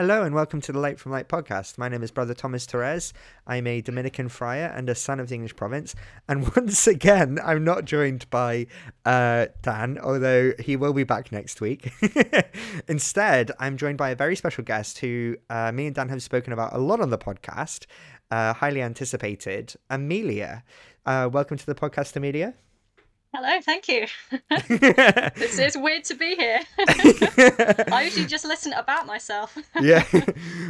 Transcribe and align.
Hello 0.00 0.22
and 0.22 0.34
welcome 0.34 0.62
to 0.62 0.72
the 0.72 0.78
Light 0.78 0.98
from 0.98 1.12
Light 1.12 1.28
podcast. 1.28 1.76
My 1.76 1.86
name 1.90 2.02
is 2.02 2.10
Brother 2.10 2.32
Thomas 2.32 2.64
Torres. 2.64 3.12
I'm 3.46 3.66
a 3.66 3.82
Dominican 3.82 4.30
friar 4.30 4.72
and 4.74 4.88
a 4.88 4.94
son 4.94 5.20
of 5.20 5.28
the 5.28 5.34
English 5.34 5.56
province. 5.56 5.94
And 6.26 6.50
once 6.56 6.86
again, 6.86 7.38
I'm 7.44 7.64
not 7.64 7.84
joined 7.84 8.24
by 8.30 8.66
uh, 9.04 9.48
Dan, 9.60 9.98
although 9.98 10.54
he 10.58 10.74
will 10.74 10.94
be 10.94 11.04
back 11.04 11.30
next 11.32 11.60
week. 11.60 11.92
Instead, 12.88 13.50
I'm 13.58 13.76
joined 13.76 13.98
by 13.98 14.08
a 14.08 14.16
very 14.16 14.36
special 14.36 14.64
guest 14.64 15.00
who 15.00 15.36
uh, 15.50 15.70
me 15.70 15.84
and 15.84 15.94
Dan 15.94 16.08
have 16.08 16.22
spoken 16.22 16.54
about 16.54 16.72
a 16.72 16.78
lot 16.78 17.02
on 17.02 17.10
the 17.10 17.18
podcast, 17.18 17.84
uh, 18.30 18.54
highly 18.54 18.80
anticipated, 18.80 19.74
Amelia. 19.90 20.64
Uh, 21.04 21.28
welcome 21.30 21.58
to 21.58 21.66
the 21.66 21.74
podcast, 21.74 22.16
Amelia. 22.16 22.54
Hello, 23.32 23.60
thank 23.62 23.86
you. 23.86 24.08
this 25.36 25.56
is 25.60 25.76
weird 25.80 26.02
to 26.04 26.14
be 26.14 26.34
here. 26.34 26.58
I 26.78 28.02
usually 28.04 28.26
just 28.26 28.44
listen 28.44 28.72
about 28.72 29.06
myself. 29.06 29.56
yeah, 29.80 30.04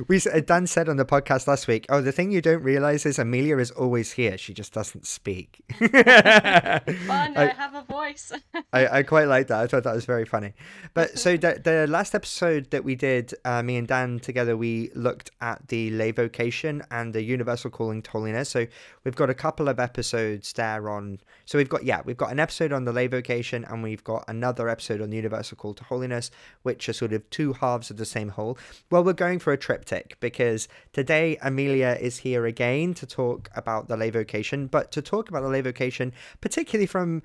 we 0.09 0.19
uh, 0.19 0.41
Dan 0.41 0.67
said 0.67 0.91
on 0.91 0.99
the 0.99 1.07
podcast 1.07 1.49
last 1.49 1.67
week. 1.67 1.87
Oh, 1.89 2.03
the 2.03 2.13
thing 2.13 2.31
you 2.31 2.43
don't 2.43 2.63
realize 2.63 3.07
is 3.07 3.19
Amelia 3.19 3.57
is 3.57 3.71
always 3.71 4.13
here. 4.13 4.37
She 4.37 4.53
just 4.53 4.75
doesn't 4.75 5.07
speak. 5.07 5.63
Fun, 5.79 5.91
I, 5.91 7.33
I, 7.35 7.47
have 7.47 7.75
a 7.75 7.83
voice. 7.83 8.31
I, 8.75 8.99
I 8.99 9.03
quite 9.05 9.29
like 9.29 9.47
that. 9.47 9.61
I 9.61 9.67
thought 9.67 9.85
that 9.85 9.95
was 9.95 10.05
very 10.05 10.27
funny. 10.27 10.53
But 10.93 11.19
so 11.19 11.39
the 11.39 11.59
the 11.65 11.87
last 11.89 12.15
episode 12.15 12.71
that 12.73 12.85
we 12.85 12.95
did, 12.95 13.33
uh, 13.47 13.63
me 13.63 13.79
and 13.79 13.89
Dan 13.89 14.21
together, 14.21 14.55
we 14.55 14.91
looked 14.95 15.31
at 15.41 15.67
the 15.69 15.91
lay 15.93 16.11
vocation 16.11 16.83
and 16.91 17.15
the 17.15 17.23
universal 17.23 17.71
calling 17.71 18.03
to 18.03 18.11
holiness. 18.11 18.51
So 18.51 18.67
we've 19.05 19.17
got 19.17 19.31
a 19.31 19.35
couple 19.35 19.67
of 19.67 19.81
episodes 19.81 20.53
there 20.53 20.91
on. 20.91 21.21
So 21.47 21.57
we've 21.57 21.71
got 21.71 21.85
yeah, 21.85 22.03
we've 22.05 22.19
got 22.19 22.31
an 22.31 22.39
episode 22.39 22.50
episode 22.51 22.73
on 22.73 22.85
the 22.85 22.93
lay 22.93 23.07
vocation 23.07 23.65
and 23.71 23.81
we've 23.81 24.03
got 24.03 24.25
another 24.27 24.69
episode 24.69 25.01
on 25.01 25.11
the 25.11 25.17
universal 25.17 25.57
call 25.57 25.73
to 25.73 25.85
holiness, 25.85 26.33
which 26.65 26.89
are 26.89 26.93
sort 26.93 27.13
of 27.13 27.31
two 27.31 27.53
halves 27.53 27.93
of 27.93 27.97
the 27.97 28.05
same 28.05 28.31
whole. 28.31 28.59
Well, 28.91 29.05
we're 29.05 29.13
going 29.13 29.39
for 29.39 29.53
a 29.53 29.57
triptych 29.57 30.17
because 30.19 30.67
today 30.93 31.39
Amelia 31.43 31.97
is 32.01 32.19
here 32.19 32.47
again 32.47 32.93
to 32.95 33.07
talk 33.07 33.49
about 33.55 33.87
the 33.87 33.97
lay 33.97 34.11
vocation, 34.11 34.67
but 34.67 34.91
to 34.91 35.01
talk 35.01 35.29
about 35.29 35.43
the 35.43 35.49
lay 35.49 35.61
vocation, 35.61 36.13
particularly 36.41 36.87
from 36.87 37.23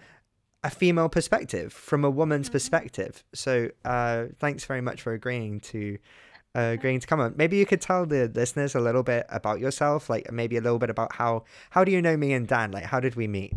a 0.64 0.70
female 0.70 1.10
perspective, 1.10 1.74
from 1.74 2.06
a 2.06 2.10
woman's 2.12 2.46
mm-hmm. 2.46 2.54
perspective. 2.54 3.24
So, 3.34 3.72
uh, 3.84 4.26
thanks 4.40 4.64
very 4.66 4.82
much 4.82 5.02
for 5.02 5.14
agreeing 5.14 5.60
to 5.72 5.98
uh, 6.56 6.74
agreeing 6.78 7.00
to 7.00 7.08
come 7.08 7.20
on. 7.20 7.34
Maybe 7.36 7.58
you 7.58 7.66
could 7.66 7.82
tell 7.82 8.06
the 8.06 8.32
listeners 8.34 8.76
a 8.76 8.80
little 8.80 9.04
bit 9.04 9.26
about 9.30 9.60
yourself, 9.60 10.08
like 10.08 10.32
maybe 10.32 10.56
a 10.58 10.62
little 10.62 10.80
bit 10.80 10.92
about 10.92 11.16
how 11.16 11.46
how 11.72 11.84
do 11.84 11.92
you 11.92 12.02
know 12.02 12.16
me 12.16 12.32
and 12.32 12.48
Dan? 12.48 12.72
Like, 12.72 12.86
how 12.86 13.00
did 13.00 13.16
we 13.16 13.28
meet? 13.28 13.54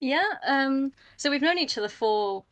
Yeah, 0.00 0.34
um, 0.46 0.92
so 1.16 1.30
we've 1.30 1.42
known 1.42 1.58
each 1.58 1.78
other 1.78 1.88
for 1.88 2.44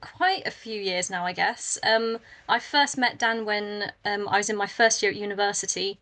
quite 0.00 0.46
a 0.46 0.50
few 0.50 0.80
years 0.80 1.10
now, 1.10 1.24
I 1.24 1.32
guess. 1.32 1.78
Um, 1.82 2.18
I 2.48 2.58
first 2.58 2.98
met 2.98 3.18
Dan 3.18 3.44
when 3.44 3.92
um, 4.04 4.28
I 4.28 4.38
was 4.38 4.50
in 4.50 4.56
my 4.56 4.66
first 4.66 5.02
year 5.02 5.10
at 5.10 5.16
university, 5.16 5.98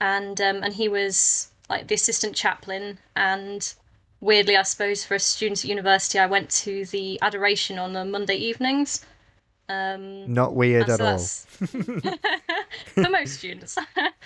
and 0.00 0.40
um, 0.40 0.62
and 0.62 0.74
he 0.74 0.88
was 0.88 1.50
like 1.68 1.88
the 1.88 1.94
assistant 1.94 2.34
chaplain. 2.34 2.98
And 3.16 3.72
weirdly, 4.20 4.56
I 4.56 4.62
suppose 4.62 5.04
for 5.04 5.14
a 5.14 5.20
student 5.20 5.64
at 5.64 5.68
university, 5.68 6.18
I 6.18 6.26
went 6.26 6.50
to 6.50 6.84
the 6.86 7.18
adoration 7.22 7.78
on 7.78 7.92
the 7.92 8.04
Monday 8.04 8.36
evenings. 8.36 9.04
Um, 9.68 10.32
Not 10.32 10.54
weird 10.54 10.88
at 10.88 11.00
all. 11.00 11.18
for 11.18 13.10
most 13.10 13.38
students. 13.38 13.76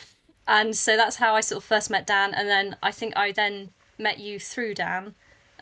and 0.46 0.76
so 0.76 0.96
that's 0.96 1.16
how 1.16 1.34
I 1.34 1.40
sort 1.40 1.62
of 1.62 1.64
first 1.64 1.90
met 1.90 2.06
Dan, 2.06 2.34
and 2.34 2.48
then 2.48 2.76
I 2.82 2.92
think 2.92 3.16
I 3.16 3.32
then 3.32 3.70
met 3.98 4.18
you 4.18 4.38
through 4.38 4.74
Dan. 4.74 5.14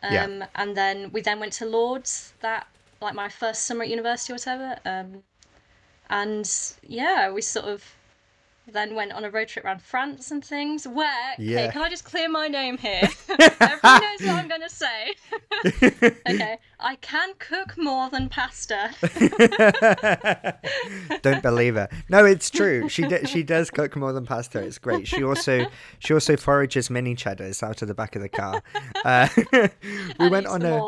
Um, 0.02 0.12
yeah. 0.12 0.46
And 0.54 0.76
then 0.76 1.10
we 1.12 1.20
then 1.20 1.40
went 1.40 1.52
to 1.54 1.66
Lourdes 1.66 2.32
that 2.40 2.66
like 3.00 3.14
my 3.14 3.28
first 3.28 3.64
summer 3.64 3.84
at 3.84 3.88
university 3.88 4.32
or 4.32 4.36
whatever. 4.36 4.78
Um, 4.84 5.22
and 6.08 6.50
yeah, 6.82 7.30
we 7.30 7.42
sort 7.42 7.66
of 7.66 7.84
then 8.72 8.94
went 8.94 9.12
on 9.12 9.24
a 9.24 9.30
road 9.30 9.48
trip 9.48 9.64
around 9.64 9.82
France 9.82 10.30
and 10.30 10.44
things. 10.44 10.86
Where, 10.86 11.34
yeah. 11.38 11.60
okay, 11.60 11.72
can 11.72 11.82
I 11.82 11.90
just 11.90 12.04
clear 12.04 12.28
my 12.28 12.48
name 12.48 12.78
here? 12.78 13.02
Everyone 13.38 14.00
knows 14.00 14.20
what 14.20 14.36
I'm 14.36 14.48
going 14.48 14.60
to 14.62 14.70
say. 14.70 15.14
okay, 16.28 16.58
I 16.78 16.96
can 16.96 17.34
cook 17.38 17.76
more 17.76 18.08
than 18.10 18.28
pasta. 18.28 18.90
Don't 21.22 21.42
believe 21.42 21.74
her. 21.74 21.88
No, 22.08 22.24
it's 22.24 22.50
true. 22.50 22.88
She 22.88 23.06
d- 23.06 23.26
she 23.26 23.42
does 23.42 23.70
cook 23.70 23.96
more 23.96 24.12
than 24.12 24.26
pasta. 24.26 24.60
It's 24.60 24.78
great. 24.78 25.06
She 25.06 25.22
also 25.22 25.66
she 25.98 26.14
also 26.14 26.36
forages 26.36 26.90
mini 26.90 27.14
cheddars 27.14 27.62
out 27.62 27.82
of 27.82 27.88
the 27.88 27.94
back 27.94 28.16
of 28.16 28.22
the 28.22 28.28
car. 28.28 28.62
Uh, 29.04 29.28
we 30.18 30.28
went 30.28 30.46
on 30.46 30.62
a. 30.62 30.80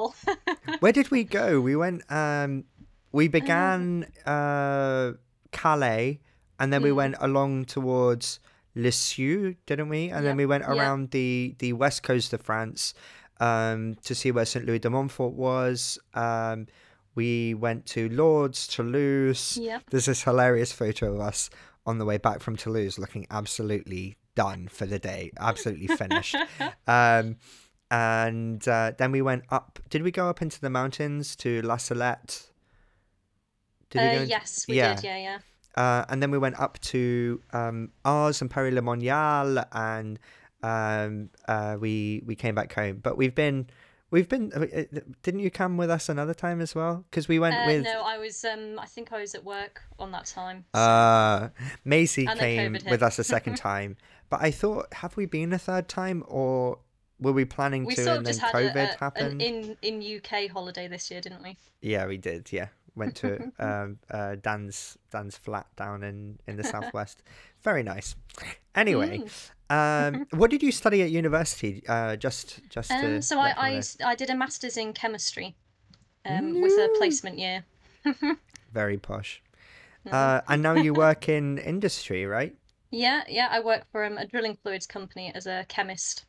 where 0.81 0.93
did 0.93 1.11
we 1.11 1.25
go? 1.25 1.61
We 1.61 1.77
went. 1.77 2.11
Um, 2.11 2.65
we 3.13 3.29
began 3.29 4.07
uh, 4.25 5.13
Calais 5.53 6.21
and 6.63 6.73
then 6.73 6.81
mm. 6.81 6.85
we 6.85 6.93
went 6.93 7.17
along 7.19 7.65
towards 7.65 8.39
Lisieux, 8.77 9.57
didn't 9.67 9.89
we? 9.89 10.11
And 10.11 10.25
then 10.25 10.37
we 10.37 10.47
went 10.47 10.63
around 10.63 11.11
the 11.11 11.57
the 11.59 11.73
west 11.73 12.05
coast 12.05 12.33
of 12.33 12.41
France 12.41 12.95
um, 13.41 13.97
to 14.05 14.15
see 14.15 14.31
where 14.31 14.45
Saint 14.45 14.65
Louis 14.65 14.79
de 14.79 14.89
Montfort 14.89 15.33
was. 15.33 15.99
Um, 16.15 16.69
we 17.17 17.53
went 17.55 17.85
to 17.87 18.09
Lourdes, 18.11 18.69
Toulouse. 18.69 19.59
Yep. 19.61 19.91
There's 19.91 20.07
this 20.07 20.23
hilarious 20.23 20.71
photo 20.71 21.15
of 21.15 21.21
us 21.21 21.51
on 21.85 21.99
the 21.99 22.05
way 22.05 22.17
back 22.17 22.41
from 22.41 22.55
Toulouse, 22.57 22.97
looking 22.97 23.27
absolutely 23.29 24.17
done 24.37 24.69
for 24.69 24.87
the 24.87 25.01
day, 25.01 25.33
absolutely 25.41 25.89
finished. 25.89 26.37
um, 26.87 27.37
and 27.91 28.67
uh, 28.69 28.93
then 28.97 29.11
we 29.11 29.21
went 29.21 29.43
up. 29.51 29.81
Did 29.91 30.05
we 30.05 30.13
go 30.13 30.29
up 30.29 30.41
into 30.41 30.61
the 30.61 30.71
mountains 30.71 31.35
to 31.37 31.61
La 31.63 31.77
Salette? 31.77 32.51
Did 33.91 33.99
uh, 33.99 34.03
we 34.03 34.19
go 34.19 34.23
yes, 34.23 34.65
we 34.69 34.77
yeah. 34.77 34.95
did. 34.95 35.05
Yeah, 35.05 35.19
yeah. 35.19 35.39
Uh, 35.77 36.05
and 36.09 36.23
then 36.23 36.31
we 36.31 36.39
went 36.39 36.59
up 36.61 36.79
to 36.81 37.41
um, 37.53 37.91
Ars 38.05 38.41
and 38.43 38.51
Paray-le-Monial, 38.51 39.65
and 39.73 40.19
um, 40.63 41.31
uh, 41.49 41.77
we 41.81 42.23
we 42.27 42.35
came 42.35 42.55
back 42.55 42.73
home. 42.75 43.01
But 43.03 43.17
we've 43.17 43.35
been 43.35 43.69
we've 44.11 44.29
been. 44.29 44.53
Uh, 44.55 44.67
uh, 44.77 45.01
didn't 45.23 45.41
you 45.41 45.51
come 45.51 45.77
with 45.77 45.91
us 45.91 46.09
another 46.09 46.35
time 46.35 46.61
as 46.61 46.75
well? 46.75 47.05
Because 47.11 47.27
we 47.27 47.39
went 47.39 47.57
uh, 47.57 47.65
with. 47.67 47.85
No, 47.85 48.03
I 48.05 48.19
was. 48.19 48.45
Um, 48.45 48.79
I 48.79 48.87
think 48.87 49.13
I 49.13 49.21
was 49.21 49.35
at 49.35 49.45
work 49.45 49.83
on 49.99 50.13
that 50.13 50.27
time. 50.27 50.65
So... 50.75 50.81
Uh, 50.81 51.49
Macy 51.85 52.27
came 52.27 52.77
with 52.89 53.03
us 53.03 53.19
a 53.19 53.25
second 53.25 53.57
time, 53.57 53.97
but 54.31 54.41
I 54.43 54.51
thought, 54.51 54.93
have 54.95 55.17
we 55.17 55.27
been 55.27 55.53
a 55.53 55.59
third 55.59 55.89
time, 55.89 56.23
or 56.29 56.79
were 57.19 57.33
we 57.33 57.47
planning 57.47 57.85
we 57.87 57.95
to? 57.95 58.05
Sort 58.05 58.19
of 58.19 58.27
and 58.27 58.27
then 58.27 58.39
COVID 58.39 58.91
a, 58.91 58.95
a, 58.95 58.99
happened. 58.99 59.43
in 59.43 59.77
in 59.81 60.19
UK 60.19 60.51
holiday 60.51 60.87
this 60.87 61.11
year, 61.11 61.23
didn't 61.23 61.43
we? 61.43 61.57
Yeah, 61.81 62.07
we 62.07 62.19
did. 62.19 62.53
Yeah 62.53 62.69
went 62.95 63.17
to 63.17 63.53
um, 63.59 63.99
uh, 64.11 64.37
Dan's 64.41 64.99
Dan's 65.11 65.37
flat 65.37 65.67
down 65.77 66.03
in 66.03 66.39
in 66.47 66.57
the 66.57 66.65
southwest. 66.75 67.23
Very 67.63 67.83
nice. 67.83 68.15
Anyway, 68.75 69.23
mm. 69.71 70.07
um, 70.17 70.27
what 70.39 70.51
did 70.51 70.63
you 70.63 70.73
study 70.73 71.03
at 71.03 71.11
university? 71.11 71.83
Uh, 71.89 72.17
just 72.17 72.61
just 72.69 72.91
um, 72.91 73.23
so 73.23 73.39
I 73.39 73.55
I, 73.57 73.83
I 74.05 74.15
did 74.15 74.31
a 74.31 74.37
masters 74.37 74.77
in 74.77 74.93
chemistry, 74.93 75.57
um, 76.25 76.61
with 76.61 76.73
a 76.73 76.89
placement 76.99 77.39
year. 77.39 77.65
Very 78.73 78.99
posh. 78.99 79.43
Uh, 80.11 80.41
and 80.49 80.63
now 80.63 80.75
you 80.75 80.93
work 80.93 81.29
in 81.29 81.59
industry, 81.59 82.27
right? 82.27 82.57
Yeah, 82.91 83.23
yeah. 83.29 83.49
I 83.51 83.61
work 83.61 83.85
for 83.93 84.05
um, 84.05 84.19
a 84.19 84.27
drilling 84.27 84.59
fluids 84.63 84.87
company 84.87 85.33
as 85.35 85.47
a 85.47 85.65
chemist, 85.69 86.25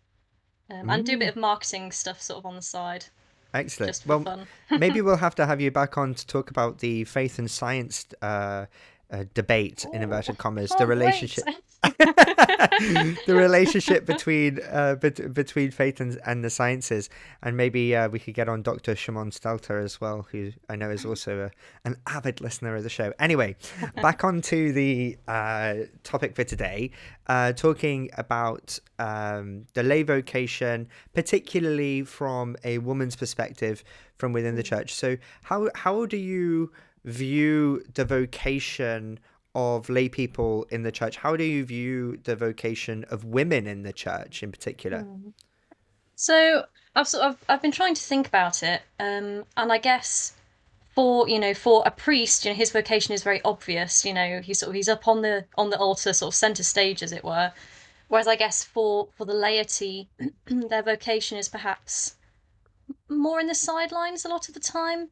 um, 0.69 0.89
and 0.89 1.05
do 1.05 1.15
a 1.15 1.17
bit 1.17 1.29
of 1.29 1.35
marketing 1.35 1.91
stuff 1.91 2.21
sort 2.21 2.37
of 2.37 2.45
on 2.45 2.55
the 2.55 2.61
side. 2.61 3.05
Excellent. 3.53 4.01
well, 4.05 4.45
maybe 4.71 5.01
we'll 5.05 5.17
have 5.17 5.35
to 5.35 5.45
have 5.45 5.61
you 5.61 5.69
back 5.71 5.97
on 5.97 6.13
to 6.15 6.25
talk 6.25 6.49
about 6.49 6.79
the 6.79 7.03
faith 7.03 7.37
and 7.37 7.49
science 7.49 8.07
uh, 8.21 8.65
uh, 9.13 9.25
debate 9.33 9.85
in 9.93 10.01
inverted 10.01 10.37
commas, 10.37 10.71
the 10.77 10.87
relationship. 10.87 11.45
the 11.83 13.35
relationship 13.35 14.05
between 14.05 14.59
uh, 14.71 14.95
bet- 14.95 15.33
between 15.33 15.69
faith 15.69 15.99
and, 15.99 16.19
and 16.25 16.43
the 16.43 16.49
sciences, 16.49 17.09
and 17.41 17.57
maybe 17.57 17.95
uh, 17.95 18.07
we 18.07 18.19
could 18.19 18.33
get 18.33 18.47
on 18.49 18.61
Dr. 18.61 18.95
Shimon 18.95 19.31
Stelter 19.31 19.83
as 19.83 19.99
well, 19.99 20.25
who 20.31 20.51
I 20.69 20.77
know 20.77 20.89
is 20.89 21.05
also 21.05 21.45
a, 21.45 21.51
an 21.87 21.97
avid 22.07 22.41
listener 22.41 22.75
of 22.75 22.83
the 22.83 22.89
show. 22.89 23.13
Anyway, 23.19 23.57
back 24.01 24.23
onto 24.23 24.71
the 24.71 25.17
uh, 25.27 25.75
topic 26.03 26.35
for 26.35 26.45
today, 26.45 26.91
uh, 27.27 27.51
talking 27.51 28.09
about 28.17 28.79
um, 28.97 29.65
the 29.73 29.83
lay 29.83 30.03
vocation, 30.03 30.87
particularly 31.13 32.03
from 32.03 32.55
a 32.63 32.77
woman's 32.77 33.17
perspective 33.17 33.83
from 34.17 34.31
within 34.31 34.55
the 34.55 34.63
church. 34.63 34.93
So, 34.93 35.17
how 35.43 35.69
how 35.75 36.05
do 36.05 36.17
you 36.17 36.71
view 37.05 37.83
the 37.93 38.05
vocation 38.05 39.19
of 39.55 39.89
lay 39.89 40.09
people 40.09 40.65
in 40.69 40.83
the 40.83 40.91
church? 40.91 41.17
How 41.17 41.35
do 41.35 41.43
you 41.43 41.63
view 41.65 42.19
the 42.23 42.35
vocation 42.35 43.05
of 43.09 43.23
women 43.23 43.67
in 43.67 43.83
the 43.83 43.93
church 43.93 44.43
in 44.43 44.51
particular? 44.51 45.01
Hmm. 45.01 45.29
So 46.15 46.65
I've 46.95 47.07
sort 47.07 47.23
of 47.25 47.43
I've 47.49 47.61
been 47.61 47.71
trying 47.71 47.95
to 47.95 48.01
think 48.01 48.27
about 48.27 48.63
it, 48.63 48.81
um, 48.99 49.45
and 49.57 49.71
I 49.71 49.77
guess 49.77 50.33
for 50.93 51.27
you 51.27 51.39
know 51.39 51.53
for 51.53 51.83
a 51.85 51.91
priest, 51.91 52.45
you 52.45 52.51
know 52.51 52.55
his 52.55 52.71
vocation 52.71 53.13
is 53.13 53.23
very 53.23 53.41
obvious. 53.43 54.05
You 54.05 54.13
know 54.13 54.41
he's 54.41 54.59
sort 54.59 54.69
of 54.69 54.75
he's 54.75 54.89
up 54.89 55.07
on 55.07 55.21
the 55.21 55.45
on 55.57 55.69
the 55.69 55.77
altar, 55.77 56.13
sort 56.13 56.33
of 56.33 56.35
center 56.35 56.63
stage, 56.63 57.01
as 57.01 57.11
it 57.11 57.23
were. 57.23 57.51
Whereas 58.07 58.27
I 58.27 58.35
guess 58.35 58.63
for 58.63 59.07
for 59.17 59.25
the 59.25 59.33
laity, 59.33 60.09
their 60.45 60.83
vocation 60.83 61.37
is 61.37 61.49
perhaps 61.49 62.15
more 63.09 63.39
in 63.39 63.47
the 63.47 63.55
sidelines 63.55 64.23
a 64.23 64.29
lot 64.29 64.47
of 64.47 64.53
the 64.53 64.59
time. 64.59 65.09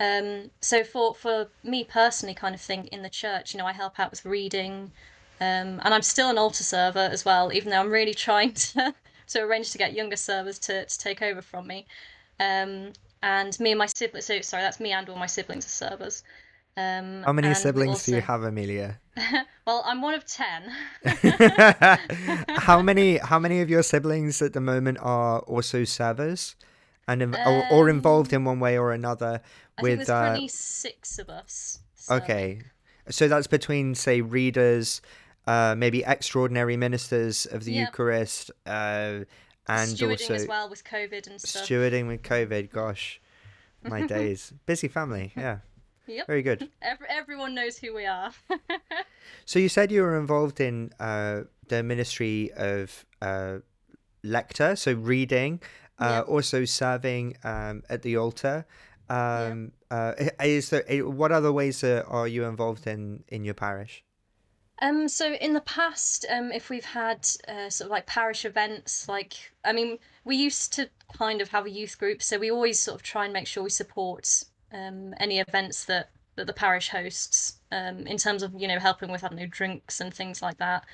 Um, 0.00 0.50
so 0.60 0.84
for 0.84 1.14
for 1.14 1.48
me 1.62 1.84
personally, 1.84 2.34
kind 2.34 2.54
of 2.54 2.60
thing 2.60 2.86
in 2.86 3.02
the 3.02 3.10
church, 3.10 3.54
you 3.54 3.58
know, 3.58 3.66
I 3.66 3.72
help 3.72 3.98
out 3.98 4.10
with 4.10 4.24
reading, 4.24 4.92
Um, 5.40 5.80
and 5.84 5.94
I'm 5.94 6.02
still 6.02 6.30
an 6.30 6.38
altar 6.38 6.64
server 6.64 7.08
as 7.12 7.24
well, 7.24 7.52
even 7.52 7.70
though 7.70 7.80
I'm 7.80 7.90
really 7.90 8.14
trying 8.26 8.52
to 8.54 8.94
to 9.28 9.40
arrange 9.40 9.70
to 9.72 9.78
get 9.78 9.94
younger 9.94 10.16
servers 10.16 10.58
to, 10.60 10.84
to 10.84 10.98
take 10.98 11.22
over 11.22 11.42
from 11.42 11.66
me. 11.66 11.86
Um, 12.40 12.92
and 13.22 13.58
me 13.58 13.70
and 13.72 13.78
my 13.78 13.86
siblings, 13.86 14.26
so 14.26 14.40
sorry, 14.42 14.62
that's 14.62 14.80
me 14.80 14.92
and 14.92 15.08
all 15.08 15.16
my 15.16 15.26
siblings 15.26 15.64
are 15.64 15.88
servers. 15.88 16.22
Um, 16.76 17.22
How 17.22 17.32
many 17.32 17.54
siblings 17.54 17.90
also, 17.90 18.12
do 18.12 18.16
you 18.16 18.22
have, 18.22 18.42
Amelia? 18.42 18.98
well, 19.66 19.82
I'm 19.86 20.02
one 20.02 20.14
of 20.14 20.24
ten. 20.26 20.72
how 22.48 22.82
many 22.82 23.18
how 23.18 23.38
many 23.38 23.60
of 23.60 23.70
your 23.70 23.82
siblings 23.82 24.42
at 24.42 24.52
the 24.52 24.60
moment 24.60 24.98
are 25.00 25.38
also 25.40 25.84
servers 25.84 26.56
and 27.08 27.20
inv- 27.22 27.46
or, 27.46 27.64
or 27.70 27.88
involved 27.88 28.32
Um, 28.32 28.40
in 28.42 28.44
one 28.44 28.60
way 28.60 28.78
or 28.78 28.92
another 28.92 29.40
I 29.78 29.82
with 29.82 29.98
there's 29.98 30.08
uh, 30.08 30.20
currently 30.20 30.48
six 30.48 31.18
of 31.18 31.28
us. 31.28 31.80
serving. 31.94 32.22
okay 32.22 32.62
so 33.10 33.28
that's 33.28 33.46
between 33.46 33.94
say 33.94 34.20
readers 34.22 35.02
uh 35.46 35.74
maybe 35.76 36.02
extraordinary 36.04 36.76
ministers 36.76 37.44
of 37.46 37.64
the 37.64 37.72
Yep. 37.72 37.88
eucharist 37.88 38.50
uh 38.66 39.24
and 39.66 39.88
Stewarding 39.90 40.10
also 40.10 40.34
as 40.34 40.46
well 40.48 40.68
with 40.70 40.84
COVID 40.84 41.26
and 41.26 41.40
stuff. 41.40 41.66
stewarding 41.68 42.06
with 42.06 42.22
covid 42.22 42.70
gosh 42.70 43.20
my 43.82 44.06
days 44.16 44.52
busy 44.66 44.88
family 44.88 45.32
yeah 45.36 45.58
Yep. 46.06 46.26
very 46.26 46.42
good 46.42 46.68
Every, 46.82 47.06
everyone 47.08 47.54
knows 47.54 47.78
who 47.78 47.94
we 47.94 48.06
are. 48.06 48.30
So 49.46 49.58
you 49.58 49.68
said 49.68 49.90
you 49.92 50.02
were 50.02 50.18
involved 50.18 50.60
in 50.60 50.90
uh, 51.00 51.42
the 51.68 51.82
ministry 51.82 52.50
of 52.56 53.04
uh, 53.20 53.58
lector, 54.22 54.76
so 54.76 54.92
reading, 54.94 55.60
uh, 55.98 56.22
also 56.26 56.64
serving 56.64 57.36
um, 57.44 57.82
at 57.88 58.02
the 58.02 58.16
altar. 58.16 58.66
Um, 59.08 59.72
uh, 59.90 60.12
is 60.42 60.70
there 60.70 60.84
eh, 60.88 61.00
what 61.00 61.30
other 61.30 61.52
ways 61.52 61.84
uh, 61.84 62.04
are 62.08 62.26
you 62.26 62.44
involved 62.44 62.86
in 62.86 63.22
in 63.28 63.44
your 63.44 63.54
parish? 63.54 64.02
Um, 64.82 65.08
so 65.08 65.34
in 65.34 65.52
the 65.52 65.60
past, 65.60 66.26
um, 66.28 66.50
if 66.50 66.68
we've 66.68 66.84
had 66.84 67.26
uh, 67.46 67.70
sort 67.70 67.86
of 67.86 67.90
like 67.90 68.06
parish 68.06 68.44
events, 68.44 69.08
like 69.08 69.52
I 69.64 69.72
mean, 69.72 69.98
we 70.24 70.36
used 70.36 70.72
to 70.74 70.90
kind 71.16 71.40
of 71.40 71.48
have 71.50 71.66
a 71.66 71.70
youth 71.70 71.98
group, 71.98 72.22
so 72.22 72.38
we 72.38 72.50
always 72.50 72.80
sort 72.80 72.96
of 72.96 73.02
try 73.02 73.24
and 73.24 73.32
make 73.32 73.46
sure 73.46 73.62
we 73.62 73.70
support 73.70 74.44
um, 74.72 75.14
any 75.18 75.38
events 75.38 75.84
that 75.84 76.10
that 76.36 76.46
the 76.46 76.52
parish 76.52 76.88
hosts, 76.88 77.60
um, 77.70 78.06
in 78.06 78.16
terms 78.16 78.42
of 78.42 78.52
you 78.56 78.66
know 78.66 78.78
helping 78.78 79.12
with 79.12 79.22
I 79.22 79.28
don't 79.28 79.38
know 79.38 79.46
drinks 79.46 80.00
and 80.00 80.12
things 80.12 80.42
like 80.42 80.58
that, 80.58 80.84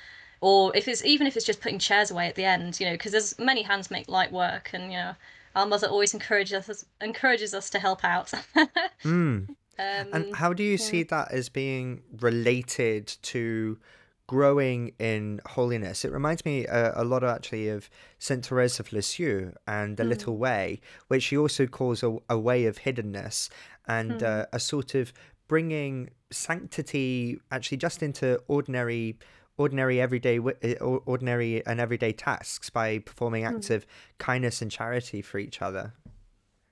or 0.41 0.75
if 0.75 0.87
it's 0.87 1.05
even 1.05 1.27
if 1.27 1.37
it's 1.37 1.45
just 1.45 1.61
putting 1.61 1.79
chairs 1.79 2.11
away 2.11 2.27
at 2.27 2.35
the 2.35 2.43
end, 2.43 2.79
you 2.79 2.85
know, 2.87 2.93
because 2.93 3.11
there's 3.11 3.37
many 3.39 3.61
hands 3.61 3.91
make 3.91 4.09
light 4.09 4.31
work, 4.31 4.71
and 4.73 4.91
you 4.91 4.97
know, 4.97 5.15
our 5.55 5.67
mother 5.67 5.87
always 5.87 6.13
encourages 6.13 6.67
us 6.67 6.85
encourages 6.99 7.53
us 7.53 7.69
to 7.69 7.79
help 7.79 8.03
out. 8.03 8.33
Hmm. 9.03 9.45
um, 9.79 10.07
And 10.13 10.35
how 10.35 10.53
do 10.53 10.61
you 10.63 10.77
see 10.77 11.01
that 11.03 11.31
as 11.31 11.49
being 11.49 12.03
related 12.19 13.07
to 13.23 13.79
growing 14.27 14.93
in 14.99 15.41
holiness? 15.45 16.05
It 16.05 16.11
reminds 16.11 16.45
me 16.45 16.67
uh, 16.67 16.91
a 16.95 17.03
lot 17.03 17.23
actually 17.23 17.67
of 17.69 17.89
Saint 18.19 18.45
Therese 18.45 18.79
of 18.79 18.93
Lisieux 18.93 19.53
and 19.67 19.97
the 19.97 20.03
Little 20.03 20.37
Way, 20.37 20.81
which 21.07 21.23
she 21.23 21.37
also 21.37 21.65
calls 21.65 22.03
a, 22.03 22.15
a 22.29 22.37
way 22.37 22.65
of 22.65 22.77
hiddenness 22.79 23.49
and 23.87 24.21
uh, 24.21 24.45
a 24.53 24.59
sort 24.59 24.93
of 24.93 25.11
bringing 25.47 26.09
sanctity 26.31 27.41
actually 27.51 27.77
just 27.77 28.03
into 28.03 28.39
ordinary 28.47 29.17
ordinary 29.61 30.01
everyday 30.01 30.37
or- 30.39 31.01
ordinary 31.05 31.65
and 31.65 31.79
everyday 31.79 32.11
tasks 32.11 32.69
by 32.69 32.99
performing 32.99 33.43
acts 33.45 33.69
of 33.69 33.85
kindness 34.17 34.61
and 34.61 34.71
charity 34.71 35.21
for 35.21 35.37
each 35.39 35.61
other 35.61 35.93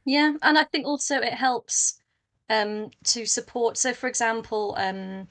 Yeah, 0.05 0.33
and 0.41 0.57
I 0.57 0.63
think 0.63 0.85
also 0.85 1.17
it 1.17 1.33
helps 1.33 2.01
um, 2.49 2.89
to 3.05 3.25
support. 3.25 3.77
So, 3.77 3.93
for 3.93 4.07
example, 4.07 4.75
um, 4.77 5.27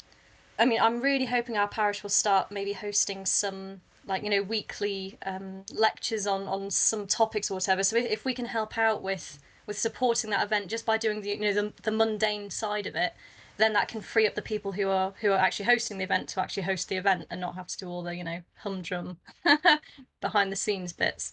I 0.58 0.64
mean, 0.64 0.80
I'm 0.80 1.00
really 1.00 1.26
hoping 1.26 1.56
our 1.56 1.68
parish 1.68 2.02
will 2.02 2.10
start 2.10 2.50
maybe 2.50 2.72
hosting 2.72 3.26
some 3.26 3.80
like 4.06 4.22
you 4.22 4.30
know 4.30 4.42
weekly 4.42 5.18
um, 5.26 5.64
lectures 5.72 6.26
on 6.26 6.48
on 6.48 6.70
some 6.70 7.06
topics 7.06 7.50
or 7.50 7.54
whatever. 7.54 7.82
So 7.82 7.96
if, 7.96 8.06
if 8.06 8.24
we 8.24 8.34
can 8.34 8.46
help 8.46 8.78
out 8.78 9.02
with 9.02 9.38
with 9.66 9.78
supporting 9.78 10.30
that 10.30 10.44
event 10.44 10.68
just 10.68 10.86
by 10.86 10.96
doing 10.96 11.20
the 11.20 11.30
you 11.30 11.40
know 11.40 11.52
the, 11.52 11.72
the 11.82 11.90
mundane 11.90 12.50
side 12.50 12.86
of 12.86 12.96
it, 12.96 13.12
then 13.58 13.72
that 13.74 13.88
can 13.88 14.00
free 14.00 14.26
up 14.26 14.34
the 14.34 14.42
people 14.42 14.72
who 14.72 14.88
are 14.88 15.14
who 15.20 15.30
are 15.32 15.38
actually 15.38 15.66
hosting 15.66 15.98
the 15.98 16.04
event 16.04 16.28
to 16.30 16.40
actually 16.40 16.62
host 16.64 16.88
the 16.88 16.96
event 16.96 17.26
and 17.30 17.40
not 17.40 17.54
have 17.56 17.66
to 17.68 17.78
do 17.78 17.88
all 17.88 18.02
the 18.02 18.16
you 18.16 18.24
know 18.24 18.42
humdrum 18.56 19.18
behind 20.20 20.52
the 20.52 20.56
scenes 20.56 20.92
bits. 20.92 21.32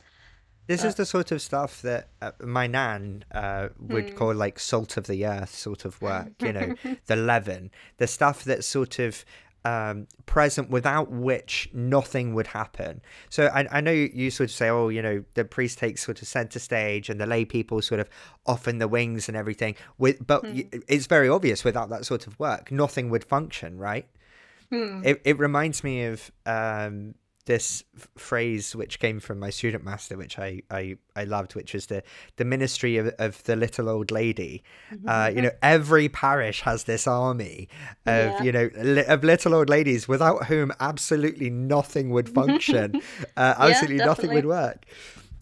This 0.68 0.84
But 0.84 0.84
is 0.84 0.96
the 0.96 1.06
sort 1.06 1.32
of 1.32 1.44
stuff 1.44 1.82
that 1.84 2.10
uh, 2.24 2.32
my 2.40 2.66
nan 2.66 3.24
uh, 3.32 3.70
would 3.80 4.08
Hmm. 4.08 4.16
call 4.16 4.34
like 4.34 4.58
salt 4.58 4.98
of 4.98 5.06
the 5.06 5.24
earth 5.26 5.54
sort 5.54 5.86
of 5.86 6.02
work, 6.02 6.32
you 6.44 6.52
know, 6.54 6.74
the 7.06 7.16
leaven, 7.16 7.70
the 7.98 8.08
stuff 8.08 8.44
that's 8.44 8.66
sort 8.66 8.98
of 8.98 9.24
um, 9.66 10.08
present 10.28 10.70
without 10.70 11.12
which 11.12 11.70
nothing 11.74 12.34
would 12.36 12.48
happen. 12.48 13.02
So 13.30 13.48
I, 13.48 13.68
I 13.72 13.82
know 13.82 13.92
you, 13.92 14.10
you 14.14 14.32
sort 14.32 14.50
of 14.50 14.56
say, 14.56 14.70
oh, 14.70 14.90
you 14.90 15.02
know, 15.02 15.24
the 15.34 15.44
priest 15.44 15.80
takes 15.80 16.06
sort 16.06 16.22
of 16.22 16.28
center 16.28 16.60
stage 16.60 17.10
and 17.10 17.20
the 17.20 17.26
lay 17.26 17.44
people 17.46 17.82
sort 17.82 18.00
of 18.00 18.08
off 18.46 18.68
in 18.68 18.78
the 18.78 18.88
wings 18.88 19.28
and 19.28 19.36
everything. 19.36 19.76
With, 19.98 20.26
but 20.26 20.44
y 20.44 20.70
it's 20.88 21.08
very 21.08 21.28
obvious 21.28 21.64
without 21.64 21.90
that 21.90 22.06
sort 22.06 22.28
of 22.28 22.40
work, 22.40 22.72
nothing 22.72 23.10
would 23.10 23.24
function, 23.26 23.78
right? 23.78 24.08
It, 25.04 25.22
it 25.26 25.40
reminds 25.40 25.84
me 25.84 26.06
of 26.06 26.32
um, 26.46 27.16
this 27.46 27.84
phrase 28.18 28.76
which 28.76 29.00
came 29.00 29.20
from 29.20 29.40
my 29.40 29.50
student 29.50 29.84
master, 29.84 30.18
which 30.18 30.40
I, 30.40 30.62
I, 30.72 30.98
I 31.16 31.26
loved, 31.26 31.56
which 31.56 31.74
was 31.74 31.86
the, 31.86 32.02
the 32.38 32.46
ministry 32.46 32.98
of, 32.98 33.08
of 33.20 33.44
the 33.44 33.56
little 33.56 33.88
old 33.88 34.12
lady. 34.12 34.64
Uh, 35.08 35.32
you 35.34 35.42
know, 35.42 35.52
every 35.62 36.10
parish 36.10 36.62
has 36.62 36.86
this 36.86 37.06
army 37.08 37.70
of, 38.06 38.32
Yeah. 38.32 38.44
you 38.44 38.52
know, 38.52 38.70
li- 38.78 39.06
of 39.06 39.24
little 39.24 39.54
old 39.54 39.70
ladies 39.70 40.08
without 40.08 40.46
whom 40.46 40.72
absolutely 40.80 41.50
nothing 41.50 42.10
would 42.10 42.30
function. 42.30 43.02
uh, 43.38 43.54
absolutely 43.58 43.98
nothing 43.98 44.34
would 44.34 44.46
work. 44.46 44.86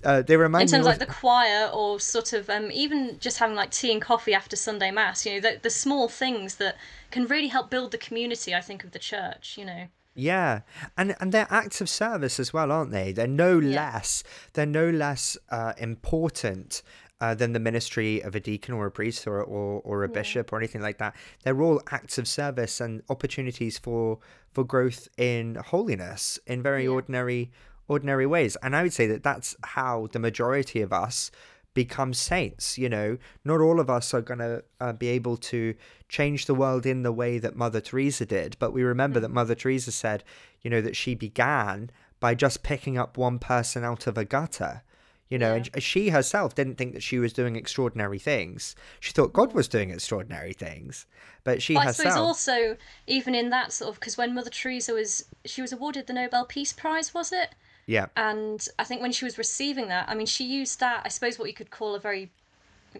Uh, 0.03 0.21
they 0.21 0.35
remind 0.35 0.63
in 0.63 0.67
terms 0.67 0.85
me 0.85 0.91
of 0.91 0.99
like 0.99 1.07
the 1.07 1.13
choir 1.13 1.69
or 1.73 1.97
sort 1.97 2.33
of 2.33 2.49
um, 2.49 2.69
even 2.71 3.17
just 3.19 3.38
having 3.38 3.56
like 3.56 3.71
tea 3.71 3.91
and 3.94 4.01
coffee 4.01 4.33
after 4.33 4.57
Sunday 4.57 4.91
mass, 4.91 5.25
you 5.25 5.33
know, 5.33 5.39
the, 5.39 5.59
the 5.61 5.69
small 5.69 6.09
things 6.09 6.56
that 6.56 6.75
can 7.09 7.25
really 7.27 7.47
help 7.47 7.69
build 7.69 7.91
the 7.91 7.97
community, 7.97 8.53
I 8.53 8.59
think, 8.59 8.83
of 8.83 8.91
the 8.91 8.99
church, 8.99 9.57
you 9.57 9.63
know. 9.63 9.88
Yeah, 10.15 10.62
and 10.98 11.15
and 11.19 11.31
they're 11.31 11.48
acts 11.50 11.81
of 11.81 11.89
service 11.89 12.39
as 12.39 12.54
well, 12.54 12.71
aren't 12.71 12.92
they? 12.92 13.12
They're 13.12 13.27
no 13.27 13.60
Yeah. 13.60 13.75
less 13.94 14.24
they're 14.54 14.65
no 14.65 14.89
less 14.89 15.38
uh, 15.50 15.74
important 15.77 16.83
uh, 17.21 17.33
than 17.33 17.54
the 17.54 17.60
ministry 17.60 18.19
of 18.21 18.36
a 18.36 18.39
deacon 18.39 18.74
or 18.75 18.86
a 18.86 18.92
priest 18.92 19.25
or 19.27 19.42
or, 19.42 19.81
or 19.83 20.04
a 20.04 20.10
bishop 20.10 20.51
or 20.54 20.57
anything 20.57 20.81
like 20.81 20.98
that. 21.00 21.15
They're 21.44 21.62
all 21.62 21.81
acts 21.92 22.18
of 22.18 22.27
service 22.27 22.80
and 22.80 23.01
opportunities 23.10 23.77
for 23.80 24.19
for 24.51 24.63
growth 24.63 25.07
in 25.18 25.56
holiness 25.56 26.38
in 26.45 26.62
very 26.62 26.83
Yeah. 26.83 26.89
ordinary 26.92 27.51
ordinary 27.87 28.26
ways. 28.26 28.56
And 28.61 28.76
I 28.76 28.83
would 28.83 28.94
say 28.94 29.07
that 29.07 29.23
that's 29.23 29.56
how 29.64 30.07
the 30.11 30.19
majority 30.19 30.81
of 30.81 30.94
us 30.94 31.31
become 31.73 32.13
saints 32.13 32.77
you 32.77 32.89
know? 32.89 33.18
Not 33.44 33.61
all 33.61 33.80
of 33.80 33.89
us 33.89 34.13
are 34.13 34.21
going 34.21 34.39
to 34.39 34.63
uh, 34.80 34.94
be 34.94 35.07
able 35.09 35.37
to 35.37 35.75
change 36.09 36.45
the 36.45 36.56
world 36.56 36.85
in 36.85 37.03
the 37.03 37.11
way 37.11 37.37
that 37.39 37.56
mother 37.56 37.81
teresa 37.81 38.25
did 38.25 38.56
but 38.59 38.73
we 38.73 38.83
remember 38.83 39.19
that 39.19 39.31
mother 39.31 39.56
teresa 39.56 39.92
said 39.92 40.23
you 40.61 40.69
know 40.69 40.81
that 40.81 40.95
she 40.95 41.15
began 41.15 41.89
by 42.19 42.35
just 42.35 42.63
picking 42.63 42.97
up 42.97 43.18
one 43.18 43.39
person 43.39 43.83
out 43.83 44.07
of 44.07 44.18
a 44.18 44.25
gutter 44.25 44.83
you 45.30 45.39
know? 45.39 45.56
And 45.56 45.81
she 45.81 46.09
herself 46.09 46.53
didn't 46.53 46.75
think 46.75 46.94
that 46.94 47.01
she 47.01 47.18
was 47.18 47.33
doing 47.33 47.56
extraordinary 47.56 48.19
things. 48.19 48.75
She 48.99 49.13
thought 49.13 49.33
god 49.33 49.53
was 49.53 49.68
doing 49.68 49.89
extraordinary 49.89 50.53
things 50.53 51.07
but 51.44 51.61
she 51.61 51.75
Well, 51.75 51.87
I 51.87 51.92
suppose 51.92 52.15
also, 52.15 52.77
even 53.07 53.35
in 53.35 53.49
that 53.49 53.71
sort 53.71 53.89
of, 53.89 53.99
because 53.99 54.18
when 54.18 54.33
Mother 54.33 54.49
Teresa 54.49 54.94
was, 54.94 55.25
she 55.45 55.61
was 55.61 55.73
awarded 55.73 56.07
the 56.07 56.13
Nobel 56.13 56.45
Peace 56.45 56.73
Prize, 56.73 57.13
was 57.13 57.31
it? 57.31 57.53
Yeah 57.85 58.07
And 58.16 58.66
I 58.80 58.83
think 58.83 59.02
when 59.02 59.11
she 59.11 59.25
was 59.25 59.37
receiving 59.37 59.87
that, 59.87 60.07
I 60.09 60.16
mean, 60.16 60.28
she 60.28 60.45
used 60.45 60.80
that, 60.80 61.02
I 61.06 61.09
suppose, 61.09 61.37
what 61.37 61.47
you 61.47 61.54
could 61.54 61.71
call 61.71 61.95
a 61.95 61.99
very 61.99 62.31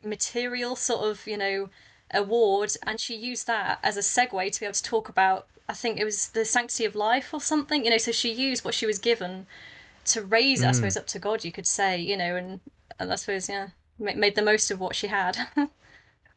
material 0.04 0.76
sort 0.76 1.10
of, 1.10 1.26
you 1.28 1.38
know, 1.38 1.70
award, 2.14 2.74
and 2.86 3.00
she 3.00 3.16
used 3.16 3.48
that 3.48 3.80
as 3.84 3.98
a 3.98 4.02
segue 4.02 4.52
to 4.52 4.60
be 4.60 4.66
able 4.66 4.74
to 4.74 4.84
talk 4.84 5.10
about, 5.10 5.48
I 5.70 5.74
think 5.74 6.00
it 6.00 6.06
was 6.06 6.30
the 6.30 6.46
sanctity 6.46 6.86
of 6.86 6.96
life 6.96 7.34
or 7.34 7.42
something, 7.42 7.86
you 7.86 7.92
know, 7.92 7.98
so 7.98 8.12
she 8.12 8.32
used 8.32 8.66
what 8.66 8.74
she 8.74 8.86
was 8.86 9.00
given 9.00 9.48
to 10.06 10.22
raise 10.22 10.62
it, 10.62 10.68
I 10.68 10.72
mm. 10.72 10.76
suppose, 10.76 10.98
up 10.98 11.08
to 11.08 11.20
God, 11.20 11.46
you 11.46 11.52
could 11.52 11.68
say, 11.68 12.00
you 12.00 12.18
know, 12.18 12.36
and, 12.36 12.60
and 13.00 13.12
I 13.12 13.16
suppose, 13.16 13.48
yeah, 13.48 13.70
ma- 14.00 14.16
made 14.16 14.36
the 14.36 14.42
most 14.42 14.72
of 14.72 14.80
what 14.80 14.96
she 14.96 15.08
had. 15.08 15.38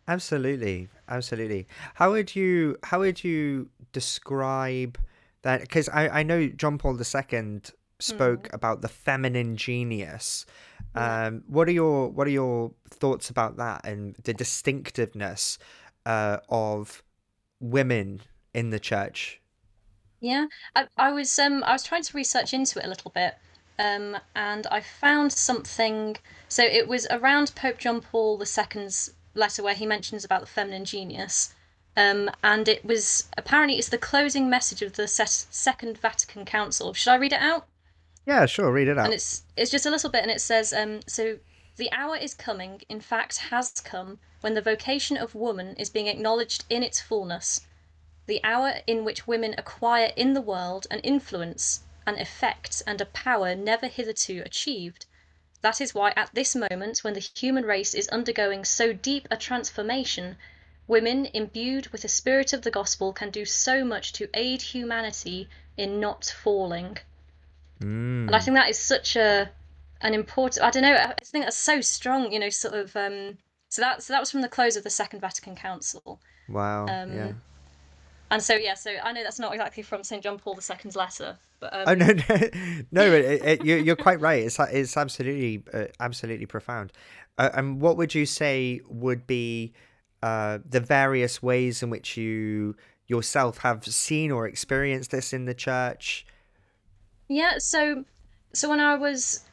Absolutely, 0.09 0.88
absolutely. 1.09 1.67
How 1.95 2.12
would 2.12 2.37
you 2.37 2.76
how 2.85 3.00
would 3.00 3.25
you 3.25 3.69
describe 3.93 4.99
that? 5.43 5.62
Because 5.62 5.88
I 5.88 6.21
I 6.21 6.23
know 6.23 6.47
John 6.47 6.79
Paul 6.79 6.97
II 6.97 7.61
spoke 8.00 8.49
about 8.53 8.83
the 8.83 8.88
feminine 8.88 9.57
genius. 9.57 10.47
Um, 10.95 11.45
what 11.47 11.69
are 11.69 11.73
your 11.73 12.09
what 12.11 12.26
are 12.26 12.31
your 12.31 12.73
thoughts 12.91 13.31
about 13.31 13.57
that 13.59 13.85
and 13.85 14.17
the 14.25 14.35
distinctiveness 14.35 15.59
uh, 16.07 16.38
of 16.49 17.03
women 17.61 18.23
in 18.55 18.71
the 18.71 18.81
church? 18.81 19.41
Yeah, 20.21 20.47
I, 20.75 20.88
I 20.99 21.11
was 21.12 21.38
um 21.38 21.65
I 21.65 21.73
was 21.73 21.83
trying 21.83 22.03
to 22.03 22.17
research 22.17 22.53
into 22.53 22.79
it 22.79 22.85
a 22.85 22.88
little 22.88 23.11
bit, 23.11 23.37
um, 23.79 24.19
and 24.35 24.67
I 24.67 24.81
found 24.81 25.33
something. 25.33 26.17
So 26.49 26.62
it 26.62 26.87
was 26.87 27.07
around 27.11 27.55
Pope 27.55 27.79
John 27.79 28.03
Paul 28.03 28.38
II's 28.43 29.15
letter 29.35 29.62
where 29.62 29.75
he 29.75 29.87
mentions 29.87 30.23
about 30.25 30.41
the 30.43 30.47
feminine 30.47 30.85
genius, 30.85 31.55
Um, 31.97 32.31
and 32.45 32.69
it 32.69 32.85
was 32.85 33.29
apparently 33.38 33.79
it's 33.79 33.88
the 33.88 33.99
closing 33.99 34.50
message 34.50 34.83
of 34.83 34.95
the 34.95 35.09
Second 35.09 35.99
Vatican 35.99 36.45
Council. 36.45 36.93
Should 36.95 37.11
I 37.12 37.17
read 37.17 37.33
it 37.33 37.41
out? 37.41 37.69
Yeah, 38.26 38.47
sure, 38.47 38.73
read 38.73 38.88
it 38.88 38.99
out. 38.99 39.04
And 39.04 39.14
it's 39.14 39.45
it's 39.56 39.71
just 39.71 39.87
a 39.87 39.90
little 39.90 40.11
bit, 40.11 40.23
and 40.23 40.30
it 40.33 40.40
says, 40.40 40.73
um, 40.73 41.00
so 41.06 41.38
the 41.76 41.92
hour 41.92 42.16
is 42.16 42.35
coming, 42.35 42.83
in 42.88 43.00
fact, 43.00 43.37
has 43.50 43.71
come, 43.71 44.18
when 44.40 44.54
the 44.54 44.61
vocation 44.61 45.16
of 45.16 45.37
woman 45.37 45.76
is 45.76 45.90
being 45.90 46.09
acknowledged 46.09 46.64
in 46.68 46.83
its 46.83 47.00
fullness. 47.00 47.61
The 48.26 48.42
hour 48.42 48.80
in 48.88 49.04
which 49.04 49.28
women 49.28 49.54
acquire 49.56 50.12
in 50.16 50.33
the 50.33 50.40
world 50.40 50.88
an 50.90 50.99
influence, 51.00 51.85
an 52.04 52.18
effect, 52.18 52.83
and 52.85 53.00
a 53.00 53.06
power 53.06 53.54
never 53.54 53.87
hitherto 53.87 54.42
achieved. 54.45 55.06
That 55.61 55.80
is 55.80 55.95
why, 55.95 56.12
at 56.16 56.35
this 56.35 56.56
moment, 56.56 57.04
when 57.04 57.14
the 57.14 57.21
human 57.21 57.64
race 57.64 57.95
is 57.95 58.09
undergoing 58.09 58.64
so 58.64 58.92
deep 58.92 59.28
a 59.30 59.37
transformation, 59.37 60.37
women 60.88 61.26
imbued 61.26 61.87
with 61.88 62.02
the 62.02 62.09
spirit 62.09 62.52
of 62.52 62.62
the 62.62 62.73
gospel 62.73 63.12
can 63.12 63.30
do 63.30 63.45
so 63.45 63.85
much 63.85 64.12
to 64.14 64.28
aid 64.35 64.62
humanity 64.62 65.49
in 65.76 66.00
not 66.00 66.25
falling. 66.25 66.99
Mm. 67.80 68.26
And 68.26 68.35
I 68.35 68.40
think 68.40 68.56
that 68.56 68.68
is 68.68 68.78
such 68.78 69.16
a 69.16 69.50
an 70.00 70.14
important. 70.14 70.64
I 70.64 70.71
don't 70.71 70.83
know. 70.83 70.95
I 70.95 71.14
think 71.25 71.45
that's 71.45 71.56
so 71.56 71.80
strong. 71.80 72.33
You 72.33 72.40
know, 72.40 72.50
sort 72.50 72.75
of. 72.75 72.97
Um, 72.97 73.38
so 73.68 73.83
that 73.83 74.02
so 74.02 74.12
that 74.12 74.21
was 74.21 74.30
from 74.30 74.42
the 74.42 74.49
close 74.49 74.76
of 74.76 74.85
the 74.85 74.90
Second 74.90 75.21
Vatican 75.21 75.56
Council. 75.56 76.21
Wow. 76.49 76.87
Um, 76.87 77.14
yeah. 77.14 77.33
And 78.30 78.42
so 78.42 78.54
yeah, 78.54 78.75
so 78.75 78.92
I 79.02 79.12
know 79.12 79.23
that's 79.23 79.38
not 79.38 79.52
exactly 79.52 79.83
from 79.83 80.02
St 80.02 80.23
John 80.23 80.38
Paul 80.38 80.59
II's 80.59 80.97
letter, 80.97 81.38
but 81.61 81.73
um... 81.73 81.85
oh 81.87 81.95
no, 81.95 82.06
no, 82.28 82.49
no, 82.90 83.12
it, 83.12 83.45
it, 83.45 83.64
you're 83.64 83.78
you're 83.78 83.97
quite 83.97 84.21
right. 84.21 84.42
It's 84.42 84.59
it's 84.59 84.97
absolutely 84.97 85.62
uh, 85.73 85.87
absolutely 86.00 86.47
profound. 86.47 86.92
Uh, 87.38 87.50
and 87.54 87.80
what 87.80 87.97
would 87.97 88.14
you 88.14 88.26
say 88.26 88.80
would 88.88 89.26
be 89.26 89.73
uh, 90.23 90.59
the 90.68 90.80
various 90.80 91.42
ways 91.42 91.83
in 91.83 91.90
which 91.90 92.16
you 92.16 92.75
yourself 93.06 93.59
have 93.59 93.87
seen 93.87 94.33
or 94.33 94.49
experienced 94.49 95.12
this 95.12 95.33
in 95.33 95.45
the 95.45 95.54
church? 95.54 96.26
Yeah, 97.28 97.59
so 97.59 98.04
so 98.52 98.68
when 98.68 98.80
I 98.80 98.95
was 98.95 99.45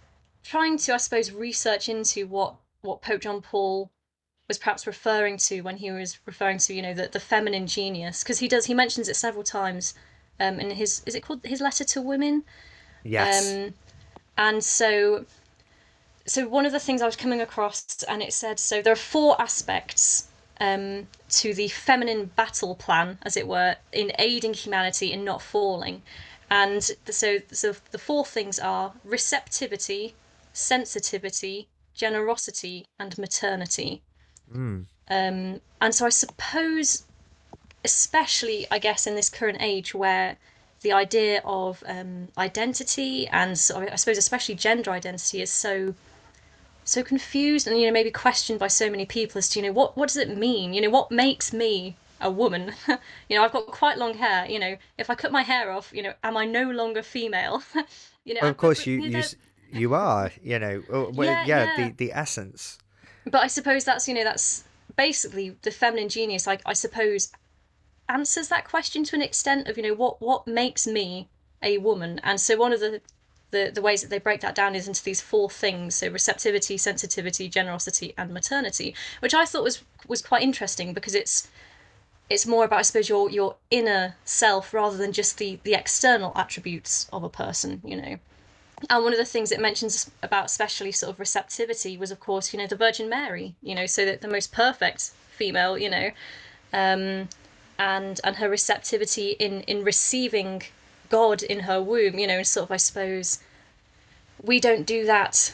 trying 0.44 0.78
to, 0.78 0.94
I 0.94 0.98
suppose, 0.98 1.32
research 1.32 1.90
into 1.90 2.28
what 2.28 2.56
what 2.82 3.02
Pope 3.02 3.22
John 3.22 3.42
Paul 3.42 3.92
was 4.48 4.58
perhaps 4.58 4.86
referring 4.86 5.38
to 5.38 5.62
when 5.62 5.78
he 5.78 5.92
was 5.92 6.20
referring 6.26 6.58
to, 6.60 6.74
you 6.74 6.82
know, 6.82 6.94
the, 6.94 7.08
the 7.08 7.20
feminine 7.20 7.66
genius, 7.66 8.24
because 8.24 8.40
he 8.40 8.48
does 8.48 8.66
he 8.66 8.74
mentions 8.74 9.08
it 9.10 9.16
several 9.16 9.44
times 9.44 9.94
um, 10.40 10.60
in 10.60 10.72
his 10.72 11.02
is 11.06 11.16
it 11.16 11.22
called 11.24 11.42
his 11.44 11.62
letter 11.62 11.84
to 11.84 12.02
women? 12.02 12.44
Yes. 13.04 13.54
Um, 13.54 13.74
and 14.38 14.64
so 14.64 15.26
so 16.26 16.48
one 16.48 16.66
of 16.66 16.72
the 16.72 16.80
things 16.80 17.02
I 17.02 17.06
was 17.06 17.16
coming 17.16 17.42
across, 17.42 18.04
and 18.04 18.22
it 18.22 18.34
said 18.34 18.60
so 18.60 18.82
there 18.82 18.94
are 18.94 18.98
four 18.98 19.42
aspects 19.42 20.28
um, 20.60 21.08
to 21.30 21.54
the 21.54 21.68
feminine 21.68 22.32
battle 22.36 22.76
plan, 22.76 23.18
as 23.24 23.36
it 23.36 23.48
were, 23.48 23.76
in 23.92 24.12
aiding 24.20 24.54
humanity 24.54 25.12
in 25.12 25.24
not 25.24 25.42
falling. 25.42 26.02
And 26.54 26.84
so, 27.10 27.40
so 27.52 27.74
the 27.90 27.98
four 27.98 28.24
things 28.24 28.60
are 28.60 28.94
receptivity, 29.04 30.14
sensitivity, 30.54 31.68
generosity, 31.96 32.86
and 33.00 33.18
maternity. 33.18 34.04
Mm. 34.56 34.86
Um, 35.10 35.62
and 35.82 35.96
so 35.96 36.06
I 36.06 36.10
suppose, 36.10 37.06
especially, 37.84 38.68
I 38.70 38.78
guess, 38.78 39.08
in 39.08 39.16
this 39.16 39.32
current 39.32 39.58
age 39.62 39.96
where 39.96 40.38
the 40.82 40.94
idea 40.94 41.42
of 41.44 41.84
um, 41.88 42.28
identity 42.38 43.28
and 43.30 43.58
so, 43.58 43.88
I 43.92 43.96
suppose 43.96 44.20
especially 44.20 44.54
gender 44.54 44.92
identity 44.92 45.42
is 45.42 45.52
so 45.52 45.96
so 46.86 47.02
confused 47.02 47.66
and 47.66 47.80
you 47.80 47.88
know 47.88 47.94
maybe 47.94 48.12
questioned 48.12 48.60
by 48.60 48.68
so 48.68 48.92
many 48.92 49.06
people 49.06 49.40
as 49.40 49.48
to 49.48 49.60
you 49.60 49.66
know 49.66 49.72
what 49.72 49.96
what 49.96 50.10
does 50.10 50.18
it 50.18 50.38
mean 50.38 50.74
you 50.74 50.82
know 50.82 50.90
what 50.90 51.10
makes 51.10 51.54
me 51.54 51.96
a 52.24 52.32
woman. 52.32 52.74
You 53.30 53.38
know 53.38 53.46
i've 53.46 53.52
got 53.52 53.68
quite 53.68 53.98
long 53.98 54.16
hair 54.16 54.46
you 54.50 54.60
know. 54.60 54.78
If 54.98 55.10
i 55.10 55.16
cut 55.16 55.32
my 55.32 55.44
hair 55.44 55.72
off 55.72 55.92
you 55.94 56.04
know 56.04 56.14
am 56.24 56.38
i 56.38 56.46
no 56.46 56.70
longer 56.70 57.04
female? 57.04 57.64
You 58.26 58.36
know 58.36 58.40
well, 58.44 58.52
of 58.52 58.58
course 58.58 58.88
you 58.88 59.02
you, 59.02 59.22
you 59.74 59.94
are 59.94 60.32
you 60.42 60.58
know. 60.58 60.82
Oh, 60.90 61.12
well, 61.14 61.28
yeah, 61.28 61.44
yeah, 61.46 61.74
yeah, 61.78 61.90
the 61.90 61.96
the 62.06 62.14
essence. 62.14 62.78
But 63.26 63.44
i 63.44 63.48
suppose 63.48 63.84
that's 63.84 64.08
you 64.08 64.14
know 64.14 64.24
that's 64.24 64.64
basically 64.96 65.58
the 65.62 65.72
feminine 65.72 66.10
genius. 66.10 66.48
Like 66.48 66.62
i 66.66 66.74
suppose 66.74 67.32
answers 68.08 68.48
that 68.50 68.66
question 68.66 69.04
to 69.06 69.16
an 69.16 69.22
extent 69.22 69.68
of 69.68 69.76
you 69.78 69.84
know 69.84 69.94
what 69.94 70.22
what 70.22 70.48
makes 70.48 70.88
me 70.88 71.28
a 71.62 71.78
woman. 71.80 72.20
And 72.24 72.40
so 72.40 72.58
one 72.58 72.74
of 72.74 72.80
the 72.80 73.02
the, 73.52 73.72
the 73.74 73.84
ways 73.84 74.02
that 74.02 74.10
they 74.10 74.18
break 74.18 74.42
that 74.42 74.56
down 74.56 74.74
is 74.74 74.88
into 74.88 75.04
these 75.04 75.22
four 75.22 75.50
things. 75.50 75.96
So 75.96 76.08
receptivity 76.08 76.78
sensitivity 76.78 77.50
generosity 77.50 78.14
and 78.18 78.34
maternity 78.34 78.96
which 79.20 79.34
i 79.34 79.46
thought 79.46 79.64
was 79.64 79.84
was 80.08 80.22
quite 80.22 80.44
interesting 80.44 80.94
because 80.94 81.16
it's 81.16 81.50
it's 82.30 82.46
more 82.46 82.66
about 82.66 82.80
i 82.80 82.82
suppose 82.82 83.10
your 83.10 83.30
your 83.30 83.56
inner 83.70 84.16
self 84.26 84.74
rather 84.74 84.98
than 84.98 85.12
just 85.12 85.38
the 85.38 85.60
the 85.64 85.74
external 85.74 86.32
attributes 86.36 87.08
of 87.12 87.24
a 87.24 87.30
person 87.30 87.82
you 87.84 87.96
know. 87.96 88.18
And 88.90 89.02
one 89.02 89.14
of 89.14 89.20
the 89.20 89.24
things 89.24 89.54
it 89.54 89.62
mentions 89.62 90.12
about 90.22 90.46
especially 90.46 90.92
sort 90.92 91.14
of 91.14 91.20
receptivity 91.20 91.96
was 91.96 92.12
of 92.12 92.20
course 92.20 92.52
you 92.52 92.60
know 92.60 92.68
the 92.68 92.76
virgin 92.76 93.08
mary 93.08 93.56
you 93.62 93.76
know 93.76 93.86
so 93.86 94.04
that 94.04 94.20
the 94.22 94.28
most 94.28 94.52
perfect 94.52 95.12
female 95.38 95.78
you 95.78 95.90
know 95.90 96.12
um 96.74 97.30
and 97.80 98.20
and 98.24 98.36
her 98.38 98.50
receptivity 98.50 99.32
in 99.40 99.62
in 99.62 99.84
receiving 99.84 100.64
God 101.14 101.44
in 101.44 101.60
her 101.62 101.80
womb, 101.80 102.18
you 102.18 102.26
know, 102.26 102.38
and 102.38 102.48
sort 102.48 102.66
of, 102.66 102.72
I 102.72 102.78
suppose, 102.78 103.38
we 104.42 104.60
don't 104.60 104.84
do 104.84 105.06
that 105.06 105.54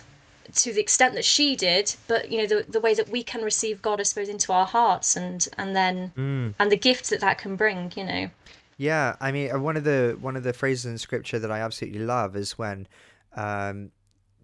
to 0.55 0.73
the 0.73 0.81
extent 0.81 1.13
that 1.15 1.25
she 1.25 1.55
did, 1.55 1.95
but 2.07 2.31
you 2.31 2.39
know, 2.39 2.45
the, 2.45 2.65
the 2.67 2.79
way 2.79 2.93
that 2.93 3.09
we 3.09 3.23
can 3.23 3.41
receive 3.41 3.81
God, 3.81 3.99
I 3.99 4.03
suppose, 4.03 4.29
into 4.29 4.51
our 4.53 4.65
hearts 4.65 5.15
and, 5.15 5.47
and 5.57 5.75
then, 5.75 6.11
mm. 6.17 6.53
and 6.59 6.71
the 6.71 6.77
gifts 6.77 7.09
that 7.09 7.21
that 7.21 7.37
can 7.37 7.55
bring, 7.55 7.91
you 7.95 8.03
know. 8.03 8.29
Yeah. 8.77 9.15
I 9.19 9.31
mean, 9.31 9.51
uh, 9.51 9.59
one 9.59 9.77
of 9.77 9.83
the, 9.83 10.17
one 10.19 10.35
of 10.35 10.43
the 10.43 10.53
phrases 10.53 10.85
in 10.85 10.97
scripture 10.97 11.39
that 11.39 11.51
I 11.51 11.59
absolutely 11.59 11.99
love 11.99 12.35
is 12.35 12.57
when, 12.57 12.87
um, 13.35 13.91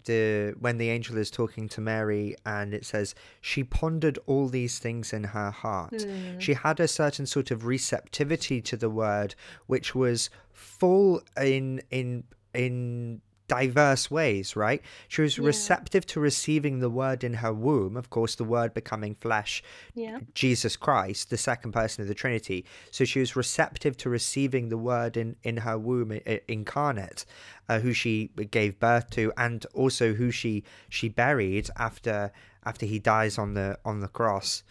the 0.06 0.54
when 0.60 0.78
the 0.78 0.90
angel 0.90 1.18
is 1.18 1.30
talking 1.30 1.68
to 1.70 1.82
Mary 1.82 2.36
and 2.46 2.74
it 2.74 2.86
says 2.86 3.16
she 3.42 3.64
pondered 3.64 4.18
all 4.28 4.48
these 4.48 4.80
things 4.80 5.12
in 5.12 5.24
her 5.24 5.52
heart. 5.52 5.94
Mm. 5.94 6.40
She 6.40 6.54
had 6.54 6.80
a 6.80 6.88
certain 6.88 7.26
sort 7.26 7.52
of 7.52 7.66
receptivity 7.66 8.62
to 8.62 8.78
the 8.78 8.90
word 8.90 9.36
which 9.68 9.94
was 9.94 10.30
full 10.54 11.22
in 11.42 11.82
in 11.92 12.24
in 12.54 13.22
diverse 13.48 14.10
ways, 14.10 14.56
right? 14.56 14.82
She 15.08 15.22
was 15.22 15.38
yeah. 15.38 15.46
receptive 15.46 16.06
to 16.08 16.20
receiving 16.20 16.80
the 16.80 16.90
word 16.90 17.24
in 17.24 17.36
her 17.36 17.54
womb, 17.54 17.96
of 17.98 18.10
course, 18.10 18.36
the 18.36 18.44
word 18.44 18.74
becoming 18.74 19.16
flesh, 19.16 19.64
yeah. 19.94 20.20
Jesus 20.34 20.76
Christ, 20.76 21.30
the 21.30 21.38
second 21.38 21.72
person 21.72 22.02
of 22.02 22.08
the 22.08 22.16
Trinity. 22.16 22.66
So 22.92 23.06
she 23.06 23.20
was 23.20 23.36
receptive 23.36 23.98
to 23.98 24.10
receiving 24.10 24.70
the 24.70 24.78
word 24.78 25.18
in, 25.18 25.36
in 25.44 25.58
her 25.58 25.78
womb 25.78 26.20
incarnate, 26.48 27.26
uh, 27.70 27.80
who 27.80 27.94
she 27.94 28.30
gave 28.52 28.80
birth 28.80 29.10
to, 29.12 29.32
and 29.38 29.66
also 29.74 30.14
who 30.14 30.32
she 30.32 30.64
she 30.90 31.10
buried 31.10 31.70
after 31.78 32.32
after 32.66 32.86
he 32.86 33.00
dies 33.00 33.38
on 33.38 33.54
the 33.54 33.78
on 33.86 34.00
the 34.00 34.08
cross. 34.08 34.64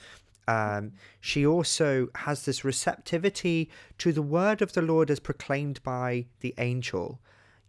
Um, 0.47 0.93
she 1.21 1.47
also 1.47 2.09
has 2.15 2.45
this 2.45 2.65
receptivity 2.65 3.71
to 3.99 4.13
the 4.13 4.23
word 4.23 4.61
of 4.61 4.73
the 4.73 4.83
Lord 4.83 5.11
as 5.11 5.21
proclaimed 5.21 5.83
by 5.83 6.27
the 6.41 6.55
angel, 6.59 7.19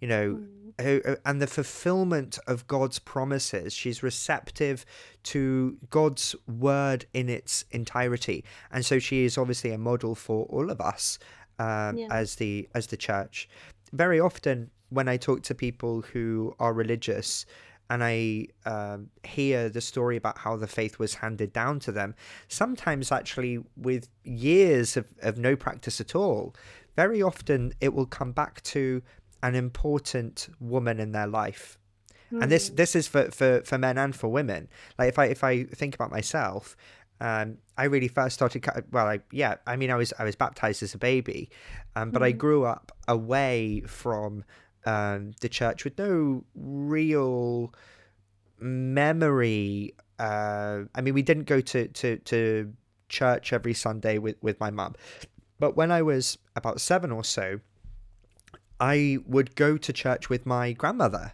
you 0.02 0.08
know, 0.08 0.40
mm. 0.80 1.18
and 1.26 1.42
the 1.42 1.48
fulfillment 1.48 2.38
of 2.48 2.68
God's 2.68 3.00
promises. 3.00 3.74
She's 3.74 4.04
receptive 4.04 4.86
to 5.24 5.78
God's 5.90 6.36
word 6.48 7.06
in 7.14 7.30
its 7.30 7.66
entirety, 7.72 8.44
and 8.72 8.86
so 8.86 9.00
she 9.00 9.26
is 9.26 9.38
obviously 9.38 9.72
a 9.72 9.78
model 9.78 10.16
for 10.16 10.46
all 10.46 10.70
of 10.70 10.82
us 10.82 11.20
um, 11.60 11.98
yeah. 11.98 12.08
as 12.12 12.36
the 12.36 12.68
as 12.76 12.88
the 12.88 12.98
church. 12.98 13.50
Very 13.94 14.20
often, 14.20 14.72
when 14.90 15.08
I 15.08 15.18
talk 15.18 15.44
to 15.44 15.56
people 15.56 16.02
who 16.02 16.56
are 16.60 16.74
religious, 16.74 17.46
and 17.90 18.04
I 18.04 18.48
um, 18.66 19.10
hear 19.24 19.70
the 19.70 19.82
story 19.82 20.18
about 20.18 20.40
how 20.40 20.56
the 20.56 20.68
faith 20.68 21.00
was 21.00 21.16
handed 21.16 21.54
down 21.54 21.80
to 21.82 21.92
them, 21.92 22.16
sometimes 22.48 23.12
actually 23.12 23.60
with 23.78 24.10
years 24.24 24.98
of, 24.98 25.06
of 25.22 25.38
no 25.38 25.56
practice 25.56 26.02
at 26.02 26.16
all, 26.16 26.56
very 26.96 27.22
often 27.22 27.74
it 27.82 27.94
will 27.94 28.06
come 28.06 28.32
back 28.32 28.62
to 28.64 29.02
an 29.48 29.56
important 29.56 30.50
woman 30.60 31.00
in 31.00 31.12
their 31.12 31.28
life. 31.28 31.78
Mm. 32.32 32.44
And 32.44 32.52
this 32.52 32.70
hmm. 32.70 32.76
this 32.76 32.96
is 32.96 33.08
for, 33.08 33.30
for, 33.32 33.62
for 33.64 33.78
men 33.78 33.98
and 33.98 34.16
for 34.16 34.28
women. 34.28 34.68
Like 34.98 35.10
if 35.10 35.20
I 35.20 35.26
if 35.26 35.44
I 35.44 35.64
think 35.64 35.94
about 35.96 36.12
myself, 36.12 36.76
um, 37.22 37.58
I 37.78 37.86
really 37.86 38.08
first 38.08 38.34
started. 38.36 38.66
Well, 38.92 39.08
I, 39.08 39.20
yeah, 39.32 39.56
I 39.68 39.76
mean, 39.76 39.92
I 39.92 39.96
was 39.96 40.14
I 40.18 40.24
was 40.24 40.36
baptized 40.36 40.82
as 40.84 40.94
a 40.96 40.98
baby, 40.98 41.50
um, 41.96 42.12
but 42.12 42.22
mm. 42.22 42.26
I 42.26 42.32
hmm. 42.32 42.38
grew 42.38 42.66
up 42.66 42.92
away 43.08 43.84
from 43.86 44.44
um, 44.86 45.32
the 45.42 45.50
church 45.50 45.84
with 45.84 45.98
no 45.98 46.44
real 46.56 47.74
memory. 48.60 49.94
Uh, 50.18 50.82
I 50.94 51.02
mean, 51.02 51.14
we 51.14 51.22
didn't 51.22 51.44
go 51.44 51.62
to, 51.62 51.88
to, 51.88 52.18
to 52.18 52.74
church 53.10 53.52
every 53.52 53.74
Sunday 53.74 54.18
with, 54.18 54.38
with 54.42 54.60
my 54.60 54.72
mum. 54.72 54.96
But 55.60 55.76
when 55.76 55.92
I 55.92 56.02
was 56.02 56.38
about 56.56 56.82
seven 56.82 57.12
or 57.12 57.24
so, 57.24 57.60
I 58.80 59.20
would 59.26 59.56
go 59.56 59.78
to 59.78 59.94
church 59.94 60.30
with 60.30 60.46
my 60.46 60.74
grandmother. 60.74 61.34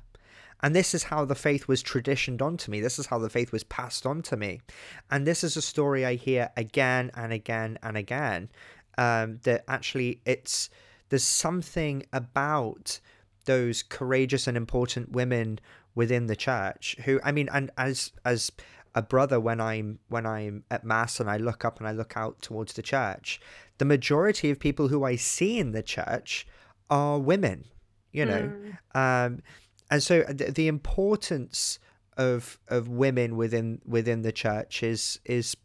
And 0.64 0.76
this 0.76 0.94
is 0.94 1.04
how 1.04 1.26
the 1.26 1.36
faith 1.36 1.68
was 1.68 1.82
traditioned 1.82 2.42
onto 2.42 2.70
me. 2.70 2.82
This 2.82 3.00
is 3.00 3.08
how 3.08 3.18
the 3.18 3.30
faith 3.30 3.52
was 3.52 3.64
passed 3.64 4.06
on 4.06 4.22
to 4.24 4.38
me. 4.38 4.62
And 5.10 5.26
this 5.26 5.44
is 5.44 5.58
a 5.58 5.62
story 5.62 6.06
I 6.06 6.16
hear 6.16 6.52
again 6.56 7.10
and 7.16 7.34
again 7.34 7.80
and 7.82 7.98
again. 7.98 8.50
Um, 8.98 9.40
that 9.44 9.64
actually 9.68 10.22
it's 10.26 10.70
there's 11.10 11.24
something 11.24 12.04
about 12.14 13.00
those 13.46 13.84
courageous 13.84 14.48
and 14.48 14.56
important 14.56 15.12
women 15.12 15.60
within 15.96 16.28
the 16.28 16.36
church 16.36 16.96
who 17.06 17.20
I 17.24 17.32
mean 17.32 17.50
and 17.52 17.72
as 17.78 18.12
as 18.26 18.52
a 18.94 19.02
brother 19.02 19.40
when 19.40 19.62
I'm 19.62 20.00
when 20.10 20.26
I'm 20.26 20.64
at 20.70 20.84
mass 20.84 21.20
and 21.20 21.30
I 21.30 21.38
look 21.38 21.64
up 21.64 21.80
and 21.80 21.88
I 21.88 21.94
look 21.94 22.18
out 22.18 22.42
towards 22.42 22.74
the 22.74 22.82
church, 22.82 23.40
the 23.78 23.86
majority 23.86 24.52
of 24.52 24.60
people 24.60 24.90
who 24.90 25.04
I 25.04 25.16
see 25.16 25.58
in 25.58 25.72
the 25.72 25.84
church 25.84 26.46
are 26.92 27.18
women, 27.18 27.66
you 28.12 28.26
know, 28.26 28.52
mm. 28.96 29.26
um, 29.26 29.42
and 29.90 30.04
so 30.04 30.22
the, 30.24 30.52
the 30.52 30.68
importance 30.68 31.80
of 32.18 32.60
of 32.68 32.88
women 32.88 33.38
within 33.38 33.82
within 33.86 34.22
the 34.22 34.32
church 34.32 34.84
is 34.84 35.20
is 35.26 35.56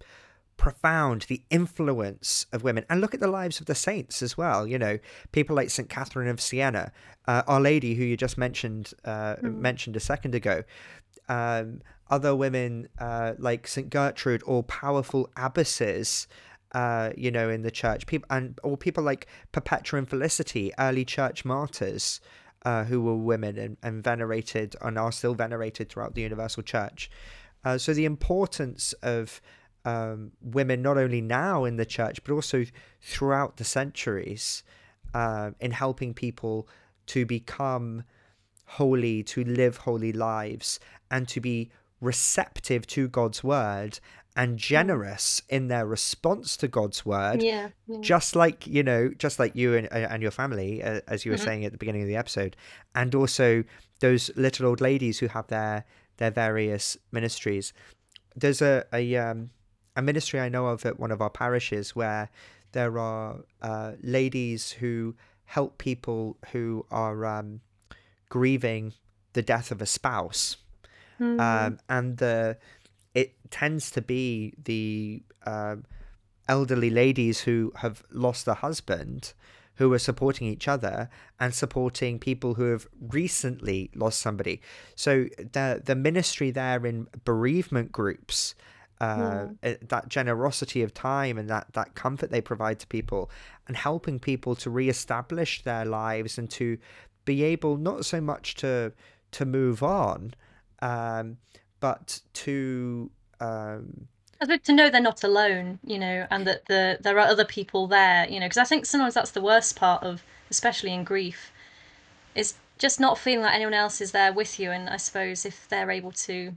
profound 0.57 1.23
the 1.23 1.43
influence 1.51 2.47
of 2.51 2.63
women 2.63 2.83
and 2.89 3.01
look 3.01 3.13
at 3.13 3.21
the 3.21 3.29
lives 3.29 3.61
of 3.61 3.67
the 3.67 3.75
saints 3.75 4.23
as 4.23 4.39
well 4.39 4.67
you 4.67 4.79
know 4.79 4.99
people 5.33 5.55
like 5.55 5.69
st 5.69 5.91
catherine 5.91 6.29
of 6.29 6.41
siena 6.41 6.91
uh, 7.29 7.43
our 7.47 7.61
lady 7.61 7.95
who 7.95 8.05
you 8.05 8.17
just 8.17 8.39
mentioned 8.39 8.95
uh, 9.05 9.37
mm. 9.37 9.55
mentioned 9.59 9.97
a 9.97 10.01
second 10.01 10.35
ago 10.35 10.63
um, 11.29 11.83
other 12.09 12.35
women 12.37 12.89
uh, 12.99 13.35
like 13.39 13.67
St. 13.67 13.91
Gertrude 13.91 14.43
or 14.47 14.63
powerful 14.63 15.29
abbesses, 15.37 16.27
uh, 16.73 17.11
you 17.17 17.31
know, 17.31 17.49
in 17.49 17.63
the 17.63 17.71
church, 17.71 18.07
people 18.07 18.27
and 18.31 18.59
or 18.63 18.77
people 18.77 19.03
like 19.03 19.27
Perpetua 19.53 19.99
and 19.99 20.09
Felicity, 20.09 20.73
early 20.79 21.05
church 21.05 21.45
martyrs, 21.45 22.21
uh, 22.65 22.85
who 22.85 23.01
were 23.01 23.17
women 23.17 23.57
and, 23.57 23.77
and 23.83 24.03
venerated 24.03 24.75
and 24.83 24.99
are 24.99 25.13
still 25.13 25.35
venerated 25.35 25.89
throughout 25.89 26.15
the 26.15 26.23
universal 26.23 26.63
church. 26.63 27.11
Uh, 27.65 27.79
so 27.79 27.95
the 27.95 28.05
importance 28.05 28.93
of 29.03 29.41
um, 29.85 30.33
women 30.43 30.83
not 30.83 30.99
only 30.99 31.21
now 31.21 31.65
in 31.65 31.77
the 31.77 31.87
church 31.87 32.23
but 32.25 32.33
also 32.33 32.65
throughout 33.01 33.57
the 33.57 33.65
centuries 33.65 34.65
uh, 35.15 35.53
in 35.61 35.71
helping 35.71 36.13
people 36.13 36.69
to 37.07 37.25
become 37.25 38.03
holy, 38.67 39.23
to 39.23 39.45
live 39.45 39.77
holy 39.79 40.13
lives, 40.13 40.81
and 41.11 41.29
to 41.29 41.41
be 41.41 41.71
receptive 42.01 42.87
to 42.87 43.09
God's 43.09 43.43
word 43.45 44.01
and 44.37 44.59
generous 44.59 45.43
in 45.49 45.69
their 45.69 45.87
response 45.87 46.59
to 46.59 46.69
God's 46.69 47.07
word. 47.07 47.43
Yeah, 47.43 47.71
yeah. 47.87 47.99
Just 48.03 48.37
like, 48.37 48.67
you 48.67 48.83
know, 48.83 49.11
just 49.17 49.39
like 49.39 49.57
you 49.57 49.75
and, 49.75 49.91
and 49.91 50.21
your 50.21 50.31
family, 50.31 50.83
uh, 50.83 51.01
as 51.09 51.25
you 51.25 51.33
were 51.33 51.39
mm-hmm. 51.39 51.47
saying 51.47 51.65
at 51.65 51.73
the 51.73 51.79
beginning 51.79 52.03
of 52.03 52.09
the 52.09 52.17
episode. 52.17 52.55
And 52.95 53.15
also 53.15 53.65
those 54.01 54.31
little 54.37 54.67
old 54.67 54.83
ladies 54.83 55.19
who 55.19 55.29
have 55.29 55.47
their 55.47 55.85
their 56.19 56.31
various 56.31 56.97
ministries. 57.13 57.73
There's 58.35 58.61
a 58.61 58.85
a, 58.93 59.17
um, 59.17 59.51
a 59.97 60.03
ministry 60.03 60.39
I 60.39 60.51
know 60.51 60.67
of 60.67 60.85
at 60.85 61.01
one 61.01 61.11
of 61.11 61.23
our 61.23 61.31
parishes 61.31 61.97
where 61.97 62.29
there 62.73 62.99
are 62.99 63.41
uh, 63.63 63.93
ladies 64.03 64.71
who 64.73 65.15
help 65.47 65.79
people 65.79 66.37
who 66.53 66.85
are 66.91 67.25
um, 67.25 67.61
grieving 68.29 68.93
the 69.33 69.43
death 69.43 69.71
of 69.71 69.81
a 69.81 69.87
spouse 69.87 70.57
mm. 71.21 71.41
um, 71.41 71.79
and 71.89 72.19
the 72.19 72.57
tends 73.51 73.91
to 73.93 74.03
be 74.03 74.55
the 74.63 75.23
uh, 75.45 75.77
elderly 76.49 76.91
ladies 76.91 77.41
who 77.41 77.73
have 77.77 78.03
lost 78.11 78.47
a 78.49 78.55
husband 78.55 79.33
who 79.77 79.93
are 79.93 79.99
supporting 79.99 80.47
each 80.47 80.69
other 80.69 81.09
and 81.39 81.55
supporting 81.55 82.19
people 82.19 82.55
who 82.55 82.65
have 82.65 82.87
recently 83.01 83.91
lost 83.95 84.19
somebody. 84.21 84.61
So 84.95 85.27
the 85.37 85.83
the 85.85 85.95
ministry 85.95 86.51
there 86.51 86.85
in 86.87 87.07
bereavement 87.25 87.93
groups, 87.93 88.55
uh, 89.01 89.49
yeah. 89.63 89.75
that 89.83 90.09
generosity 90.09 90.83
of 90.83 90.95
time 90.95 91.39
and 91.39 91.49
that 91.51 91.67
that 91.75 91.95
comfort 91.95 92.31
they 92.31 92.41
provide 92.41 92.79
to 92.81 92.87
people, 92.87 93.31
and 93.69 93.77
helping 93.77 94.19
people 94.19 94.55
to 94.57 94.71
reestablish 94.71 95.63
their 95.63 95.85
lives 95.85 96.39
and 96.39 96.51
to 96.51 96.79
be 97.25 97.43
able 97.43 97.77
not 97.77 98.05
so 98.05 98.21
much 98.21 98.55
to 98.57 98.93
to 99.33 99.45
move 99.45 99.83
on, 99.83 100.33
um, 100.81 101.37
but 101.81 102.21
to 102.33 103.11
um, 103.41 104.09
to 104.65 104.73
know 104.73 104.91
they're 104.91 105.01
not 105.01 105.25
alone, 105.25 105.79
you 105.85 105.99
know, 105.99 106.27
and 106.31 106.47
that 106.47 106.67
the 106.67 106.99
there 107.01 107.19
are 107.19 107.27
other 107.27 107.45
people 107.45 107.87
there, 107.87 108.29
you 108.29 108.39
know, 108.39 108.47
because 108.47 108.59
I 108.59 108.65
think 108.65 108.87
sometimes 108.87 109.15
that's 109.15 109.31
the 109.31 109.41
worst 109.41 109.77
part 109.77 110.03
of, 110.03 110.23
especially 110.51 110.93
in 110.93 111.05
grief, 111.05 111.51
is 112.35 112.55
just 112.79 113.01
not 113.01 113.19
feeling 113.19 113.43
like 113.43 113.55
anyone 113.55 113.75
else 113.75 114.01
is 114.01 114.13
there 114.13 114.33
with 114.33 114.61
you. 114.61 114.71
And 114.71 114.89
I 114.89 114.99
suppose 114.99 115.47
if 115.47 115.69
they're 115.69 115.91
able 115.91 116.13
to, 116.13 116.55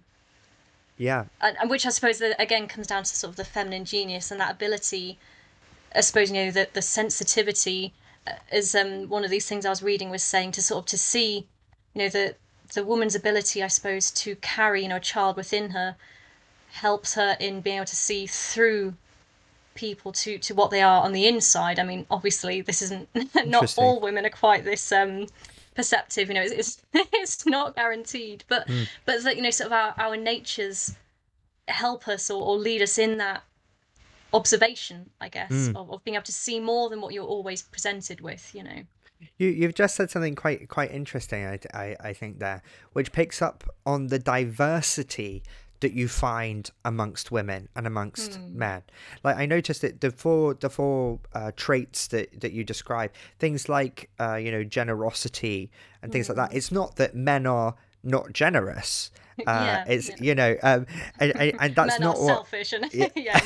yeah, 0.97 1.25
and, 1.41 1.57
and 1.61 1.69
which 1.69 1.85
I 1.85 1.89
suppose 1.89 2.19
that 2.19 2.39
again 2.41 2.67
comes 2.67 2.87
down 2.87 3.03
to 3.03 3.15
sort 3.15 3.31
of 3.31 3.37
the 3.37 3.45
feminine 3.45 3.85
genius 3.85 4.31
and 4.31 4.39
that 4.39 4.51
ability. 4.51 5.17
I 5.95 6.01
suppose 6.01 6.29
you 6.29 6.45
know 6.45 6.51
that 6.51 6.73
the 6.73 6.81
sensitivity 6.81 7.93
uh, 8.27 8.33
is 8.51 8.75
um, 8.75 9.09
one 9.09 9.23
of 9.23 9.31
these 9.31 9.47
things 9.47 9.65
I 9.65 9.69
was 9.69 9.81
reading 9.81 10.11
was 10.11 10.21
saying 10.21 10.51
to 10.51 10.61
sort 10.61 10.83
of 10.83 10.85
to 10.87 10.97
see, 10.97 11.47
you 11.93 12.03
know, 12.03 12.09
the 12.09 12.35
the 12.73 12.83
woman's 12.83 13.15
ability, 13.15 13.63
I 13.63 13.67
suppose, 13.67 14.11
to 14.11 14.35
carry 14.35 14.83
you 14.83 14.89
know 14.89 14.97
a 14.97 14.99
child 14.99 15.37
within 15.37 15.71
her 15.71 15.95
helps 16.71 17.15
her 17.15 17.35
in 17.39 17.61
being 17.61 17.77
able 17.77 17.85
to 17.85 17.95
see 17.95 18.27
through 18.27 18.93
people 19.75 20.11
to 20.11 20.37
to 20.37 20.53
what 20.53 20.71
they 20.71 20.81
are 20.81 21.03
on 21.03 21.13
the 21.13 21.27
inside. 21.27 21.79
I 21.79 21.83
mean, 21.83 22.05
obviously, 22.11 22.61
this 22.61 22.81
isn't 22.81 23.07
not 23.45 23.77
all 23.77 23.99
women 23.99 24.25
are 24.25 24.29
quite 24.29 24.65
this 24.65 24.91
um, 24.91 25.27
perceptive. 25.75 26.27
You 26.27 26.35
know, 26.35 26.41
it's 26.41 26.53
it's, 26.53 26.81
it's 27.13 27.45
not 27.45 27.75
guaranteed, 27.75 28.43
but 28.47 28.67
mm. 28.67 28.87
but 29.05 29.23
that 29.23 29.35
you 29.35 29.41
know, 29.41 29.51
sort 29.51 29.67
of 29.67 29.73
our 29.73 29.93
our 29.97 30.17
natures 30.17 30.95
help 31.67 32.07
us 32.07 32.29
or, 32.29 32.41
or 32.41 32.57
lead 32.57 32.81
us 32.81 32.97
in 32.97 33.17
that 33.17 33.43
observation, 34.33 35.09
I 35.21 35.29
guess, 35.29 35.51
mm. 35.51 35.75
of, 35.75 35.91
of 35.91 36.03
being 36.03 36.15
able 36.15 36.25
to 36.25 36.31
see 36.31 36.59
more 36.59 36.89
than 36.89 37.01
what 37.01 37.13
you're 37.13 37.25
always 37.25 37.61
presented 37.61 38.21
with. 38.21 38.53
You 38.53 38.63
know. 38.63 38.81
You 39.37 39.49
you've 39.49 39.75
just 39.75 39.95
said 39.95 40.09
something 40.09 40.35
quite 40.35 40.67
quite 40.69 40.91
interesting. 40.91 41.45
I, 41.45 41.59
I, 41.73 41.95
I 42.01 42.13
think 42.13 42.39
there, 42.39 42.61
which 42.93 43.11
picks 43.11 43.41
up 43.41 43.63
on 43.85 44.07
the 44.07 44.19
diversity 44.19 45.43
that 45.81 45.93
you 45.93 46.07
find 46.07 46.69
amongst 46.85 47.31
women 47.31 47.69
and 47.75 47.87
amongst 47.87 48.31
mm. 48.31 48.53
men. 48.53 48.83
Like 49.23 49.37
I 49.37 49.45
noticed 49.45 49.81
that 49.81 50.01
the 50.01 50.11
four 50.11 50.53
the 50.53 50.69
four 50.69 51.19
uh, 51.33 51.51
traits 51.55 52.07
that 52.07 52.41
that 52.41 52.51
you 52.51 52.63
describe, 52.63 53.11
things 53.39 53.69
like 53.69 54.09
uh, 54.19 54.35
you 54.35 54.51
know 54.51 54.63
generosity 54.63 55.71
and 56.01 56.11
things 56.11 56.25
mm. 56.25 56.29
like 56.29 56.37
that. 56.37 56.51
Hmm. 56.51 56.57
It's 56.57 56.71
not 56.71 56.95
that 56.97 57.15
men 57.15 57.45
are 57.45 57.75
not 58.03 58.33
generous. 58.33 59.11
Uh, 59.47 59.63
yeah, 59.63 59.85
it's 59.87 60.09
yeah. 60.09 60.15
you 60.19 60.35
know, 60.35 60.57
um, 60.63 60.85
and, 61.17 61.31
and 61.61 61.73
that's 61.73 61.97
men 61.97 62.01
not 62.01 62.17
are 62.17 62.23
what. 62.25 62.35
Selfish 62.35 62.73
and 62.73 62.85
yeah, 62.93 63.07
yeah 63.15 63.39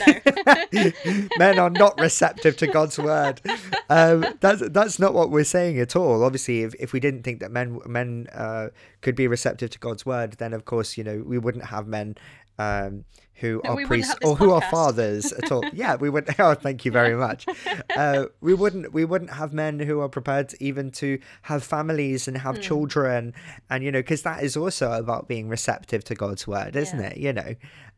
no. 0.73 0.91
men 1.37 1.59
are 1.59 1.69
not 1.69 1.99
receptive 1.99 2.57
to 2.57 2.65
God's 2.65 2.97
word. 2.97 3.39
Um, 3.91 4.25
that's 4.39 4.67
that's 4.69 4.97
not 4.97 5.13
what 5.13 5.29
we're 5.29 5.43
saying 5.43 5.77
at 5.79 5.95
all. 5.95 6.23
Obviously, 6.23 6.63
if, 6.63 6.73
if 6.79 6.93
we 6.93 6.99
didn't 6.99 7.21
think 7.21 7.41
that 7.41 7.51
men 7.51 7.79
men 7.85 8.25
uh, 8.33 8.69
could 9.01 9.13
be 9.13 9.27
receptive 9.27 9.69
to 9.69 9.77
God's 9.77 10.03
word, 10.03 10.31
then 10.39 10.51
of 10.53 10.65
course 10.65 10.97
you 10.97 11.03
know 11.03 11.21
we 11.23 11.37
wouldn't 11.37 11.65
have 11.65 11.85
men 11.85 12.15
um, 12.57 13.05
who 13.35 13.61
no, 13.63 13.71
are 13.71 13.85
priests 13.85 14.15
or 14.23 14.35
who 14.35 14.51
are 14.51 14.61
fathers 14.61 15.33
at 15.33 15.51
all. 15.51 15.63
yeah, 15.73 15.95
we 15.95 16.09
would. 16.09 16.29
Oh, 16.39 16.53
thank 16.55 16.83
you 16.83 16.91
very 16.91 17.15
much. 17.15 17.45
Uh, 17.95 18.25
we 18.41 18.53
wouldn't. 18.53 18.93
We 18.93 19.05
wouldn't 19.05 19.31
have 19.31 19.53
men 19.53 19.79
who 19.79 19.99
are 20.01 20.09
prepared 20.09 20.53
even 20.59 20.91
to 20.91 21.19
have 21.43 21.63
families 21.63 22.27
and 22.27 22.37
have 22.37 22.55
mm. 22.55 22.61
children, 22.61 23.33
and 23.69 23.83
you 23.83 23.91
know, 23.91 23.99
because 23.99 24.23
that 24.23 24.43
is 24.43 24.57
also 24.57 24.91
about 24.91 25.27
being 25.27 25.47
receptive 25.47 26.03
to 26.05 26.15
God's 26.15 26.47
word, 26.47 26.75
isn't 26.75 26.99
yeah. 26.99 27.07
it? 27.07 27.17
You 27.17 27.33
know. 27.33 27.55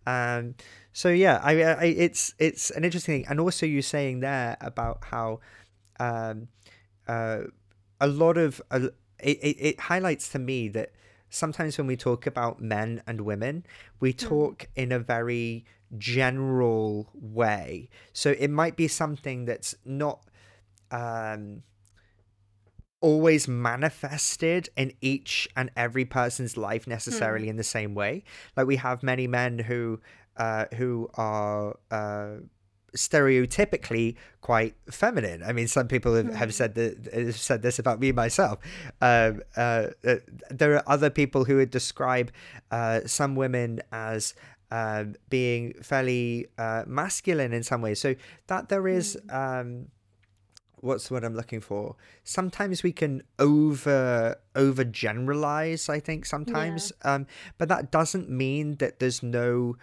Um, 0.07 0.55
so 0.93 1.09
yeah, 1.09 1.39
I, 1.43 1.63
I, 1.63 1.83
it's 1.85 2.33
it's 2.39 2.71
an 2.71 2.83
interesting 2.83 3.23
thing, 3.23 3.29
and 3.29 3.39
also 3.39 3.65
you 3.65 3.81
saying 3.81 4.21
there 4.21 4.57
about 4.61 5.03
how 5.05 5.39
um, 5.99 6.47
uh, 7.07 7.39
a 7.99 8.07
lot 8.07 8.37
of 8.37 8.61
uh, 8.71 8.87
it, 9.19 9.37
it, 9.41 9.57
it 9.59 9.79
highlights 9.79 10.29
to 10.29 10.39
me 10.39 10.67
that 10.69 10.91
sometimes 11.35 11.77
when 11.77 11.87
we 11.87 11.97
talk 11.97 12.25
about 12.25 12.61
men 12.61 13.01
and 13.05 13.21
women, 13.21 13.65
we 13.99 14.11
hmm. 14.11 14.17
talk 14.17 14.67
in 14.75 14.91
a 14.91 14.99
very 14.99 15.65
general 15.97 17.09
way. 17.13 17.89
So 18.13 18.31
it 18.31 18.49
might 18.49 18.75
be 18.75 18.87
something 18.87 19.45
that's 19.45 19.75
not 19.85 20.21
um, 20.91 21.63
always 23.01 23.47
manifested 23.47 24.69
in 24.75 24.93
each 25.01 25.47
and 25.55 25.69
every 25.75 26.05
person's 26.05 26.57
life 26.57 26.87
necessarily 26.87 27.47
mm. 27.47 27.51
in 27.51 27.57
the 27.57 27.63
same 27.63 27.93
way. 27.93 28.23
Like 28.55 28.67
we 28.67 28.77
have 28.77 29.03
many 29.03 29.27
men 29.27 29.59
who 29.59 29.99
uh, 30.37 30.65
who 30.73 31.09
are 31.15 31.77
uh, 31.91 32.37
stereotypically 32.95 34.15
quite 34.41 34.75
feminine. 34.89 35.43
I 35.43 35.53
mean, 35.53 35.67
some 35.67 35.87
people 35.87 36.15
have, 36.15 36.33
have 36.33 36.49
hmm. 36.49 36.53
said 36.53 36.75
that 36.75 37.13
have 37.13 37.35
said 37.35 37.61
this 37.61 37.79
about 37.79 37.99
me 37.99 38.11
myself. 38.11 38.59
Um, 39.01 39.41
uh, 39.55 39.87
uh, 40.05 40.15
there 40.49 40.75
are 40.75 40.83
other 40.87 41.09
people 41.09 41.45
who 41.45 41.57
would 41.57 41.71
describe 41.71 42.31
uh, 42.71 43.01
some 43.05 43.35
women 43.35 43.81
as 43.91 44.33
um, 44.71 45.15
being 45.29 45.73
fairly 45.81 46.47
uh, 46.57 46.83
masculine 46.87 47.53
in 47.53 47.63
some 47.63 47.81
ways. 47.81 47.99
So 47.99 48.15
that 48.47 48.69
there 48.69 48.87
is. 48.87 49.17
Hmm. 49.29 49.35
Um, 49.35 49.87
what's 50.81 51.09
what 51.09 51.25
I'm 51.25 51.35
looking 51.35 51.61
for? 51.61 51.95
Sometimes 52.23 52.83
we 52.83 52.91
can 52.91 53.23
over 53.39 54.37
over 54.55 54.83
generalize, 54.83 55.89
I 55.89 55.99
think 55.99 56.25
sometimes. 56.25 56.91
Yeah. 57.03 57.15
Um 57.15 57.27
but 57.57 57.67
that 57.69 57.91
doesn't 57.91 58.29
mean 58.29 58.75
that 58.75 58.99
there's 58.99 59.23
no 59.23 59.75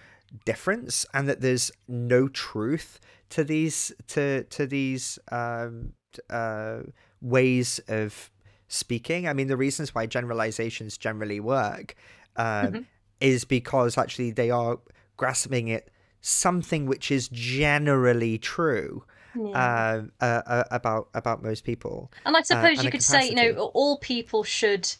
difference 0.45 1.07
and 1.13 1.29
that 1.29 1.41
there's 1.41 1.71
no 1.89 2.29
truth 2.29 2.99
to 3.31 3.45
these 3.45 3.93
to 4.09 4.45
to 4.45 4.67
these 4.67 5.19
um 5.31 5.93
uh 6.31 6.81
ways 7.21 7.81
of 7.89 8.31
speaking. 8.69 9.29
I 9.29 9.33
mean 9.33 9.49
the 9.49 9.57
reasons 9.57 9.95
why 9.95 10.07
generalizations 10.07 10.97
generally 10.99 11.41
work 11.41 11.95
um 12.37 12.47
mm-hmm. 12.47 12.81
is 13.21 13.45
because 13.45 13.99
actually 13.99 14.31
they 14.31 14.51
are 14.51 14.79
grasping 15.17 15.71
at 15.71 15.89
something 16.21 16.87
which 16.87 17.11
is 17.11 17.29
generally 17.29 18.39
true 18.39 19.05
yeah. 19.39 20.05
uh, 20.21 20.25
uh, 20.25 20.43
uh, 20.47 20.65
about 20.71 21.09
about 21.15 21.43
most 21.43 21.65
people. 21.65 22.11
And 22.25 22.37
I 22.37 22.41
uh, 22.41 22.43
suppose 22.43 22.83
you 22.83 22.91
could 22.91 23.01
capacity. 23.01 23.37
say, 23.37 23.47
you 23.47 23.55
know, 23.55 23.71
all 23.75 23.99
people 23.99 24.45
should. 24.45 24.91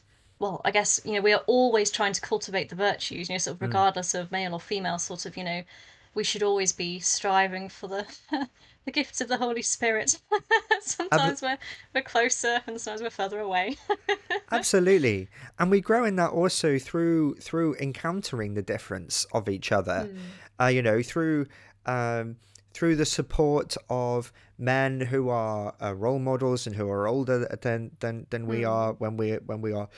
Well, 0.43 0.61
I 0.65 0.73
guess 0.73 1.01
you 1.05 1.13
know 1.13 1.21
we 1.21 1.33
are 1.33 1.45
always 1.47 1.89
trying 1.89 2.15
to 2.15 2.21
cultivate 2.21 2.69
the 2.69 2.75
virtues. 2.75 3.29
You 3.29 3.35
know, 3.35 3.39
sort 3.39 3.55
of 3.55 3.59
mm. 3.61 3.67
regardless 3.69 4.13
mm. 4.13 4.21
of 4.21 4.33
male 4.33 4.55
or 4.55 4.61
female, 4.61 4.99
sort 4.99 5.25
of. 5.25 5.37
You 5.37 5.45
know, 5.45 5.63
we 6.15 6.25
should 6.25 6.43
always 6.43 6.73
be 6.73 6.99
striving 6.99 7.69
for 7.69 7.87
the 7.87 8.05
the 8.85 8.91
gifts 8.91 9.21
of 9.21 9.29
the 9.29 9.37
Holy 9.37 9.63
Spirit. 9.63 10.19
sometimes 10.81 11.43
we're 11.43 11.59
we're 11.95 12.03
closer, 12.03 12.61
and 12.67 12.81
sometimes 12.81 13.03
we're 13.03 13.11
further 13.11 13.39
away. 13.39 13.77
Absolutely, 14.51 15.29
and 15.61 15.71
we 15.71 15.81
grow 15.81 16.05
in 16.05 16.17
that 16.17 16.33
also 16.33 16.77
through 16.77 17.37
through 17.37 17.77
encountering 17.77 18.55
the 18.55 18.63
difference 18.63 19.25
of 19.33 19.49
each 19.49 19.71
other. 19.71 20.11
Mm. 20.11 20.19
Uh, 20.61 20.67
you 20.67 20.83
know, 20.83 21.03
through 21.03 21.47
um, 21.87 22.35
through 22.75 22.97
the 22.97 23.07
support 23.07 23.77
of 23.89 24.33
men 24.59 25.01
who 25.01 25.29
are 25.29 25.75
uh, 25.81 25.95
role 25.95 26.19
models 26.19 26.67
and 26.67 26.75
who 26.75 26.89
are 26.89 27.07
older 27.07 27.47
than 27.63 27.93
than 28.01 28.27
than 28.31 28.49
we 28.49 28.63
mm. 28.63 28.69
are 28.69 28.95
when 28.95 29.17
we 29.17 29.35
when 29.47 29.61
we 29.61 29.73
are 29.73 29.89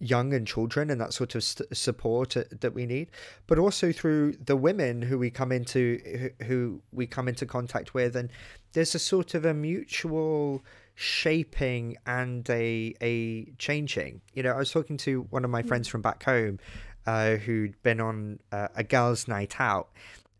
young 0.00 0.32
and 0.32 0.46
children 0.46 0.90
and 0.90 1.00
that 1.00 1.12
sort 1.12 1.34
of 1.34 1.44
st- 1.44 1.76
support 1.76 2.36
uh, 2.36 2.44
that 2.60 2.74
we 2.74 2.86
need 2.86 3.08
but 3.46 3.58
also 3.58 3.92
through 3.92 4.32
the 4.32 4.56
women 4.56 5.02
who 5.02 5.18
we 5.18 5.30
come 5.30 5.52
into 5.52 6.32
who, 6.38 6.46
who 6.46 6.82
we 6.90 7.06
come 7.06 7.28
into 7.28 7.44
contact 7.44 7.92
with 7.92 8.16
and 8.16 8.30
there's 8.72 8.94
a 8.94 8.98
sort 8.98 9.34
of 9.34 9.44
a 9.44 9.52
mutual 9.52 10.64
shaping 10.94 11.96
and 12.06 12.48
a 12.48 12.94
a 13.02 13.44
changing 13.58 14.20
you 14.32 14.42
know 14.42 14.52
i 14.52 14.56
was 14.56 14.70
talking 14.70 14.96
to 14.96 15.26
one 15.30 15.44
of 15.44 15.50
my 15.50 15.62
mm. 15.62 15.68
friends 15.68 15.86
from 15.86 16.00
back 16.00 16.22
home 16.24 16.58
uh, 17.06 17.36
who'd 17.36 17.82
been 17.82 18.00
on 18.00 18.38
uh, 18.52 18.68
a 18.76 18.84
girls 18.84 19.26
night 19.26 19.58
out 19.58 19.88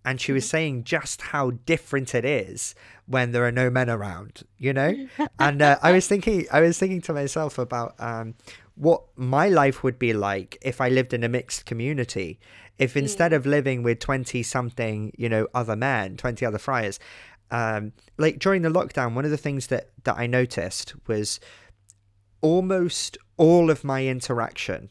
and 0.04 0.20
she 0.20 0.32
was 0.32 0.44
mm-hmm. 0.44 0.50
saying 0.50 0.84
just 0.84 1.20
how 1.20 1.50
different 1.50 2.14
it 2.14 2.24
is 2.24 2.74
when 3.06 3.32
there 3.32 3.44
are 3.44 3.52
no 3.52 3.70
men 3.70 3.90
around 3.90 4.42
you 4.58 4.72
know 4.72 4.94
and 5.38 5.62
uh, 5.62 5.78
i 5.82 5.92
was 5.92 6.06
thinking 6.06 6.46
i 6.52 6.60
was 6.60 6.78
thinking 6.78 7.00
to 7.00 7.12
myself 7.12 7.58
about 7.58 7.94
um, 7.98 8.34
what 8.74 9.02
my 9.16 9.48
life 9.48 9.82
would 9.82 9.98
be 9.98 10.12
like 10.12 10.56
if 10.62 10.80
i 10.80 10.88
lived 10.88 11.12
in 11.12 11.24
a 11.24 11.28
mixed 11.28 11.66
community 11.66 12.38
if 12.78 12.96
instead 12.96 13.32
mm. 13.32 13.36
of 13.36 13.46
living 13.46 13.82
with 13.82 13.98
20 13.98 14.42
something 14.42 15.12
you 15.16 15.28
know 15.28 15.46
other 15.54 15.76
men 15.76 16.16
20 16.16 16.44
other 16.44 16.58
friars 16.58 16.98
um, 17.52 17.92
like 18.16 18.38
during 18.38 18.62
the 18.62 18.68
lockdown 18.68 19.14
one 19.14 19.24
of 19.24 19.30
the 19.30 19.36
things 19.36 19.66
that 19.68 19.90
that 20.04 20.16
i 20.16 20.26
noticed 20.26 20.94
was 21.06 21.40
almost 22.40 23.18
all 23.36 23.70
of 23.70 23.84
my 23.84 24.06
interaction 24.06 24.88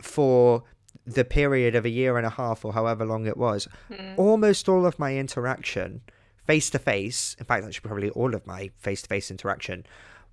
for 0.00 0.62
the 1.06 1.24
period 1.24 1.74
of 1.74 1.84
a 1.84 1.88
year 1.88 2.16
and 2.16 2.26
a 2.26 2.30
half 2.30 2.64
or 2.64 2.72
however 2.72 3.04
long 3.04 3.26
it 3.26 3.36
was, 3.36 3.68
mm. 3.90 4.18
almost 4.18 4.68
all 4.68 4.84
of 4.84 4.98
my 4.98 5.16
interaction 5.16 6.02
face 6.46 6.70
to 6.70 6.78
face, 6.78 7.36
in 7.38 7.44
fact, 7.44 7.64
actually, 7.64 7.86
probably 7.86 8.10
all 8.10 8.34
of 8.34 8.46
my 8.46 8.70
face 8.78 9.02
to 9.02 9.08
face 9.08 9.30
interaction 9.30 9.84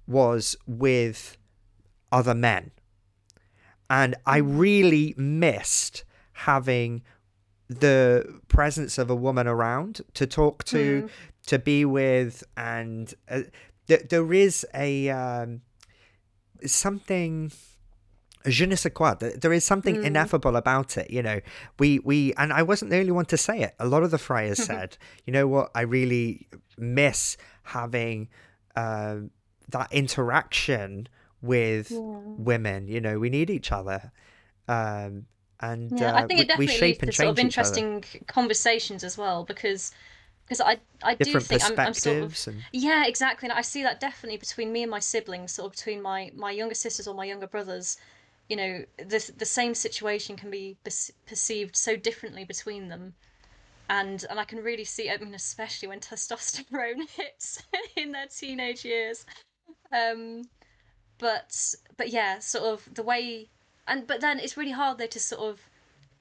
was 0.07 0.55
with 0.67 1.37
other 2.11 2.35
men. 2.35 2.71
And 3.89 4.15
I 4.25 4.39
hmm. 4.39 4.57
really 4.57 5.13
missed 5.17 6.03
having 6.33 7.03
the 7.67 8.41
presence 8.47 8.97
of 8.97 9.09
a 9.09 9.15
woman 9.15 9.47
around 9.47 10.01
to 10.13 10.27
talk 10.27 10.63
to, 10.65 11.03
mm. 11.03 11.09
to 11.47 11.59
be 11.59 11.85
with, 11.85 12.43
and 12.57 13.13
uh, 13.29 13.41
th- 13.87 14.09
there 14.09 14.33
is 14.33 14.65
a 14.73 15.09
um, 15.09 15.61
something 16.65 17.51
je 18.45 18.65
ne 18.65 18.75
sais 18.75 18.93
quoi. 18.93 19.15
There 19.15 19.53
is 19.53 19.63
something 19.63 19.97
mm. 19.97 20.05
ineffable 20.05 20.55
about 20.55 20.97
it, 20.97 21.09
you 21.09 21.21
know. 21.21 21.39
We 21.79 21.99
we 21.99 22.33
and 22.35 22.51
I 22.51 22.63
wasn't 22.63 22.91
the 22.91 22.97
only 22.97 23.11
one 23.11 23.25
to 23.25 23.37
say 23.37 23.61
it. 23.61 23.75
A 23.79 23.87
lot 23.87 24.03
of 24.03 24.11
the 24.11 24.17
friars 24.17 24.63
said, 24.63 24.97
you 25.25 25.33
know 25.33 25.47
what, 25.47 25.71
I 25.75 25.81
really 25.81 26.47
miss 26.77 27.37
having 27.63 28.29
uh, 28.75 29.17
that 29.69 29.91
interaction 29.91 31.07
with 31.41 31.91
yeah. 31.91 31.99
women. 31.99 32.87
You 32.87 33.01
know, 33.01 33.19
we 33.19 33.29
need 33.29 33.49
each 33.49 33.71
other. 33.71 34.11
Um, 34.67 35.25
and 35.59 35.97
yeah, 35.97 36.13
uh, 36.13 36.23
I 36.23 36.27
think 36.27 36.41
it 36.41 36.47
definitely 36.49 36.79
leads 36.79 36.97
to 36.99 37.11
sort 37.11 37.29
of 37.29 37.39
interesting 37.39 38.03
conversations 38.27 39.03
as 39.03 39.17
well 39.17 39.43
because 39.45 39.91
because 40.45 40.59
I 40.59 40.77
I 41.01 41.15
do 41.15 41.39
think 41.39 41.63
I'm, 41.63 41.79
I'm 41.79 41.93
sort 41.93 42.23
of 42.23 42.47
and... 42.47 42.63
yeah 42.73 43.05
exactly 43.07 43.47
and 43.47 43.57
I 43.57 43.61
see 43.61 43.83
that 43.83 44.01
definitely 44.01 44.37
between 44.37 44.73
me 44.73 44.83
and 44.83 44.91
my 44.91 44.99
siblings 44.99 45.53
sort 45.53 45.67
of 45.67 45.71
between 45.71 46.01
my 46.01 46.31
my 46.35 46.51
younger 46.51 46.75
sisters 46.75 47.07
or 47.07 47.15
my 47.15 47.23
younger 47.23 47.47
brothers 47.47 47.97
you 48.49 48.55
know 48.55 48.83
the 48.97 49.31
the 49.37 49.45
same 49.45 49.73
situation 49.73 50.35
can 50.35 50.51
be 50.51 50.77
perceived 51.25 51.75
so 51.75 51.95
differently 51.95 52.43
between 52.43 52.89
them. 52.89 53.13
And 53.89 54.25
and 54.29 54.39
I 54.39 54.45
can 54.45 54.63
really 54.63 54.83
see 54.85 55.09
I 55.09 55.17
mean 55.17 55.33
especially 55.33 55.87
when 55.87 55.99
testosterone 56.11 57.07
hits 57.15 57.63
in 57.95 58.11
their 58.11 58.27
teenage 58.27 58.85
years. 58.85 59.25
Um 59.91 60.43
but 61.19 61.75
but 61.97 62.09
yeah 62.09 62.39
sort 62.39 62.65
of 62.65 62.93
the 62.93 63.03
way 63.03 63.49
and 63.87 64.07
but 64.07 64.19
then 64.21 64.39
it's 64.39 64.57
really 64.57 64.71
hard 64.71 64.97
though 64.97 65.07
to 65.07 65.19
sort 65.19 65.41
of 65.41 65.61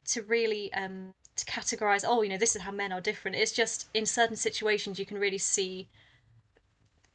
to 0.05 0.23
really 0.23 0.73
um 0.75 1.15
to 1.35 1.45
categorize 1.47 2.05
oh 2.07 2.23
you 2.23 2.29
know 2.29 2.37
this 2.37 2.55
is 2.55 2.63
how 2.63 2.71
men 2.71 2.93
are 2.93 3.01
different. 3.01 3.37
It's 3.37 3.53
just 3.53 3.89
in 3.95 4.07
certain 4.07 4.37
situations 4.37 4.99
you 4.99 5.07
can 5.07 5.19
really 5.19 5.39
see 5.39 5.89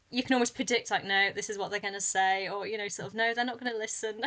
you 0.09 0.23
can 0.23 0.33
almost 0.33 0.55
predict 0.55 0.91
like 0.91 1.05
no 1.05 1.31
this 1.33 1.49
is 1.49 1.57
what 1.57 1.71
they're 1.71 1.79
going 1.79 1.93
to 1.93 2.01
say 2.01 2.47
or 2.47 2.65
you 2.67 2.77
know 2.77 2.87
sort 2.87 3.07
of 3.07 3.13
no 3.13 3.33
they're 3.33 3.45
not 3.45 3.59
going 3.59 3.71
to 3.71 3.77
listen. 3.77 4.21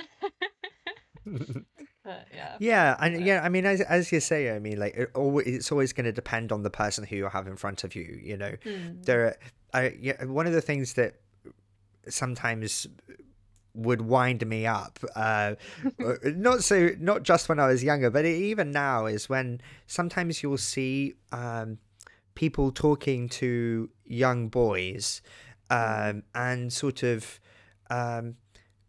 But 2.03 2.29
yeah. 2.35 2.57
Yeah 2.59 2.97
and 2.99 3.27
yeah. 3.27 3.43
i 3.45 3.51
mean 3.51 3.67
as, 3.67 3.83
as 3.83 4.11
you 4.11 4.21
say 4.21 4.55
i 4.55 4.59
mean 4.59 4.79
like 4.79 4.95
it 4.95 5.11
always, 5.15 5.47
it's 5.47 5.71
always 5.71 5.93
going 5.93 6.07
to 6.07 6.13
depend 6.13 6.51
on 6.51 6.63
the 6.63 6.71
person 6.71 7.05
who 7.05 7.15
you 7.15 7.29
have 7.29 7.47
in 7.47 7.57
front 7.57 7.85
of 7.85 7.95
you 7.95 8.19
you 8.23 8.39
know? 8.39 8.55
Mm. 8.65 9.05
there 9.05 9.37
I, 9.75 9.95
yeah, 10.01 10.25
one 10.25 10.47
of 10.47 10.55
the 10.55 10.63
things 10.63 10.95
that 10.95 11.17
sometimes 12.09 12.87
would 13.75 14.01
wind 14.01 14.47
me 14.47 14.67
up 14.67 14.99
uh, 15.15 15.55
uh 16.05 16.15
not 16.25 16.65
so 16.65 16.91
not 16.99 17.23
just 17.23 17.51
when 17.51 17.61
i 17.61 17.67
was 17.67 17.85
younger 17.85 18.11
but 18.11 18.25
even 18.25 18.71
now 18.71 19.05
is 19.05 19.29
when 19.29 19.61
sometimes 19.87 20.43
you'll 20.43 20.57
see 20.57 21.15
um, 21.33 21.79
people 22.35 22.73
talking 22.73 23.29
to 23.29 23.91
young 24.07 24.49
boys 24.49 25.21
um, 25.71 26.23
and 26.35 26.73
sort 26.73 27.03
of 27.03 27.41
um, 27.89 28.37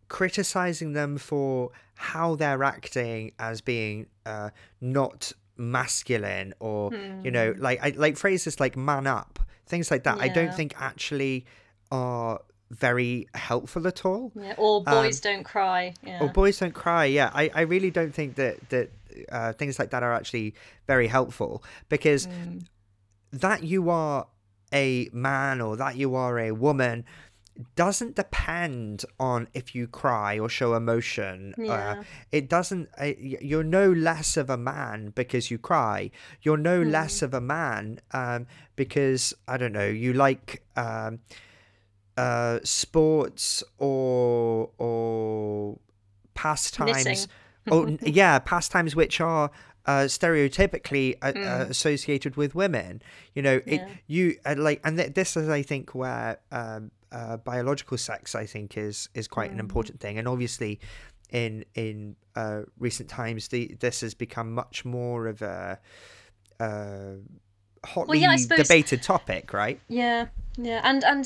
criticizing 0.07 0.93
them 0.93 1.17
for 1.17 1.71
how 1.95 2.35
they're 2.35 2.63
acting 2.63 3.31
as 3.39 3.61
being 3.61 4.07
uh, 4.25 4.49
not 4.81 5.31
masculine 5.57 6.53
or 6.59 6.89
hmm. 6.89 7.23
you 7.23 7.29
know 7.29 7.53
hmm. 7.53 7.61
like 7.61 7.79
I, 7.83 7.93
like 7.95 8.17
phrases 8.17 8.59
like 8.59 8.75
man 8.75 9.05
up 9.05 9.39
things 9.67 9.91
like 9.91 10.03
that 10.03 10.17
yeah. 10.17 10.23
i 10.23 10.27
don't 10.27 10.53
think 10.53 10.73
actually 10.79 11.45
are 11.91 12.41
very 12.71 13.27
helpful 13.35 13.85
at 13.85 14.03
all 14.05 14.31
yeah 14.33 14.55
or 14.57 14.83
boys 14.83 15.23
um, 15.23 15.33
don't 15.33 15.43
cry 15.43 15.93
yeah. 16.03 16.19
or 16.19 16.29
boys 16.29 16.57
don't 16.57 16.73
cry 16.73 17.05
yeah 17.05 17.29
i, 17.33 17.51
I 17.53 17.61
really 17.61 17.91
don't 17.91 18.13
think 18.13 18.35
that 18.35 18.69
that 18.69 18.89
uh, 19.31 19.53
things 19.53 19.77
like 19.77 19.91
that 19.91 20.03
are 20.03 20.13
actually 20.13 20.55
very 20.87 21.07
helpful 21.07 21.63
because 21.89 22.27
mm. 22.27 22.65
that 23.31 23.63
you 23.63 23.89
are 23.89 24.25
a 24.73 25.09
man 25.11 25.61
or 25.61 25.75
that 25.77 25.95
you 25.95 26.15
are 26.15 26.39
a 26.39 26.51
woman 26.51 27.05
doesn't 27.75 28.15
depend 28.15 29.05
on 29.19 29.47
if 29.53 29.75
you 29.75 29.87
cry 29.87 30.39
or 30.39 30.49
show 30.49 30.73
emotion. 30.73 31.53
Uh, 31.59 31.63
yeah. 31.63 31.91
Uh, 31.99 32.03
it 32.31 32.49
doesn't. 32.49 32.89
Uh, 32.99 33.11
you're 33.17 33.63
no 33.63 33.91
less 33.91 34.37
of 34.37 34.49
a 34.49 34.57
man 34.57 35.11
because 35.15 35.51
you 35.51 35.57
cry. 35.57 36.11
You're 36.41 36.57
no 36.57 36.81
mm. 36.81 36.91
less 36.91 37.21
of 37.21 37.33
a 37.33 37.41
man 37.41 37.99
um, 38.11 38.47
because 38.75 39.33
I 39.47 39.57
don't 39.57 39.73
know. 39.73 39.87
You 39.87 40.13
like 40.13 40.63
um, 40.75 41.19
uh, 42.17 42.59
sports 42.63 43.63
or 43.77 44.69
or 44.77 45.77
pastimes. 46.33 47.27
Oh 47.69 47.97
yeah, 48.01 48.39
pastimes 48.39 48.95
which 48.95 49.21
are 49.21 49.51
uh, 49.85 50.03
stereotypically 50.03 51.17
uh, 51.21 51.31
mm. 51.31 51.45
uh, 51.45 51.65
associated 51.69 52.35
with 52.35 52.55
women. 52.55 53.01
You 53.33 53.41
know, 53.41 53.61
it 53.65 53.81
yeah. 53.81 53.89
you 54.07 54.37
uh, 54.45 54.55
like, 54.57 54.81
and 54.83 54.97
th- 54.97 55.13
this 55.13 55.35
is, 55.35 55.49
I 55.49 55.61
think, 55.61 55.95
where 55.95 56.37
um, 56.51 56.91
uh, 57.11 57.37
biological 57.37 57.97
sex, 57.97 58.35
I 58.35 58.45
think, 58.45 58.77
is 58.77 59.09
is 59.13 59.27
quite 59.27 59.49
mm. 59.49 59.55
an 59.55 59.59
important 59.59 59.99
thing, 59.99 60.17
and 60.17 60.27
obviously, 60.27 60.79
in 61.31 61.65
in 61.75 62.15
uh, 62.35 62.61
recent 62.79 63.09
times, 63.09 63.47
the 63.47 63.75
this 63.79 64.01
has 64.01 64.13
become 64.13 64.53
much 64.53 64.85
more 64.85 65.27
of 65.27 65.41
a 65.41 65.79
hotly 67.83 68.19
well, 68.19 68.31
yeah, 68.31 68.35
suppose, 68.35 68.67
debated 68.67 69.01
topic, 69.01 69.53
right? 69.53 69.79
Yeah, 69.87 70.27
yeah, 70.57 70.81
and 70.83 71.03
and 71.03 71.25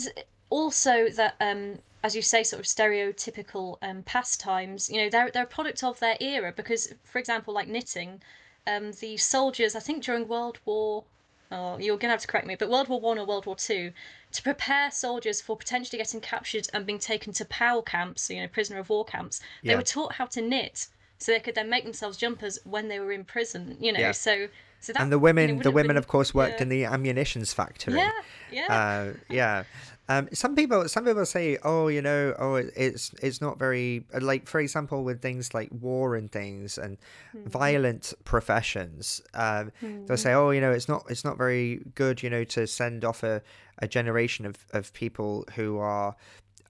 also 0.50 1.10
that 1.10 1.36
um, 1.41 1.80
as 2.06 2.15
you 2.15 2.22
say, 2.22 2.44
sort 2.44 2.60
of 2.60 2.68
stereotypical 2.68 3.78
um, 3.82 4.04
pastimes, 4.04 4.91
you 4.91 4.98
know, 5.02 5.10
they're, 5.10 5.32
they're 5.32 5.50
a 5.52 5.58
product 5.58 5.84
of 5.84 6.00
their 6.00 6.15
era 6.20 6.54
because, 6.56 6.94
for 7.04 7.18
example, 7.18 7.52
like 7.52 7.68
knitting, 7.68 8.22
um, 8.68 8.91
the 9.02 9.18
soldiers, 9.18 9.76
I 9.76 9.80
think 9.80 10.04
during 10.04 10.28
World 10.28 10.60
War, 10.65 11.04
oh, 11.52 11.80
you're 11.80 11.98
going 11.98 12.10
to 12.10 12.18
have 12.18 12.22
to 12.22 12.28
correct 12.28 12.46
me, 12.46 12.56
but 12.60 12.70
World 12.70 12.89
War 12.89 13.02
One 13.02 13.18
or 13.18 13.26
World 13.26 13.48
War 13.48 13.56
Two, 13.56 13.91
to 14.34 14.44
prepare 14.44 14.91
soldiers 14.91 15.41
for 15.41 15.58
potentially 15.58 15.98
getting 15.98 16.22
captured 16.22 16.68
and 16.74 16.86
being 16.86 17.00
taken 17.00 17.34
to 17.34 17.46
POW 17.46 17.82
camps, 17.82 18.30
you 18.30 18.39
know, 18.39 18.48
prisoner 18.50 18.78
of 18.78 18.89
war 18.91 19.04
camps, 19.04 19.39
they 19.63 19.72
yeah. 19.72 19.76
were 19.76 19.82
taught 19.82 20.13
how 20.13 20.28
to 20.28 20.41
knit 20.44 20.88
so 21.18 21.32
they 21.32 21.39
could 21.39 21.56
then 21.56 21.72
make 21.72 21.86
themselves 21.86 22.18
jumpers 22.18 22.60
when 22.65 22.88
they 22.88 23.00
were 23.00 23.13
in 23.13 23.24
prison, 23.24 23.78
you 23.80 23.91
know, 23.91 24.00
yeah. 24.00 24.12
so... 24.12 24.48
So 24.82 24.94
that, 24.94 25.02
and 25.02 25.12
the 25.12 25.18
women, 25.18 25.50
you 25.50 25.56
know, 25.56 25.63
the 25.63 25.72
women, 25.72 25.96
been, 25.96 25.98
of 25.98 26.08
course, 26.08 26.32
worked 26.32 26.58
yeah. 26.58 26.63
in 26.63 26.70
the 26.70 26.86
ammunitions 26.86 27.52
factory. 27.52 27.96
Yeah, 27.96 28.12
yeah, 28.52 28.68
uh, 28.70 29.13
yeah. 29.30 29.63
Um, 30.08 30.30
some 30.34 30.56
people, 30.56 30.88
some 30.88 31.06
people 31.06 31.26
say, 31.26 31.58
oh, 31.63 31.88
you 31.88 32.02
know, 32.02 32.36
oh, 32.38 32.56
it's 32.56 33.12
it's 33.22 33.41
not 33.41 33.58
very 33.58 34.06
like, 34.20 34.48
for 34.48 34.60
example, 34.60 35.04
with 35.04 35.22
things 35.22 35.54
like 35.54 35.70
war 35.72 36.15
and 36.15 36.32
things 36.32 36.78
and 36.78 36.98
mm. 37.36 37.48
violent 37.48 38.13
professions. 38.24 39.22
Um, 39.34 39.72
mm. 39.82 40.06
They'll 40.06 40.18
say, 40.18 40.34
oh, 40.34 40.52
you 40.52 40.62
know, 40.62 40.72
it's 40.72 40.88
not 40.88 41.06
it's 41.10 41.26
not 41.26 41.38
very 41.38 41.82
good, 41.96 42.22
you 42.22 42.30
know, 42.30 42.44
to 42.46 42.68
send 42.68 43.04
off 43.04 43.24
a, 43.24 43.41
a 43.80 43.88
generation 43.88 44.46
of, 44.46 44.58
of 44.72 44.94
people 44.94 45.46
who 45.56 45.80
are 45.80 46.15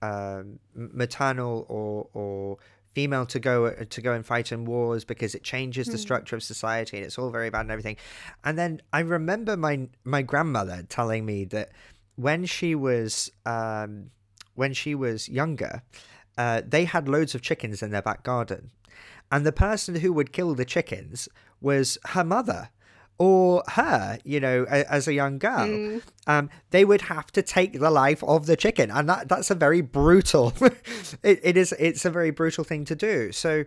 um, 0.00 0.58
maternal 0.74 1.66
or 1.68 2.08
or 2.14 2.58
female 2.96 3.26
to 3.26 3.38
go 3.38 3.70
to 3.70 4.00
go 4.00 4.14
and 4.14 4.24
fight 4.24 4.50
in 4.52 4.64
wars 4.64 5.04
because 5.04 5.34
it 5.34 5.42
changes 5.42 5.86
the 5.86 5.98
mm. 5.98 6.00
structure 6.00 6.34
of 6.34 6.42
society 6.42 6.96
and 6.96 7.04
it's 7.04 7.18
all 7.18 7.28
very 7.28 7.50
bad 7.50 7.60
and 7.60 7.70
everything. 7.70 7.96
And 8.42 8.56
then 8.56 8.80
I 8.94 9.00
remember 9.00 9.54
my 9.54 9.88
my 10.04 10.22
grandmother 10.22 10.86
telling 10.88 11.26
me 11.26 11.44
that 11.46 11.68
when 12.16 12.44
she 12.44 12.74
was 12.74 13.30
um, 13.44 14.10
when 14.54 14.72
she 14.72 14.94
was 14.94 15.28
younger, 15.28 15.82
uh, 16.36 16.62
they 16.66 16.84
had 16.84 17.08
loads 17.08 17.34
of 17.34 17.42
chickens 17.42 17.82
in 17.82 17.90
their 17.90 18.02
back 18.02 18.22
garden, 18.22 18.70
and 19.30 19.46
the 19.46 19.52
person 19.52 19.96
who 19.96 20.12
would 20.12 20.32
kill 20.32 20.54
the 20.54 20.64
chickens 20.64 21.28
was 21.60 21.98
her 22.06 22.24
mother 22.24 22.70
or 23.18 23.62
her, 23.68 24.18
you 24.24 24.38
know, 24.38 24.64
as 24.64 25.08
a 25.08 25.14
young 25.14 25.38
girl, 25.38 25.66
mm. 25.66 26.02
um, 26.26 26.50
they 26.70 26.84
would 26.84 27.02
have 27.02 27.32
to 27.32 27.40
take 27.40 27.80
the 27.80 27.90
life 27.90 28.22
of 28.24 28.46
the 28.46 28.56
chicken, 28.56 28.90
and 28.90 29.08
that 29.08 29.28
that's 29.28 29.50
a 29.50 29.54
very 29.54 29.80
brutal. 29.80 30.52
it, 31.22 31.40
it 31.42 31.56
is 31.56 31.72
it's 31.78 32.04
a 32.04 32.10
very 32.10 32.30
brutal 32.30 32.62
thing 32.62 32.84
to 32.84 32.94
do. 32.94 33.32
So, 33.32 33.64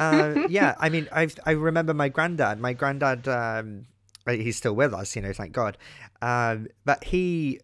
uh, 0.00 0.34
yeah, 0.48 0.74
I 0.80 0.88
mean, 0.88 1.08
I 1.12 1.28
I 1.46 1.52
remember 1.52 1.94
my 1.94 2.08
granddad. 2.08 2.58
My 2.58 2.72
granddad, 2.72 3.28
um, 3.28 3.86
he's 4.26 4.56
still 4.56 4.74
with 4.74 4.92
us, 4.92 5.14
you 5.14 5.22
know, 5.22 5.32
thank 5.32 5.52
God. 5.52 5.78
Um, 6.20 6.66
but 6.84 7.04
he 7.04 7.60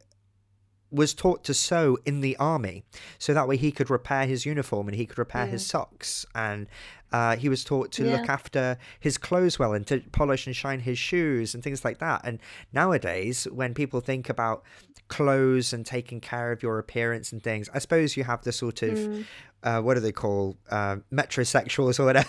was 0.95 1.15
taught 1.15 1.43
to 1.45 1.55
sew 1.55 1.99
in 2.05 2.21
the 2.21 2.37
army 2.37 2.85
so 3.19 3.35
that 3.35 3.49
way 3.49 3.57
he 3.57 3.73
could 3.73 3.91
repair 3.91 4.27
his 4.27 4.47
uniform 4.47 4.89
and 4.89 4.97
he 4.97 5.07
could 5.07 5.19
repair 5.19 5.45
yeah. 5.45 5.53
his 5.53 5.67
socks 5.67 6.25
and 6.35 6.69
uh, 7.15 7.37
he 7.37 7.49
was 7.49 7.63
taught 7.63 7.93
to 7.93 8.05
yeah. 8.05 8.17
look 8.17 8.29
after 8.29 8.77
his 8.99 9.19
clothes 9.19 9.57
well 9.57 9.73
and 9.73 9.87
to 9.87 10.01
polish 10.11 10.49
and 10.49 10.57
shine 10.57 10.81
his 10.81 10.99
shoes 10.99 11.55
and 11.55 11.63
things 11.63 11.85
like 11.85 11.99
that. 11.99 12.21
And 12.25 12.41
nowadays, 12.73 13.45
when 13.53 13.73
people 13.73 14.01
think 14.01 14.29
about 14.29 14.65
clothes 15.07 15.73
and 15.73 15.87
taking 15.87 16.21
care 16.21 16.51
of 16.51 16.61
your 16.61 16.81
appearance 16.81 17.31
and 17.31 17.41
things, 17.41 17.69
I 17.73 17.79
suppose 17.79 18.17
you 18.17 18.25
have 18.25 18.43
the 18.43 18.51
sort 18.51 18.83
of 18.83 18.99
mm. 18.99 19.25
Uh, 19.65 19.81
what 19.81 19.95
do 19.95 20.01
they 20.01 20.13
call 20.13 20.57
uh, 20.71 20.97
metrosexuals 21.11 21.99
or 21.99 22.05
whatever, 22.05 22.29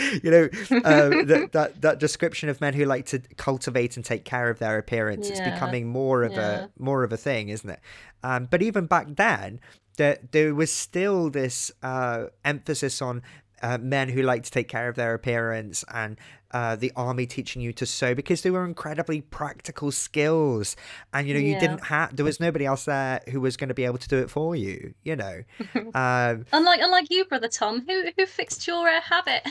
you 0.22 0.30
know, 0.30 0.48
uh, 0.84 1.08
that, 1.24 1.48
that 1.52 1.80
that 1.82 1.98
description 1.98 2.48
of 2.48 2.60
men 2.60 2.72
who 2.72 2.84
like 2.84 3.04
to 3.06 3.18
cultivate 3.36 3.96
and 3.96 4.04
take 4.04 4.24
care 4.24 4.48
of 4.48 4.60
their 4.60 4.78
appearance. 4.78 5.28
Yeah. 5.28 5.36
It's 5.36 5.54
becoming 5.54 5.88
more 5.88 6.22
of 6.22 6.32
yeah. 6.32 6.66
a 6.66 6.68
more 6.78 7.02
of 7.02 7.12
a 7.12 7.16
thing, 7.16 7.48
isn't 7.48 7.68
it? 7.68 7.80
Um, 8.22 8.46
but 8.50 8.62
even 8.62 8.86
back 8.86 9.08
then, 9.16 9.60
there, 9.96 10.18
there 10.30 10.54
was 10.54 10.72
still 10.72 11.30
this 11.30 11.72
uh, 11.82 12.26
emphasis 12.44 13.02
on 13.02 13.22
uh, 13.60 13.78
men 13.78 14.08
who 14.08 14.22
like 14.22 14.44
to 14.44 14.50
take 14.50 14.68
care 14.68 14.88
of 14.88 14.94
their 14.94 15.14
appearance 15.14 15.84
and 15.92 16.16
uh, 16.52 16.76
the 16.76 16.92
army 16.96 17.26
teaching 17.26 17.60
you 17.62 17.72
to 17.74 17.86
sew 17.86 18.14
because 18.14 18.42
they 18.42 18.50
were 18.50 18.64
incredibly 18.64 19.20
practical 19.20 19.92
skills. 19.92 20.76
And 21.12 21.26
you 21.28 21.34
know 21.34 21.40
yeah. 21.40 21.54
you 21.54 21.60
didn't 21.60 21.84
have 21.84 22.14
there 22.16 22.24
was 22.24 22.40
nobody 22.40 22.64
else 22.64 22.84
there 22.84 23.20
who 23.30 23.40
was 23.40 23.56
going 23.56 23.68
to 23.68 23.74
be 23.74 23.84
able 23.84 23.98
to 23.98 24.08
do 24.08 24.18
it 24.18 24.30
for 24.30 24.56
you 24.56 24.94
you 25.02 25.16
know? 25.16 25.42
Um, 25.94 26.44
unlike 26.52 26.80
unlike 26.82 27.06
you 27.10 27.24
brother 27.24 27.48
tom 27.48 27.84
who 27.86 28.10
who 28.16 28.26
fixed 28.26 28.66
your 28.66 28.88
uh, 28.88 29.00
habit? 29.00 29.46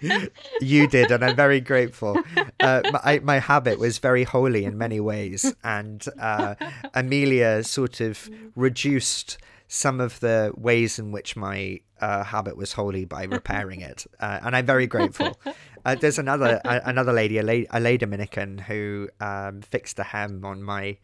You 0.60 0.86
did 0.86 1.10
and 1.10 1.24
i'm 1.24 1.36
very 1.46 1.60
grateful. 1.60 2.18
Uh, 2.60 2.82
my, 3.04 3.20
my 3.22 3.38
habit 3.38 3.78
was 3.78 3.98
very 3.98 4.24
holy 4.24 4.64
in 4.64 4.78
many 4.78 5.00
ways 5.00 5.54
and 5.64 6.04
uh, 6.20 6.54
amelia 6.94 7.64
sort 7.64 8.00
of 8.00 8.30
reduced 8.54 9.38
some 9.68 10.00
of 10.00 10.20
the 10.20 10.52
ways 10.56 10.98
in 10.98 11.12
which 11.12 11.36
my 11.36 11.80
uh, 12.00 12.24
habit 12.24 12.56
was 12.56 12.72
holy 12.72 13.04
by 13.04 13.24
repairing 13.38 13.80
it, 13.80 14.06
uh, 14.20 14.40
and 14.42 14.56
I'm 14.56 14.66
very 14.66 14.86
grateful. 14.86 15.38
Uh, 15.84 15.94
there's 15.94 16.18
another 16.18 16.60
another 16.64 17.12
lady, 17.12 17.38
a 17.38 17.42
lady, 17.42 17.66
a 17.70 17.98
Dominican, 17.98 18.58
who 18.58 19.08
um, 19.20 19.62
fixed 19.62 19.96
the 19.96 20.04
hem 20.04 20.44
on 20.44 20.62
my 20.62 20.98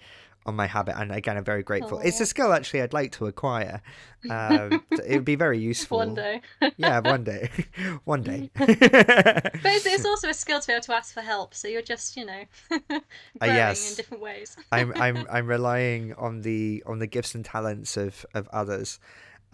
on 0.45 0.57
my 0.57 0.67
habit, 0.67 0.97
and 0.99 1.13
again, 1.13 1.37
I'm 1.37 1.45
very 1.45 1.63
grateful. 1.63 1.99
Aww. 1.99 2.05
It's 2.05 2.21
a 2.21 2.27
skill 2.27 2.53
actually 2.53 2.83
I'd 2.83 2.93
like 2.93 3.13
to 3.13 3.27
acquire. 3.27 3.83
Um, 4.29 4.85
it 4.91 5.17
would 5.17 5.25
be 5.25 5.37
very 5.37 5.59
useful. 5.59 5.99
One 5.99 6.15
day. 6.15 6.41
yeah, 6.77 7.01
one 7.01 7.25
day, 7.25 7.51
one 8.05 8.23
day. 8.23 8.51
but 8.55 8.69
it's, 8.69 9.87
it's, 9.87 10.05
also 10.05 10.29
a 10.29 10.35
skill 10.35 10.61
to 10.61 10.67
be 10.67 10.73
able 10.73 10.83
to 10.83 10.95
ask 10.95 11.15
for 11.15 11.21
help. 11.21 11.55
So 11.55 11.69
you're 11.69 11.83
just, 11.83 12.17
you 12.17 12.25
know, 12.25 12.45
growing 12.69 13.03
uh, 13.41 13.47
yes. 13.47 13.91
in 13.91 13.97
different 13.97 14.23
ways. 14.23 14.57
I'm 14.71 14.93
I'm 14.97 15.27
I'm 15.31 15.47
relying 15.47 16.15
on 16.15 16.43
the 16.43 16.83
on 16.87 16.99
the 16.99 17.07
gifts 17.07 17.35
and 17.35 17.45
talents 17.45 17.97
of 17.97 18.25
of 18.35 18.49
others. 18.49 18.99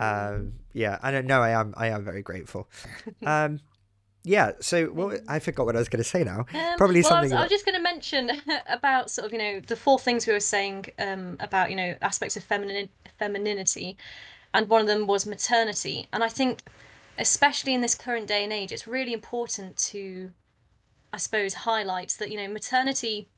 Um, 0.00 0.54
yeah, 0.72 0.98
I 1.02 1.10
don't 1.10 1.26
know. 1.26 1.42
I 1.42 1.50
am 1.50 1.74
I 1.76 1.88
am 1.88 2.04
very 2.04 2.22
grateful. 2.22 2.68
Um, 3.24 3.60
yeah, 4.28 4.52
so 4.60 4.86
what, 4.88 5.20
I 5.26 5.38
forgot 5.38 5.64
what 5.64 5.74
I 5.74 5.78
was 5.78 5.88
going 5.88 6.02
to 6.02 6.08
say 6.08 6.22
now. 6.22 6.44
Um, 6.52 6.76
Probably 6.76 7.00
well, 7.00 7.10
something. 7.10 7.32
I 7.32 7.36
was, 7.36 7.40
I 7.40 7.42
was 7.44 7.50
just 7.50 7.64
going 7.64 7.76
to 7.76 7.82
mention 7.82 8.30
about 8.68 9.10
sort 9.10 9.26
of 9.26 9.32
you 9.32 9.38
know 9.38 9.60
the 9.60 9.74
four 9.74 9.98
things 9.98 10.26
we 10.26 10.34
were 10.34 10.40
saying 10.40 10.84
um, 10.98 11.38
about 11.40 11.70
you 11.70 11.76
know 11.76 11.96
aspects 12.02 12.36
of 12.36 12.44
feminine 12.44 12.90
femininity, 13.18 13.96
and 14.52 14.68
one 14.68 14.82
of 14.82 14.86
them 14.86 15.06
was 15.06 15.24
maternity. 15.24 16.08
And 16.12 16.22
I 16.22 16.28
think, 16.28 16.62
especially 17.16 17.72
in 17.72 17.80
this 17.80 17.94
current 17.94 18.26
day 18.26 18.44
and 18.44 18.52
age, 18.52 18.70
it's 18.70 18.86
really 18.86 19.14
important 19.14 19.78
to, 19.92 20.30
I 21.14 21.16
suppose, 21.16 21.54
highlight 21.54 22.14
that 22.18 22.30
you 22.30 22.36
know 22.36 22.52
maternity, 22.52 23.28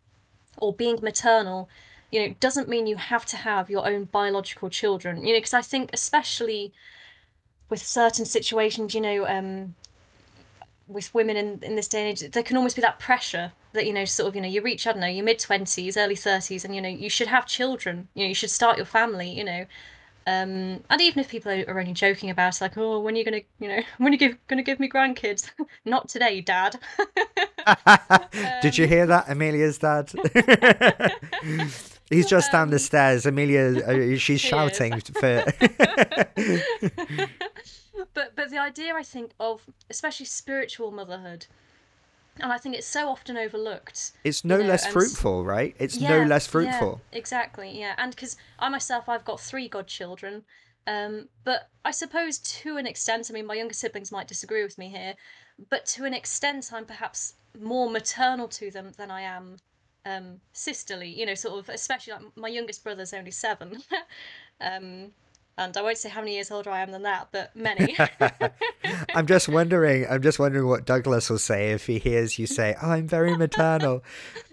or 0.56 0.72
being 0.74 0.98
maternal, 1.02 1.68
you 2.10 2.20
know, 2.20 2.34
doesn't 2.40 2.68
mean 2.68 2.88
you 2.88 2.96
have 2.96 3.24
to 3.26 3.36
have 3.36 3.70
your 3.70 3.86
own 3.86 4.04
biological 4.06 4.68
children. 4.68 5.24
You 5.24 5.34
know, 5.34 5.38
because 5.38 5.54
I 5.54 5.62
think 5.62 5.90
especially 5.92 6.72
with 7.68 7.80
certain 7.80 8.24
situations, 8.24 8.92
you 8.92 9.00
know. 9.00 9.24
Um, 9.28 9.76
with 10.90 11.12
women 11.14 11.36
in, 11.36 11.58
in 11.62 11.76
this 11.76 11.88
day 11.88 12.00
and 12.00 12.08
age, 12.08 12.30
there 12.32 12.42
can 12.42 12.56
almost 12.56 12.76
be 12.76 12.82
that 12.82 12.98
pressure 12.98 13.52
that, 13.72 13.86
you 13.86 13.92
know, 13.92 14.04
sort 14.04 14.28
of, 14.28 14.34
you 14.34 14.42
know, 14.42 14.48
you 14.48 14.60
reach, 14.60 14.86
I 14.86 14.92
don't 14.92 15.00
know, 15.00 15.06
your 15.06 15.24
mid 15.24 15.38
20s, 15.38 15.96
early 15.96 16.16
30s, 16.16 16.64
and, 16.64 16.74
you 16.74 16.82
know, 16.82 16.88
you 16.88 17.08
should 17.08 17.28
have 17.28 17.46
children, 17.46 18.08
you 18.14 18.24
know, 18.24 18.28
you 18.28 18.34
should 18.34 18.50
start 18.50 18.76
your 18.76 18.86
family, 18.86 19.30
you 19.30 19.44
know. 19.44 19.64
Um, 20.26 20.84
and 20.90 21.00
even 21.00 21.20
if 21.20 21.28
people 21.28 21.50
are 21.50 21.78
only 21.80 21.92
joking 21.92 22.30
about 22.30 22.56
it, 22.56 22.60
like, 22.60 22.76
oh, 22.76 23.00
when 23.00 23.14
are 23.14 23.18
you 23.18 23.24
gonna, 23.24 23.40
you 23.58 23.68
know, 23.68 23.82
when 23.98 24.12
are 24.12 24.16
you 24.16 24.36
gonna 24.48 24.62
give 24.62 24.80
me 24.80 24.88
grandkids? 24.88 25.50
Not 25.84 26.08
today, 26.08 26.40
Dad. 26.40 26.76
um, 27.66 28.20
Did 28.62 28.76
you 28.76 28.86
hear 28.86 29.06
that, 29.06 29.28
Amelia's 29.28 29.78
dad? 29.78 30.12
He's 32.10 32.26
just 32.26 32.50
down 32.50 32.70
the 32.70 32.76
um, 32.76 32.80
stairs. 32.80 33.24
Amelia, 33.24 33.84
uh, 33.84 34.16
she's 34.18 34.40
shouting 34.40 35.00
for 35.00 35.44
but 38.14 38.36
but 38.36 38.50
the 38.50 38.58
idea 38.58 38.94
I 38.94 39.02
think 39.02 39.32
of 39.38 39.62
especially 39.88 40.26
spiritual 40.26 40.90
motherhood 40.90 41.46
and 42.38 42.52
I 42.52 42.58
think 42.58 42.74
it's 42.74 42.86
so 42.86 43.08
often 43.08 43.36
overlooked. 43.36 44.12
It's 44.24 44.44
no 44.44 44.56
you 44.56 44.62
know, 44.62 44.70
less 44.70 44.86
fruitful, 44.86 45.44
right? 45.44 45.74
It's 45.78 45.96
yeah, 45.96 46.08
no 46.08 46.24
less 46.24 46.46
fruitful. 46.46 47.00
Yeah, 47.12 47.18
exactly, 47.18 47.78
yeah. 47.78 47.94
And 47.98 48.14
because 48.14 48.36
I 48.58 48.68
myself, 48.68 49.08
I've 49.08 49.24
got 49.24 49.40
three 49.40 49.68
godchildren, 49.68 50.44
um, 50.86 51.28
but 51.44 51.68
I 51.84 51.90
suppose 51.90 52.38
to 52.38 52.76
an 52.76 52.86
extent, 52.86 53.28
I 53.30 53.34
mean, 53.34 53.46
my 53.46 53.54
younger 53.54 53.74
siblings 53.74 54.12
might 54.12 54.28
disagree 54.28 54.62
with 54.62 54.78
me 54.78 54.88
here, 54.88 55.14
but 55.68 55.86
to 55.86 56.04
an 56.04 56.14
extent, 56.14 56.70
I'm 56.72 56.86
perhaps 56.86 57.34
more 57.60 57.90
maternal 57.90 58.48
to 58.48 58.70
them 58.70 58.92
than 58.96 59.10
I 59.10 59.22
am 59.22 59.56
um, 60.06 60.40
sisterly. 60.52 61.08
You 61.08 61.26
know, 61.26 61.34
sort 61.34 61.58
of, 61.58 61.68
especially 61.68 62.14
like 62.14 62.36
my 62.36 62.48
youngest 62.48 62.82
brother's 62.82 63.12
only 63.12 63.32
seven. 63.32 63.82
um, 64.60 65.12
and 65.60 65.76
I 65.76 65.82
won't 65.82 65.98
say 65.98 66.08
how 66.08 66.20
many 66.20 66.34
years 66.34 66.50
older 66.50 66.70
I 66.70 66.80
am 66.80 66.90
than 66.90 67.02
that, 67.02 67.28
but 67.32 67.54
many. 67.54 67.94
I'm 69.14 69.26
just 69.26 69.46
wondering. 69.46 70.06
I'm 70.08 70.22
just 70.22 70.38
wondering 70.38 70.66
what 70.66 70.86
Douglas 70.86 71.28
will 71.28 71.38
say 71.38 71.72
if 71.72 71.86
he 71.86 71.98
hears 71.98 72.38
you 72.38 72.46
say, 72.46 72.74
oh, 72.82 72.90
"I'm 72.92 73.06
very 73.06 73.36
maternal." 73.36 74.02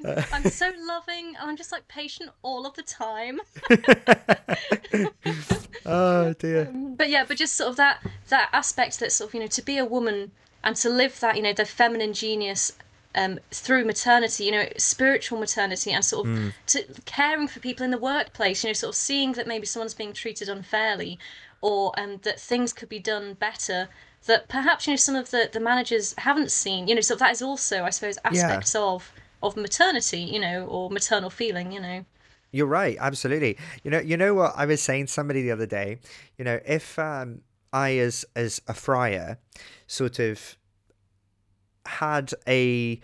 I'm 0.34 0.50
so 0.50 0.70
loving, 0.86 1.36
and 1.40 1.50
I'm 1.50 1.56
just 1.56 1.72
like 1.72 1.88
patient 1.88 2.32
all 2.42 2.66
of 2.66 2.74
the 2.74 2.84
time. 2.84 3.40
oh 5.86 6.34
dear. 6.34 6.68
Um, 6.68 6.96
but 6.96 7.10
yeah, 7.10 7.24
but 7.26 7.38
just 7.38 7.56
sort 7.56 7.70
of 7.70 7.78
that 7.78 8.06
that 8.28 8.50
aspect 8.52 9.00
that 9.00 9.14
sort 9.14 9.30
of 9.30 9.34
you 9.34 9.40
know 9.40 9.48
to 9.48 9.62
be 9.62 9.78
a 9.78 9.86
woman 9.86 10.32
and 10.62 10.76
to 10.76 10.90
live 10.90 11.22
that 11.22 11.38
you 11.38 11.42
know 11.42 11.54
the 11.54 11.66
feminine 11.66 12.12
genius 12.12 12.74
um, 13.18 13.40
through 13.52 13.84
maternity, 13.84 14.46
you 14.46 14.52
know, 14.52 14.70
spiritual 14.78 15.40
maternity 15.40 15.92
and 15.92 16.06
sort 16.06 16.28
of 16.28 16.34
mm. 16.34 16.54
to 16.68 16.86
caring 17.06 17.48
for 17.48 17.60
people 17.60 17.84
in 17.84 17.92
the 17.92 17.98
workplace, 17.98 18.64
you 18.64 18.70
know, 18.70 18.74
sort 18.74 18.90
of 18.90 18.96
seeing 18.96 19.34
that 19.34 19.48
maybe 19.48 19.66
someone's 19.66 19.96
being 19.96 20.14
treated 20.14 20.48
unfairly 20.48 21.18
or 21.62 21.92
um, 22.00 22.20
that 22.22 22.40
things 22.40 22.72
could 22.72 22.88
be 22.88 23.00
done 23.00 23.34
better 23.34 23.90
that 24.28 24.48
perhaps, 24.48 24.86
you 24.86 24.94
know, 24.94 24.98
some 24.98 25.16
of 25.16 25.32
the, 25.32 25.50
the 25.52 25.60
managers 25.60 26.14
haven't 26.20 26.52
seen, 26.52 26.88
you 26.88 26.94
know, 26.94 27.02
so 27.02 27.16
that 27.16 27.32
is 27.32 27.42
also, 27.42 27.84
I 27.84 27.90
suppose, 27.90 28.18
aspects 28.24 28.76
yeah. 28.76 28.82
of, 28.82 29.12
of 29.42 29.58
maternity, 29.58 30.20
you 30.20 30.40
know, 30.40 30.66
or 30.68 30.92
maternal 30.92 31.32
feeling, 31.32 31.72
you 31.72 31.82
know. 31.82 32.06
You're 32.52 32.68
right, 32.68 32.98
absolutely. 33.00 33.58
You 33.84 33.92
know, 33.92 34.00
you 34.00 34.16
know 34.16 34.36
what 34.36 34.54
I 34.56 34.66
was 34.66 34.82
saying 34.82 35.08
to 35.08 35.12
somebody 35.12 35.42
the 35.42 35.52
other 35.52 35.66
day. 35.66 36.00
You 36.38 36.46
know, 36.46 36.60
if 36.66 36.98
um, 37.00 37.42
I, 37.74 37.98
as 37.98 38.26
as 38.36 38.62
a 38.68 38.74
friar, 38.74 39.38
sort 39.88 40.20
of 40.20 40.58
had 41.88 42.34
a 42.48 43.00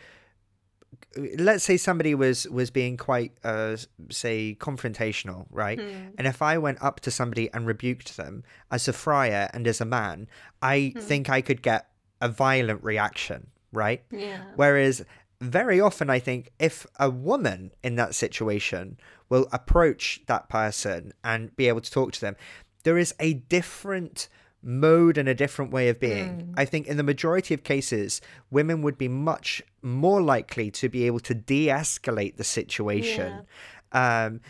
let's 1.38 1.63
say 1.63 1.78
somebody 1.78 2.15
was 2.15 2.48
was 2.50 2.72
being 2.72 2.98
quite 2.98 3.32
uh 3.43 3.76
say 4.10 4.58
confrontational 4.60 5.46
right 5.52 5.80
mm. 5.80 6.12
and 6.17 6.28
if 6.28 6.41
i 6.41 6.58
went 6.58 6.82
up 6.82 7.00
to 7.00 7.12
somebody 7.12 7.50
and 7.54 7.67
rebuked 7.67 8.17
them 8.17 8.43
as 8.72 8.88
a 8.88 8.93
friar 8.93 9.50
and 9.54 9.67
as 9.67 9.80
a 9.80 9.86
man 9.86 10.28
i 10.62 10.93
mm. 10.96 11.02
think 11.02 11.30
i 11.30 11.41
could 11.41 11.62
get 11.62 11.89
a 12.22 12.30
violent 12.30 12.84
reaction 12.84 13.48
right 13.72 14.04
yeah 14.12 14.41
whereas 14.56 15.06
very 15.39 15.80
often 15.80 16.10
i 16.10 16.19
think 16.19 16.52
if 16.60 16.88
a 17.00 17.10
woman 17.10 17.72
in 17.84 17.96
that 17.96 18.15
situation 18.15 18.98
will 19.30 19.48
approach 19.52 20.22
that 20.28 20.50
person 20.50 21.13
and 21.24 21.56
be 21.56 21.67
able 21.67 21.82
to 21.82 21.91
talk 21.91 22.12
to 22.12 22.22
them 22.22 22.36
there 22.84 22.98
is 22.98 23.13
a 23.19 23.34
different 23.34 24.30
mode 24.63 25.17
and 25.17 25.28
a 25.28 25.36
different 25.36 25.71
way 25.71 25.89
of 25.89 25.99
being. 25.99 26.30
Mm. 26.30 26.54
I 26.58 26.65
think 26.65 26.88
in 26.88 26.97
the 26.97 27.04
majority 27.04 27.54
of 27.54 27.63
cases, 27.63 28.21
women 28.49 28.82
would 28.82 28.97
be 28.97 29.08
much 29.08 29.62
more 29.82 30.21
likely 30.21 30.71
to 30.71 30.89
be 30.89 31.06
able 31.06 31.19
to 31.21 31.34
de 31.34 31.67
escalate 31.67 32.38
the 32.38 32.43
situation. 32.43 33.45
Yeah. 33.93 34.26
Um, 34.26 34.41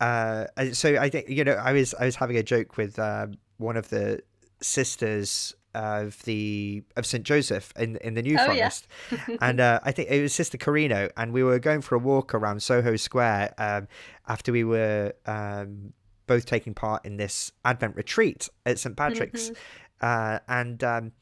uh, 0.00 0.46
so 0.72 0.96
I 0.96 1.08
think 1.10 1.28
you 1.28 1.44
know 1.44 1.52
I 1.52 1.72
was 1.72 1.94
I 1.94 2.06
was 2.06 2.16
having 2.16 2.36
a 2.36 2.42
joke 2.42 2.76
with 2.76 2.98
uh, 2.98 3.28
one 3.58 3.76
of 3.76 3.90
the 3.90 4.22
sisters 4.60 5.54
of 5.74 6.20
the 6.24 6.82
of 6.96 7.06
St 7.06 7.22
Joseph 7.22 7.72
in 7.76 7.96
in 7.96 8.14
the 8.14 8.22
New 8.22 8.36
oh, 8.38 8.46
Forest, 8.46 8.88
yeah. 9.10 9.36
and 9.40 9.60
uh, 9.60 9.80
I 9.84 9.92
think 9.92 10.10
it 10.10 10.22
was 10.22 10.34
Sister 10.34 10.58
Carino, 10.58 11.10
and 11.16 11.32
we 11.32 11.42
were 11.42 11.58
going 11.58 11.82
for 11.82 11.94
a 11.94 11.98
walk 11.98 12.34
around 12.34 12.62
Soho 12.62 12.96
Square 12.96 13.54
um, 13.58 13.88
after 14.26 14.52
we 14.52 14.64
were 14.64 15.12
um, 15.26 15.92
both 16.30 16.46
taking 16.46 16.74
part 16.74 17.04
in 17.04 17.16
this 17.16 17.50
Advent 17.64 17.96
retreat 17.96 18.48
at 18.64 18.78
St 18.78 18.96
Patrick's, 18.96 19.50
mm-hmm. 19.50 19.56
uh, 20.00 20.38
and 20.46 20.84
um, 20.84 21.12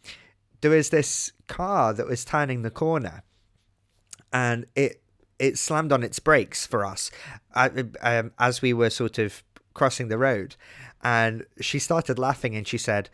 there 0.61 0.71
was 0.71 0.91
this 0.91 1.33
car 1.47 1.95
that 1.95 2.07
was 2.07 2.27
turning 2.27 2.61
the 2.61 2.71
corner, 2.71 3.23
and 4.35 4.67
it 4.77 5.01
it 5.39 5.57
slammed 5.57 5.93
on 5.93 6.03
its 6.03 6.19
brakes 6.19 6.67
for 6.67 6.85
us 6.85 7.11
uh, 7.55 7.71
um, 8.03 8.33
as 8.39 8.61
we 8.61 8.75
were 8.75 8.91
sort 8.91 9.19
of 9.19 9.43
crossing 9.73 10.09
the 10.09 10.19
road, 10.19 10.57
and 11.03 11.47
she 11.59 11.79
started 11.79 12.19
laughing 12.19 12.55
and 12.55 12.69
she 12.69 12.79
said. 12.79 13.09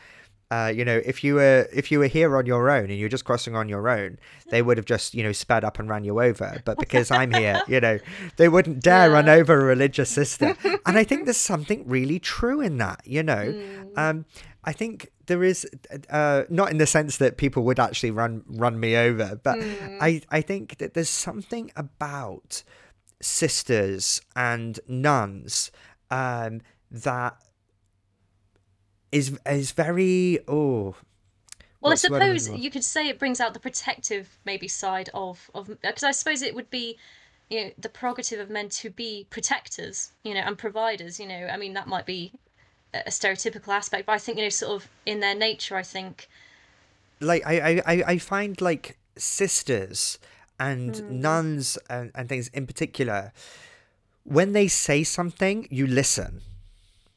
Uh, 0.51 0.73
you 0.75 0.85
know, 0.85 1.01
if 1.05 1.25
you 1.25 1.35
were 1.35 1.69
if 1.73 1.91
you 1.91 1.99
were 1.99 2.07
here 2.07 2.37
on 2.37 2.47
your 2.47 2.71
own 2.71 2.85
and 2.91 2.99
you're 2.99 3.09
just 3.09 3.25
crossing 3.25 3.57
on 3.57 3.69
your 3.69 3.89
own, 3.89 4.19
they 4.51 4.63
would 4.63 4.77
have 4.77 4.87
just 4.87 5.15
you 5.15 5.23
know 5.23 5.33
sped 5.33 5.65
up 5.65 5.79
and 5.79 5.89
ran 5.89 6.05
you 6.05 6.21
over. 6.21 6.63
But 6.65 6.79
because 6.79 7.11
I'm 7.11 7.33
here, 7.33 7.61
you 7.67 7.81
know, 7.81 7.99
they 8.37 8.49
wouldn't 8.49 8.81
dare 8.83 9.09
yeah. 9.09 9.15
run 9.15 9.29
over 9.29 9.59
a 9.59 9.65
religious 9.65 10.11
sister. 10.11 10.57
and 10.87 10.99
I 10.99 11.05
think 11.05 11.25
there's 11.27 11.37
something 11.37 11.89
really 11.89 12.19
true 12.19 12.61
in 12.61 12.77
that. 12.79 13.01
You 13.05 13.23
know, 13.23 13.53
mm. 13.53 13.99
um, 13.99 14.27
I 14.65 14.73
think 14.73 15.11
there 15.27 15.43
is 15.43 15.67
uh, 16.11 16.45
not 16.49 16.71
in 16.71 16.79
the 16.79 16.87
sense 16.87 17.17
that 17.19 17.37
people 17.37 17.65
would 17.65 17.81
actually 17.81 18.11
run 18.11 18.45
run 18.47 18.79
me 18.79 18.97
over, 18.97 19.41
but 19.43 19.59
mm. 19.59 19.99
I 20.01 20.23
I 20.31 20.41
think 20.41 20.79
that 20.79 20.95
there's 20.95 21.09
something 21.11 21.71
about 21.77 22.63
sisters 23.21 24.21
and 24.37 24.79
nuns 24.87 25.71
um, 26.11 26.61
that 26.91 27.37
is 29.15 29.39
is 29.47 29.71
very 29.71 30.41
oh 30.49 30.95
well 31.81 31.93
i 31.93 31.95
suppose 31.95 32.51
you 32.51 32.71
could 32.71 32.83
say 32.83 33.09
it 33.09 33.19
brings 33.19 33.41
out 33.41 33.55
the 33.55 33.61
protective 33.61 34.39
maybe 34.45 34.67
side 34.67 35.09
of 35.15 35.51
of 35.55 35.69
because 35.69 36.03
i 36.03 36.11
suppose 36.11 36.43
it 36.43 36.55
would 36.55 36.69
be 36.69 36.99
you 37.49 37.63
know 37.63 37.71
the 37.79 37.89
prerogative 37.89 38.41
of 38.41 38.51
men 38.51 38.69
to 38.69 38.91
be 38.91 39.27
protectors 39.31 40.11
you 40.25 40.35
know 40.35 40.41
and 40.41 40.59
providers 40.59 41.21
you 41.21 41.27
know. 41.27 41.47
I 41.47 41.57
mean 41.57 41.75
that 41.75 41.87
might 41.87 42.07
be 42.07 42.33
a 42.93 43.11
stereotypical 43.11 43.69
aspect 43.69 44.07
but 44.07 44.13
i 44.13 44.19
think 44.19 44.39
you 44.39 44.45
know 44.45 44.49
sort 44.49 44.83
of 44.83 44.89
in 45.07 45.21
their 45.21 45.35
nature 45.35 45.77
i 45.77 45.83
think 45.83 46.29
like 47.21 47.43
i 47.47 47.83
i 47.87 48.05
i 48.07 48.19
find 48.19 48.61
like 48.61 48.99
sisters 49.17 50.19
and 50.59 50.95
mm. 50.95 51.11
nuns 51.11 51.79
and, 51.91 52.11
and 52.15 52.29
things 52.29 52.49
in 52.49 52.67
particular 52.67 53.33
when 54.25 54.53
they 54.53 54.69
say 54.69 55.03
something 55.05 55.69
you 55.71 55.87
listen 55.87 56.41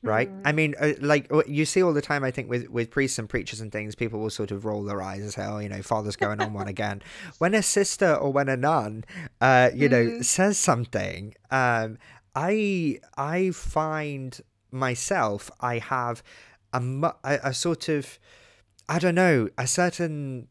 right? 0.08 0.32
Mm. 0.32 0.42
I 0.46 0.52
mean, 0.52 0.76
uh, 0.80 0.94
like 1.02 1.30
you 1.48 1.66
see 1.66 1.84
all 1.84 1.94
the 1.94 2.02
time. 2.02 2.24
I 2.24 2.32
think 2.32 2.50
with 2.50 2.68
with 2.70 2.90
priests 2.90 3.20
and 3.20 3.30
preachers 3.30 3.62
and 3.62 3.72
things, 3.72 3.96
people 3.96 4.20
will 4.20 4.30
sort 4.30 4.52
of 4.52 4.66
roll 4.66 4.84
their 4.84 5.02
eyes 5.02 5.22
and 5.22 5.32
say, 5.32 5.46
"Oh, 5.46 5.60
you 5.60 5.70
know, 5.70 5.82
father's 5.82 6.16
going 6.16 6.42
on 6.42 6.54
one 6.54 6.68
again." 6.76 7.02
When 7.38 7.54
a 7.54 7.62
sister 7.62 8.16
or 8.16 8.32
when 8.32 8.50
a 8.50 8.58
nun, 8.58 9.06
uh, 9.42 9.70
you 9.74 9.90
mm. 9.90 9.92
know, 9.92 10.22
says 10.22 10.58
something, 10.58 11.36
um, 11.52 11.98
I 12.36 13.00
I 13.18 13.52
find 13.52 14.40
myself 14.72 15.50
I 15.60 15.80
have 15.80 16.24
a, 16.74 16.82
a, 17.24 17.40
a 17.44 17.54
sort 17.54 17.90
of 17.90 18.20
I 18.90 19.00
don't 19.00 19.16
know 19.16 19.50
a 19.58 19.68
certain 19.68 20.48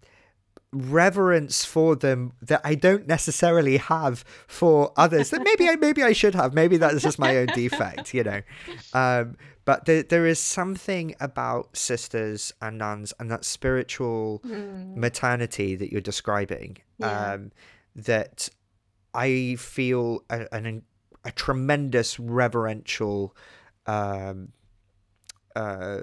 reverence 0.72 1.64
for 1.64 1.96
them 1.96 2.32
that 2.42 2.60
I 2.64 2.74
don't 2.74 3.06
necessarily 3.06 3.76
have 3.78 4.24
for 4.46 4.92
others. 4.96 5.30
that 5.30 5.42
maybe 5.42 5.68
I 5.68 5.76
maybe 5.76 6.02
I 6.02 6.12
should 6.12 6.34
have. 6.34 6.54
Maybe 6.54 6.76
that's 6.76 7.02
just 7.02 7.18
my 7.18 7.36
own 7.36 7.46
defect, 7.48 8.14
you 8.14 8.24
know. 8.24 8.40
Um, 8.92 9.36
but 9.64 9.84
there, 9.84 10.04
there 10.04 10.26
is 10.26 10.38
something 10.38 11.14
about 11.20 11.76
sisters 11.76 12.54
and 12.62 12.78
nuns 12.78 13.12
and 13.18 13.30
that 13.30 13.44
spiritual 13.44 14.40
mm. 14.46 14.96
maternity 14.96 15.74
that 15.74 15.90
you're 15.90 16.00
describing 16.00 16.78
yeah. 16.98 17.32
um, 17.32 17.50
that 17.96 18.48
I 19.12 19.56
feel 19.58 20.22
a, 20.30 20.46
an, 20.54 20.82
a 21.24 21.32
tremendous 21.32 22.20
reverential 22.20 23.34
um, 23.86 24.52
uh, 25.56 26.00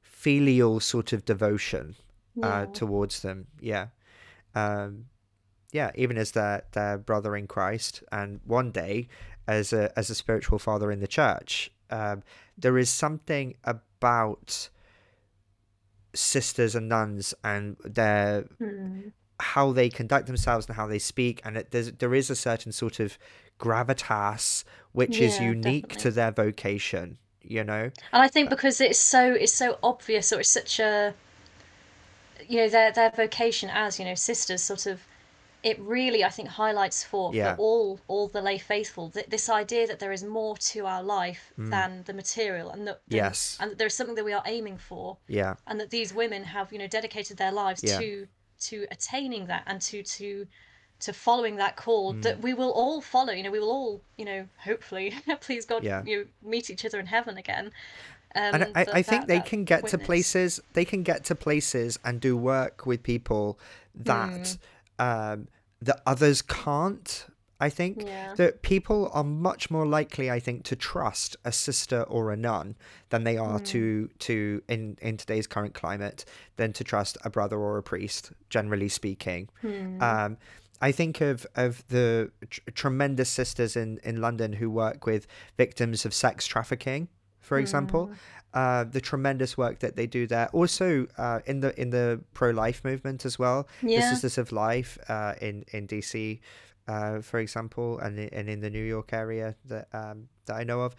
filial 0.00 0.80
sort 0.80 1.12
of 1.12 1.26
devotion 1.26 1.96
uh, 2.42 2.66
towards 2.66 3.20
them. 3.20 3.46
Yeah. 3.60 3.86
Um, 4.54 5.06
yeah, 5.72 5.90
even 5.94 6.18
as 6.18 6.32
their, 6.32 6.64
their 6.72 6.98
brother 6.98 7.36
in 7.36 7.46
Christ, 7.46 8.02
and 8.10 8.40
one 8.44 8.70
day 8.70 9.08
as 9.46 9.72
a 9.72 9.96
as 9.98 10.10
a 10.10 10.14
spiritual 10.14 10.58
father 10.58 10.90
in 10.90 11.00
the 11.00 11.06
church, 11.06 11.70
um, 11.90 12.22
there 12.58 12.78
is 12.78 12.90
something 12.90 13.54
about 13.64 14.68
sisters 16.14 16.74
and 16.74 16.88
nuns 16.88 17.34
and 17.44 17.76
their 17.84 18.48
mm. 18.60 19.12
how 19.38 19.72
they 19.72 19.88
conduct 19.88 20.26
themselves 20.26 20.66
and 20.66 20.76
how 20.76 20.86
they 20.86 20.98
speak, 20.98 21.40
and 21.44 21.56
it, 21.56 21.70
there's 21.70 21.92
there 21.92 22.14
is 22.14 22.30
a 22.30 22.36
certain 22.36 22.72
sort 22.72 23.00
of 23.00 23.18
gravitas 23.58 24.64
which 24.92 25.18
yeah, 25.18 25.26
is 25.26 25.40
unique 25.40 25.88
definitely. 25.88 26.02
to 26.02 26.10
their 26.10 26.30
vocation. 26.32 27.18
You 27.42 27.64
know, 27.64 27.90
and 28.12 28.22
I 28.22 28.28
think 28.28 28.48
uh, 28.48 28.50
because 28.50 28.80
it's 28.80 28.98
so 28.98 29.32
it's 29.32 29.54
so 29.54 29.78
obvious, 29.82 30.32
or 30.32 30.40
it's 30.40 30.50
such 30.50 30.78
a 30.78 31.14
you 32.50 32.56
know 32.56 32.68
their 32.68 32.90
their 32.90 33.10
vocation 33.10 33.70
as 33.70 33.98
you 33.98 34.04
know 34.04 34.14
sisters 34.14 34.62
sort 34.62 34.86
of 34.86 35.00
it 35.62 35.78
really 35.78 36.24
I 36.24 36.30
think 36.30 36.48
highlights 36.48 37.04
for, 37.04 37.34
yeah. 37.34 37.54
for 37.54 37.60
all 37.60 38.00
all 38.08 38.28
the 38.28 38.40
lay 38.40 38.58
faithful 38.58 39.10
th- 39.10 39.26
this 39.26 39.48
idea 39.48 39.86
that 39.86 39.98
there 39.98 40.10
is 40.10 40.24
more 40.24 40.56
to 40.56 40.86
our 40.86 41.02
life 41.02 41.52
mm. 41.58 41.70
than 41.70 42.02
the 42.06 42.12
material 42.12 42.70
and 42.70 42.86
that 42.88 43.00
yes 43.08 43.56
and 43.60 43.70
that 43.70 43.78
there's 43.78 43.94
something 43.94 44.16
that 44.16 44.24
we 44.24 44.32
are 44.32 44.42
aiming 44.46 44.78
for 44.78 45.16
yeah 45.28 45.54
and 45.66 45.78
that 45.78 45.90
these 45.90 46.12
women 46.12 46.42
have 46.42 46.72
you 46.72 46.78
know 46.78 46.86
dedicated 46.88 47.36
their 47.36 47.52
lives 47.52 47.84
yeah. 47.84 47.98
to 47.98 48.26
to 48.58 48.86
attaining 48.90 49.46
that 49.46 49.62
and 49.66 49.80
to 49.80 50.02
to 50.02 50.46
to 50.98 51.12
following 51.12 51.56
that 51.56 51.76
call 51.76 52.14
mm. 52.14 52.22
that 52.22 52.40
we 52.40 52.52
will 52.52 52.72
all 52.72 53.00
follow 53.00 53.32
you 53.32 53.42
know 53.42 53.50
we 53.50 53.60
will 53.60 53.70
all 53.70 54.02
you 54.16 54.24
know 54.24 54.46
hopefully 54.58 55.14
please 55.40 55.64
god 55.66 55.84
yeah. 55.84 56.02
you 56.04 56.18
know, 56.18 56.24
meet 56.50 56.68
each 56.70 56.84
other 56.84 56.98
in 56.98 57.06
heaven 57.06 57.36
again 57.36 57.70
um, 58.34 58.54
and 58.54 58.64
I, 58.76 58.86
I 58.92 59.02
think 59.02 59.22
that, 59.22 59.28
they 59.28 59.40
can 59.40 59.64
get 59.64 59.82
witness. 59.82 60.00
to 60.00 60.06
places. 60.06 60.60
They 60.74 60.84
can 60.84 61.02
get 61.02 61.24
to 61.24 61.34
places 61.34 61.98
and 62.04 62.20
do 62.20 62.36
work 62.36 62.86
with 62.86 63.02
people 63.02 63.58
that 63.94 64.56
mm. 64.98 65.34
um, 65.34 65.48
that 65.82 66.00
others 66.06 66.42
can't. 66.42 67.26
I 67.62 67.68
think 67.68 68.04
yeah. 68.06 68.34
that 68.36 68.62
people 68.62 69.10
are 69.12 69.24
much 69.24 69.70
more 69.70 69.84
likely, 69.84 70.30
I 70.30 70.40
think, 70.40 70.64
to 70.64 70.76
trust 70.76 71.36
a 71.44 71.52
sister 71.52 72.04
or 72.04 72.30
a 72.30 72.36
nun 72.36 72.74
than 73.10 73.24
they 73.24 73.36
are 73.36 73.58
mm. 73.58 73.66
to 73.66 74.08
to 74.20 74.62
in 74.68 74.96
in 75.02 75.16
today's 75.16 75.46
current 75.46 75.74
climate 75.74 76.24
than 76.56 76.72
to 76.74 76.84
trust 76.84 77.18
a 77.24 77.30
brother 77.30 77.58
or 77.58 77.78
a 77.78 77.82
priest. 77.82 78.32
Generally 78.48 78.90
speaking, 78.90 79.48
mm. 79.62 80.00
um, 80.00 80.38
I 80.80 80.92
think 80.92 81.20
of 81.20 81.46
of 81.56 81.84
the 81.88 82.30
tr- 82.48 82.60
tremendous 82.74 83.28
sisters 83.28 83.76
in 83.76 83.98
in 84.04 84.20
London 84.20 84.54
who 84.54 84.70
work 84.70 85.04
with 85.04 85.26
victims 85.56 86.06
of 86.06 86.14
sex 86.14 86.46
trafficking 86.46 87.08
for 87.40 87.58
example. 87.58 88.08
Mm. 88.08 88.14
Uh, 88.52 88.82
the 88.82 89.00
tremendous 89.00 89.56
work 89.56 89.78
that 89.78 89.94
they 89.94 90.08
do 90.08 90.26
there. 90.26 90.48
Also, 90.52 91.06
uh, 91.16 91.38
in 91.46 91.60
the 91.60 91.70
in 91.80 91.90
the 91.90 92.20
pro 92.34 92.50
life 92.50 92.82
movement 92.84 93.24
as 93.24 93.38
well. 93.38 93.68
The 93.80 94.00
Sisters 94.00 94.38
of 94.38 94.50
Life 94.50 94.98
uh, 95.08 95.34
in 95.40 95.64
in 95.72 95.86
DC, 95.86 96.40
uh, 96.88 97.20
for 97.20 97.38
example, 97.38 98.00
and 98.00 98.18
and 98.18 98.48
in 98.48 98.60
the 98.60 98.68
New 98.70 98.82
York 98.82 99.12
area 99.12 99.54
that 99.66 99.86
um, 99.92 100.28
that 100.46 100.56
I 100.56 100.64
know 100.64 100.80
of. 100.80 100.96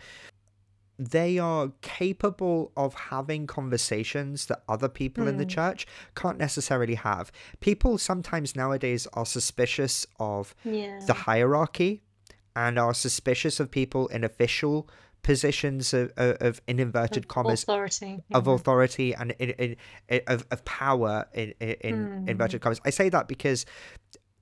They 0.98 1.40
are 1.40 1.72
capable 1.82 2.72
of 2.78 2.94
having 2.94 3.48
conversations 3.48 4.46
that 4.46 4.62
other 4.70 4.88
people 4.88 5.28
in 5.28 5.38
the 5.38 5.46
Mm. 5.46 5.50
church 5.50 5.88
can't 6.16 6.38
necessarily 6.38 6.96
have. 6.96 7.32
People 7.60 7.98
sometimes 7.98 8.56
nowadays 8.56 9.08
are 9.14 9.26
suspicious 9.26 10.06
of 10.20 10.54
Yeah. 10.64 11.00
the 11.08 11.14
hierarchy 11.28 12.04
and 12.56 12.78
are 12.78 12.94
suspicious 12.94 13.60
of 13.60 13.72
people 13.72 14.08
in 14.10 14.24
official 14.24 14.88
positions 15.24 15.94
of, 15.94 16.12
of, 16.18 16.62
in 16.68 16.80
inverted 16.80 17.24
Of 17.26 17.28
commas 17.28 17.64
authority. 17.64 18.24
of 18.34 18.48
authority 18.48 19.14
and 19.14 19.32
in, 19.40 19.76
in, 20.10 20.22
of, 20.28 20.46
of 20.52 20.66
power 20.66 21.28
in, 21.34 21.54
in, 21.60 22.08
Hmm. 22.24 22.30
inverted 22.30 22.62
commas. 22.62 22.82
I 22.86 22.90
say 22.90 23.10
that 23.10 23.28
because 23.28 23.66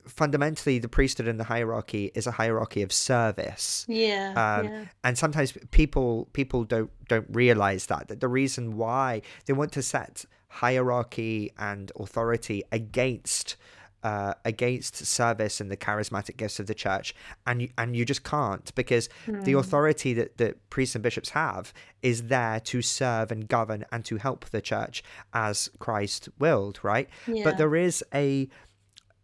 fundamentally 0.06 0.78
the 0.78 0.88
priesthood 0.88 1.28
and 1.28 1.38
the 1.38 1.44
hierarchy 1.44 2.10
is 2.14 2.26
a 2.26 2.30
hierarchy 2.32 2.82
of 2.82 2.92
service. 2.92 3.84
Yeah. 3.88 4.30
Um, 4.30 4.66
yeah. 4.66 4.84
and 5.04 5.18
sometimes 5.18 5.52
people 5.70 6.28
people 6.32 6.64
don't 6.64 6.90
don't 7.08 7.26
realize 7.30 7.86
that 7.86 8.08
that 8.08 8.20
the 8.20 8.28
reason 8.28 8.76
why 8.76 9.22
they 9.46 9.52
want 9.52 9.72
to 9.72 9.82
set 9.82 10.24
hierarchy 10.48 11.52
and 11.58 11.92
authority 11.98 12.62
against 12.72 13.56
uh, 14.02 14.34
against 14.44 14.96
service 14.96 15.60
and 15.60 15.70
the 15.70 15.76
charismatic 15.76 16.36
gifts 16.36 16.58
of 16.58 16.66
the 16.66 16.74
church, 16.74 17.14
and 17.46 17.62
you, 17.62 17.68
and 17.76 17.96
you 17.96 18.04
just 18.04 18.24
can't 18.24 18.74
because 18.74 19.08
the 19.26 19.52
authority 19.52 20.14
that, 20.14 20.36
that 20.38 20.70
priests 20.70 20.94
and 20.94 21.02
bishops 21.02 21.30
have 21.30 21.72
is 22.02 22.24
there 22.24 22.60
to 22.60 22.82
serve 22.82 23.30
and 23.30 23.48
govern 23.48 23.84
and 23.92 24.04
to 24.04 24.16
help 24.16 24.44
the 24.46 24.60
church 24.60 25.02
as 25.34 25.70
Christ 25.78 26.28
willed, 26.38 26.78
right? 26.82 27.08
Yeah. 27.26 27.44
But 27.44 27.58
there 27.58 27.76
is 27.76 28.04
a 28.14 28.48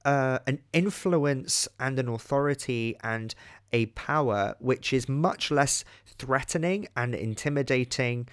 uh, 0.07 0.39
an 0.47 0.61
influence 0.73 1.67
and 1.81 1.99
an 1.99 2.09
authority 2.09 2.97
and 3.03 3.35
a 3.77 3.87
power 3.87 4.55
which 4.59 4.93
is 4.95 5.07
much 5.07 5.51
less 5.51 5.85
threatening 6.19 6.89
and 6.97 7.15
intimidating, 7.15 8.27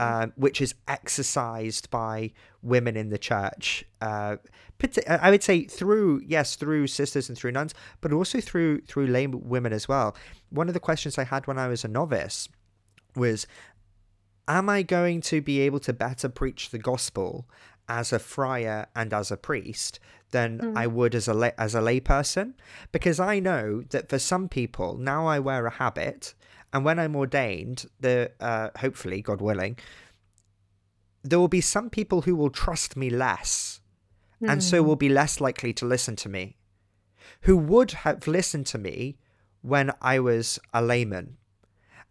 um, 0.00 0.32
which 0.36 0.60
is 0.60 0.74
exercised 0.86 1.90
by 1.90 2.30
women 2.60 2.94
in 2.94 3.08
the 3.08 3.16
church. 3.16 3.84
Uh, 4.02 4.36
I 5.08 5.30
would 5.30 5.42
say 5.42 5.64
through 5.64 6.20
yes, 6.26 6.56
through 6.56 6.88
sisters 6.88 7.28
and 7.28 7.38
through 7.38 7.52
nuns, 7.52 7.72
but 8.02 8.12
also 8.12 8.40
through 8.40 8.82
through 8.82 9.06
lay 9.06 9.26
women 9.28 9.72
as 9.72 9.88
well. 9.88 10.14
One 10.50 10.68
of 10.68 10.74
the 10.74 10.80
questions 10.88 11.16
I 11.16 11.24
had 11.24 11.46
when 11.46 11.58
I 11.58 11.68
was 11.68 11.84
a 11.84 11.88
novice 11.88 12.48
was 13.16 13.46
am 14.48 14.68
I 14.68 14.82
going 14.82 15.20
to 15.22 15.40
be 15.40 15.60
able 15.60 15.80
to 15.80 15.92
better 15.92 16.28
preach 16.28 16.70
the 16.70 16.78
gospel 16.78 17.46
as 17.88 18.12
a 18.12 18.18
friar 18.18 18.88
and 18.94 19.14
as 19.14 19.30
a 19.30 19.36
priest 19.36 20.00
than 20.32 20.58
mm. 20.58 20.76
I 20.76 20.86
would 20.86 21.14
as 21.14 21.28
a 21.28 21.34
lay, 21.34 21.52
as 21.56 21.74
a 21.74 21.80
layperson? 21.80 22.54
Because 22.90 23.20
I 23.20 23.38
know 23.38 23.82
that 23.90 24.08
for 24.08 24.18
some 24.18 24.48
people 24.48 24.96
now 24.98 25.26
I 25.26 25.38
wear 25.38 25.66
a 25.66 25.70
habit, 25.70 26.34
and 26.72 26.84
when 26.84 26.98
I'm 26.98 27.14
ordained, 27.16 27.86
the 28.00 28.32
uh, 28.40 28.70
hopefully 28.78 29.22
God 29.22 29.40
willing, 29.40 29.78
there 31.22 31.38
will 31.38 31.48
be 31.48 31.60
some 31.60 31.88
people 31.88 32.22
who 32.22 32.34
will 32.34 32.50
trust 32.50 32.96
me 32.96 33.08
less, 33.08 33.80
and 34.40 34.62
so 34.62 34.82
mm. 34.82 34.86
will 34.86 34.96
be 34.96 35.08
less 35.08 35.40
likely 35.40 35.72
to 35.74 35.86
listen 35.86 36.16
to 36.16 36.28
me, 36.28 36.56
who 37.42 37.56
would 37.56 37.92
have 37.92 38.26
listened 38.26 38.66
to 38.66 38.78
me 38.78 39.16
when 39.60 39.92
I 40.02 40.18
was 40.18 40.58
a 40.74 40.82
layman. 40.82 41.36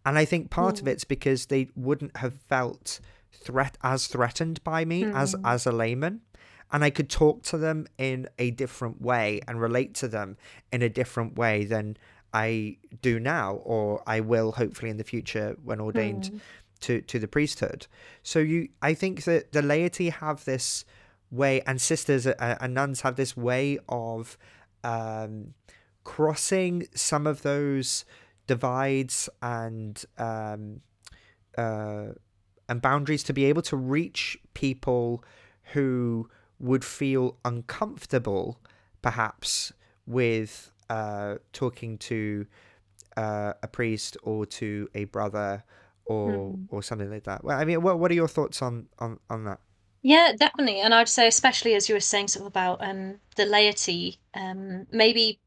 And 0.04 0.18
I 0.18 0.24
think 0.24 0.50
part 0.50 0.80
of 0.80 0.86
mm. 0.86 0.92
it's 0.92 1.04
because 1.04 1.46
they 1.46 1.68
wouldn't 1.76 2.16
have 2.16 2.34
felt 2.48 3.00
threat 3.32 3.76
as 3.82 4.06
threatened 4.06 4.62
by 4.64 4.84
me 4.84 5.04
as 5.04 5.34
as 5.44 5.66
a 5.66 5.72
layman. 5.72 6.22
And 6.72 6.82
I 6.82 6.90
could 6.90 7.10
talk 7.10 7.42
to 7.44 7.58
them 7.58 7.86
in 7.98 8.28
a 8.38 8.50
different 8.50 9.00
way 9.00 9.40
and 9.46 9.60
relate 9.60 9.94
to 9.96 10.08
them 10.08 10.36
in 10.72 10.82
a 10.82 10.88
different 10.88 11.36
way 11.36 11.64
than 11.64 11.96
I 12.32 12.78
do 13.02 13.20
now, 13.20 13.56
or 13.56 14.02
I 14.06 14.20
will 14.20 14.52
hopefully 14.52 14.90
in 14.90 14.96
the 14.96 15.04
future 15.04 15.56
when 15.62 15.80
ordained 15.80 16.40
to, 16.80 17.02
to 17.02 17.18
the 17.18 17.28
priesthood. 17.28 17.86
So 18.22 18.38
you, 18.38 18.68
I 18.80 18.94
think 18.94 19.24
that 19.24 19.52
the 19.52 19.62
laity 19.62 20.08
have 20.08 20.44
this 20.44 20.84
way, 21.30 21.60
and 21.62 21.80
sisters 21.80 22.26
uh, 22.26 22.56
and 22.60 22.74
nuns 22.74 23.02
have 23.02 23.16
this 23.16 23.36
way 23.36 23.78
of 23.88 24.38
um, 24.82 25.54
crossing 26.04 26.86
some 26.94 27.26
of 27.26 27.42
those 27.42 28.04
divides 28.46 29.28
and 29.40 30.04
um, 30.18 30.80
uh, 31.56 32.06
and 32.68 32.80
boundaries 32.80 33.22
to 33.24 33.32
be 33.32 33.44
able 33.44 33.62
to 33.62 33.76
reach 33.76 34.38
people 34.54 35.22
who 35.74 36.28
would 36.62 36.84
feel 36.84 37.36
uncomfortable, 37.44 38.58
perhaps, 39.02 39.72
with 40.06 40.72
uh, 40.88 41.34
talking 41.52 41.98
to 41.98 42.46
uh, 43.16 43.52
a 43.62 43.68
priest 43.68 44.16
or 44.22 44.46
to 44.46 44.88
a 44.94 45.04
brother 45.04 45.64
or 46.06 46.56
or 46.68 46.82
something 46.82 47.10
like 47.10 47.24
that. 47.24 47.44
Well, 47.44 47.58
I 47.58 47.64
mean, 47.64 47.82
what 47.82 47.98
what 47.98 48.10
are 48.10 48.14
your 48.14 48.28
thoughts 48.28 48.62
on 48.62 48.86
on 48.98 49.18
on 49.28 49.44
that? 49.44 49.60
Yeah, 50.02 50.32
definitely. 50.36 50.80
And 50.80 50.92
I'd 50.92 51.08
say, 51.08 51.28
especially 51.28 51.74
as 51.74 51.88
you 51.88 51.94
were 51.94 52.00
saying 52.00 52.28
sort 52.28 52.42
of 52.42 52.48
about 52.48 52.82
um, 52.82 53.20
the 53.36 53.44
laity, 53.44 54.18
um, 54.34 54.86
maybe 54.90 55.38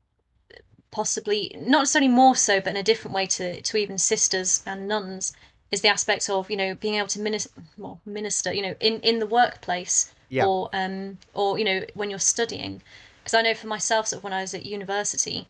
possibly 0.91 1.53
not 1.59 1.79
necessarily 1.79 2.07
more 2.07 2.37
so, 2.37 2.61
but 2.61 2.69
in 2.69 2.77
a 2.77 2.83
different 2.83 3.13
way 3.13 3.25
to, 3.25 3.61
to 3.61 3.77
even 3.77 3.97
sisters 3.97 4.63
and 4.65 4.87
nuns, 4.87 5.33
is 5.71 5.81
the 5.81 5.89
aspect 5.89 6.29
of, 6.29 6.49
you 6.49 6.55
know, 6.55 6.73
being 6.73 6.95
able 6.95 7.09
to 7.09 7.19
minister, 7.19 7.49
well, 7.77 7.99
minister, 8.05 8.53
you 8.53 8.61
know, 8.61 8.75
in, 8.79 9.01
in 9.01 9.19
the 9.19 9.27
workplace 9.27 10.14
Yeah. 10.29 10.45
or, 10.45 10.69
um, 10.73 11.17
or, 11.33 11.57
you 11.57 11.65
know, 11.65 11.85
when 11.93 12.09
you're 12.09 12.19
studying. 12.19 12.81
Because 13.23 13.33
I 13.33 13.41
know 13.41 13.53
for 13.53 13.67
myself, 13.67 14.07
sort 14.07 14.19
of 14.19 14.23
when 14.23 14.33
I 14.33 14.41
was 14.41 14.53
at 14.53 14.65
university, 14.65 15.47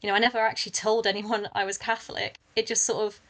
you 0.00 0.08
know, 0.08 0.14
I 0.14 0.18
never 0.18 0.38
actually 0.38 0.72
told 0.72 1.06
anyone 1.06 1.48
I 1.54 1.64
was 1.64 1.78
Catholic. 1.78 2.38
It 2.56 2.66
just 2.66 2.84
sort 2.84 3.04
of, 3.06 3.20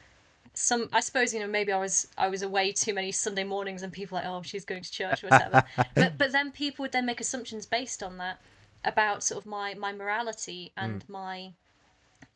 some 0.55 0.89
I 0.93 1.01
suppose 1.01 1.33
you 1.33 1.39
know 1.39 1.47
maybe 1.47 1.71
I 1.73 1.79
was 1.79 2.09
I 2.19 2.27
was 2.29 2.43
away 2.43 2.73
too 2.73 2.93
many 2.93 3.13
Sunday 3.13 3.45
mornings 3.45 3.85
and 3.85 3.93
people 3.93 4.17
were 4.17 4.25
like 4.25 4.31
oh 4.31 4.43
she's 4.43 4.65
going 4.65 4.83
to 4.83 4.91
church 4.91 5.23
or 5.23 5.29
whatever 5.29 5.63
but 5.95 6.19
but 6.19 6.33
then 6.33 6.51
people 6.51 6.83
would 6.83 6.91
then 6.91 7.07
make 7.07 7.21
assumptions 7.21 7.65
based 7.65 8.03
on 8.03 8.19
that 8.19 8.41
about 8.85 9.23
sort 9.23 9.41
of 9.41 9.47
my 9.47 9.75
my 9.75 9.93
morality 9.93 10.73
and 10.77 11.05
my 11.09 11.53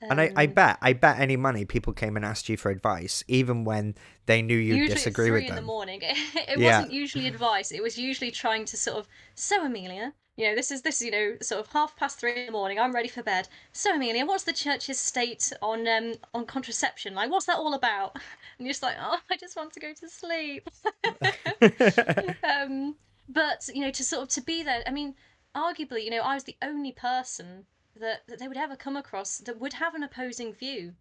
And 0.08 0.20
I, 0.20 0.32
I 0.36 0.46
um, 0.46 0.54
bet 0.54 0.78
I 0.82 0.92
bet 0.92 1.18
any 1.20 1.36
money 1.36 1.64
people 1.64 1.92
came 1.92 2.16
and 2.16 2.24
asked 2.24 2.48
you 2.48 2.56
for 2.56 2.70
advice, 2.70 3.24
even 3.28 3.64
when 3.64 3.94
they 4.26 4.42
knew 4.42 4.56
you 4.56 4.74
usually 4.74 4.86
disagree 4.94 5.28
at 5.28 5.32
three 5.32 5.42
with 5.46 5.48
in 5.48 5.54
the 5.54 5.62
morning. 5.62 6.00
It 6.02 6.58
Yeah. 6.58 6.78
wasn't 6.78 6.92
usually 6.92 7.26
advice 7.26 7.72
it 7.72 7.82
was 7.82 7.98
usually 7.98 8.30
trying 8.30 8.64
to 8.66 8.76
sort 8.76 8.98
of 8.98 9.08
so 9.34 9.64
Amelia 9.64 10.14
you 10.36 10.48
know 10.48 10.54
this 10.54 10.70
is 10.70 10.82
this 10.82 11.00
you 11.02 11.10
know 11.10 11.36
sort 11.42 11.60
of 11.60 11.72
half 11.72 11.96
past 11.96 12.18
three 12.18 12.34
in 12.40 12.46
the 12.46 12.52
morning 12.52 12.78
I'm 12.78 12.92
ready 12.92 13.08
for 13.08 13.22
bed. 13.22 13.48
So 13.72 13.94
Amelia 13.94 14.26
what's 14.26 14.44
the 14.44 14.52
church's 14.52 14.98
state 14.98 15.52
on 15.62 15.86
um 15.88 16.14
on 16.34 16.46
contraception? 16.46 17.14
Like 17.14 17.30
what's 17.30 17.46
that 17.46 17.56
all 17.58 17.74
about? 17.74 18.16
And 18.58 18.66
you're 18.66 18.72
just 18.72 18.82
like 18.82 18.96
oh 19.00 19.18
I 19.30 19.36
just 19.36 19.56
want 19.56 19.72
to 19.74 19.80
go 19.80 19.92
to 19.94 20.08
sleep. 20.08 20.68
Um 22.42 22.96
but 23.28 23.68
you 23.72 23.80
know 23.82 23.90
to 23.90 24.04
sort 24.04 24.22
of 24.22 24.28
to 24.28 24.40
be 24.42 24.62
there 24.62 24.82
i 24.86 24.90
mean 24.90 25.14
arguably 25.54 26.04
you 26.04 26.10
know 26.10 26.20
i 26.20 26.34
was 26.34 26.44
the 26.44 26.56
only 26.60 26.92
person 26.92 27.64
that, 28.00 28.26
that 28.28 28.38
they 28.38 28.48
would 28.48 28.56
ever 28.56 28.76
come 28.76 28.96
across 28.96 29.38
that 29.38 29.60
would 29.60 29.74
have 29.74 29.94
an 29.94 30.02
opposing 30.02 30.52
view 30.52 30.94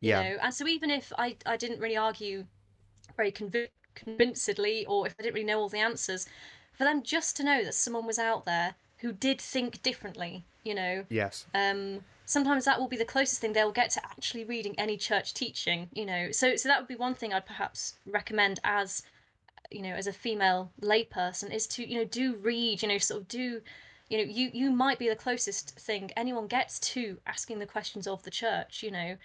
you 0.00 0.10
Yeah. 0.10 0.22
know 0.22 0.36
and 0.42 0.54
so 0.54 0.66
even 0.66 0.90
if 0.90 1.12
i 1.18 1.36
i 1.46 1.56
didn't 1.56 1.80
really 1.80 1.96
argue 1.96 2.46
very 3.16 3.32
conv- 3.32 3.68
convincedly 3.94 4.86
or 4.86 5.06
if 5.06 5.14
i 5.18 5.22
didn't 5.22 5.34
really 5.34 5.46
know 5.46 5.60
all 5.60 5.68
the 5.68 5.78
answers 5.78 6.26
for 6.72 6.84
them 6.84 7.02
just 7.02 7.36
to 7.36 7.44
know 7.44 7.64
that 7.64 7.74
someone 7.74 8.06
was 8.06 8.18
out 8.18 8.44
there 8.46 8.74
who 8.98 9.12
did 9.12 9.40
think 9.40 9.82
differently 9.82 10.44
you 10.64 10.74
know 10.74 11.04
Yes. 11.08 11.46
um, 11.54 12.04
sometimes 12.24 12.64
that 12.66 12.78
will 12.78 12.88
be 12.88 12.96
the 12.96 13.04
closest 13.04 13.40
thing 13.40 13.52
they'll 13.52 13.72
get 13.72 13.90
to 13.90 14.04
actually 14.04 14.44
reading 14.44 14.78
any 14.78 14.96
church 14.96 15.34
teaching 15.34 15.88
you 15.92 16.04
know 16.06 16.30
so 16.30 16.56
so 16.56 16.68
that 16.68 16.78
would 16.78 16.88
be 16.88 16.94
one 16.96 17.14
thing 17.14 17.32
i'd 17.32 17.46
perhaps 17.46 17.94
recommend 18.06 18.60
as 18.64 19.02
you 19.70 19.82
know 19.82 19.94
as 19.94 20.06
a 20.06 20.12
female 20.12 20.70
layperson 20.80 21.52
is 21.52 21.66
to 21.66 21.88
you 21.88 21.98
know 21.98 22.04
do 22.04 22.36
read 22.36 22.82
you 22.82 22.88
know 22.88 22.98
sort 22.98 23.20
of 23.22 23.28
do 23.28 23.60
you 24.08 24.18
know 24.18 24.24
you 24.24 24.50
you 24.52 24.70
might 24.70 24.98
be 24.98 25.08
the 25.08 25.16
closest 25.16 25.78
thing 25.78 26.10
anyone 26.16 26.46
gets 26.46 26.78
to 26.78 27.18
asking 27.26 27.58
the 27.58 27.66
questions 27.66 28.06
of 28.06 28.22
the 28.22 28.30
church 28.30 28.82
you 28.82 28.90
know 28.90 29.16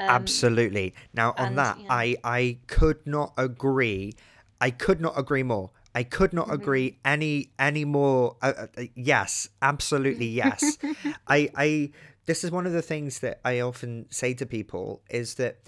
um, 0.00 0.08
Absolutely. 0.08 0.94
Now 1.12 1.34
on 1.36 1.48
and, 1.48 1.58
that, 1.58 1.78
yeah. 1.80 1.86
I 1.90 2.16
I 2.22 2.58
could 2.68 3.04
not 3.06 3.32
agree. 3.36 4.12
I 4.60 4.70
could 4.70 5.00
not 5.00 5.18
agree 5.18 5.42
more. 5.42 5.70
I 5.94 6.04
could 6.04 6.32
not 6.32 6.46
Mm-hmm. 6.46 6.54
agree 6.54 6.98
any 7.04 7.50
any 7.58 7.84
more. 7.84 8.36
Uh, 8.40 8.52
uh, 8.56 8.66
uh, 8.76 8.82
yes, 8.94 9.48
absolutely 9.60 10.26
yes. 10.26 10.78
I 11.26 11.50
I 11.56 11.90
this 12.26 12.44
is 12.44 12.50
one 12.52 12.66
of 12.66 12.72
the 12.72 12.82
things 12.82 13.18
that 13.20 13.40
I 13.44 13.60
often 13.60 14.06
say 14.10 14.34
to 14.34 14.46
people 14.46 15.02
is 15.10 15.34
that 15.34 15.58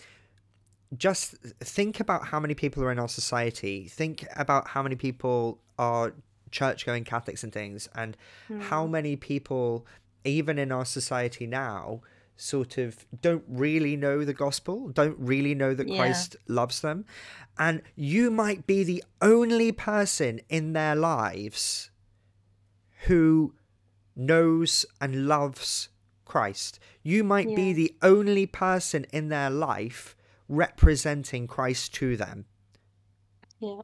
just 0.97 1.35
think 1.61 1.99
about 2.01 2.27
how 2.27 2.39
many 2.39 2.55
people 2.55 2.85
are 2.85 2.93
in 2.93 2.99
our 2.99 3.09
society. 3.09 3.89
Think 3.89 4.27
about 4.37 4.69
how 4.69 4.83
many 4.83 4.97
people 4.97 5.61
are 5.79 6.15
church 6.51 6.85
going 6.87 7.05
Catholics 7.05 7.43
and 7.45 7.53
things, 7.53 7.89
and 7.95 8.17
how 8.61 8.87
Hmm. 8.87 8.93
many 8.93 9.17
people, 9.17 9.87
even 10.25 10.59
in 10.59 10.71
our 10.73 10.85
society 10.85 11.47
now, 11.47 12.03
sort 12.37 12.79
of 12.79 13.05
don't 13.21 13.45
really 13.49 13.97
know 13.97 14.25
the 14.25 14.33
gospel, 14.33 14.89
don't 14.89 15.19
really 15.19 15.55
know 15.55 15.75
that 15.75 15.87
Yeah. 15.89 15.97
Christ 15.97 16.37
loves 16.49 16.81
them. 16.81 17.05
And 17.59 17.83
you 17.97 18.31
might 18.31 18.67
be 18.67 18.83
the 18.83 19.05
only 19.21 19.73
person 19.73 20.41
in 20.49 20.73
their 20.73 20.97
lives 20.97 21.91
who 23.07 23.55
knows 24.17 24.87
and 25.01 25.27
loves 25.27 25.89
Christ. 26.25 26.79
You 27.03 27.25
might 27.25 27.55
be 27.55 27.73
the 27.73 27.95
only 28.03 28.47
person 28.47 29.05
in 29.13 29.29
their 29.29 29.51
life 29.51 30.17
representing 30.49 31.47
Christ 31.47 31.95
to 31.95 32.17
them 32.17 32.47
Yeah. 33.59 33.83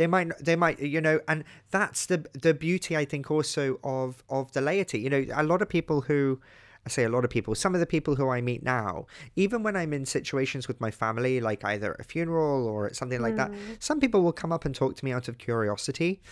They 0.00 0.06
might 0.06 0.32
they 0.38 0.56
might 0.56 0.80
you 0.80 1.00
know 1.00 1.20
and 1.28 1.44
that's 1.70 2.06
the 2.06 2.24
the 2.32 2.54
beauty 2.54 2.96
i 2.96 3.04
think 3.04 3.30
also 3.30 3.78
of 3.84 4.24
of 4.30 4.50
the 4.52 4.62
laity. 4.62 4.98
You 4.98 5.10
know 5.10 5.24
a 5.34 5.42
lot 5.42 5.60
of 5.60 5.68
people 5.68 6.00
who 6.00 6.40
i 6.86 6.88
say 6.88 7.04
a 7.04 7.10
lot 7.10 7.22
of 7.26 7.30
people 7.30 7.54
some 7.54 7.74
of 7.74 7.80
the 7.80 7.90
people 7.94 8.16
who 8.16 8.30
i 8.30 8.40
meet 8.40 8.62
now 8.62 9.04
even 9.36 9.62
when 9.62 9.76
i'm 9.76 9.92
in 9.92 10.06
situations 10.06 10.68
with 10.68 10.80
my 10.80 10.90
family 10.90 11.38
like 11.38 11.62
either 11.66 11.92
at 11.92 12.00
a 12.00 12.04
funeral 12.04 12.66
or 12.66 12.86
at 12.86 12.96
something 12.96 13.20
like 13.20 13.36
that 13.36 13.50
some 13.78 14.00
people 14.00 14.22
will 14.22 14.32
come 14.32 14.52
up 14.52 14.64
and 14.64 14.74
talk 14.74 14.96
to 14.96 15.04
me 15.04 15.12
out 15.12 15.28
of 15.28 15.36
curiosity. 15.36 16.22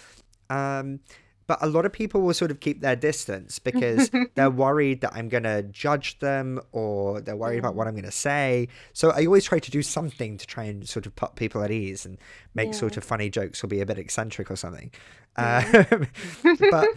Um 0.49 1.01
but 1.49 1.59
a 1.63 1.67
lot 1.67 1.87
of 1.87 1.93
people 1.93 2.21
will 2.21 2.35
sort 2.35 2.51
of 2.51 2.61
keep 2.61 2.83
their 2.83 2.95
distance 2.95 3.59
because 3.59 4.11
they're 4.35 4.51
worried 4.51 5.01
that 5.01 5.15
I'm 5.15 5.29
going 5.29 5.45
to 5.45 5.63
judge 5.63 6.19
them 6.19 6.61
or 6.73 7.23
they're 7.23 7.37
worried 7.37 7.59
about 7.59 7.75
what 7.75 7.89
I'm 7.89 7.95
going 7.95 8.05
to 8.05 8.13
say. 8.13 8.69
So 8.93 9.11
I 9.11 9.25
always 9.25 9.45
try 9.45 9.59
to 9.59 9.71
do 9.71 9.83
something 9.83 10.37
to 10.37 10.47
try 10.47 10.65
and 10.65 10.87
sort 10.87 11.07
of 11.07 11.17
put 11.17 11.37
people 11.37 11.63
at 11.63 11.71
ease 11.71 12.05
and 12.05 12.19
make 12.55 12.75
sort 12.75 12.99
of 12.99 13.03
funny 13.03 13.31
jokes 13.31 13.65
or 13.65 13.67
be 13.67 13.81
a 13.81 13.87
bit 13.87 13.99
eccentric 13.99 14.51
or 14.51 14.57
something. 14.57 14.91
Um, 15.37 16.07
but 16.71 16.89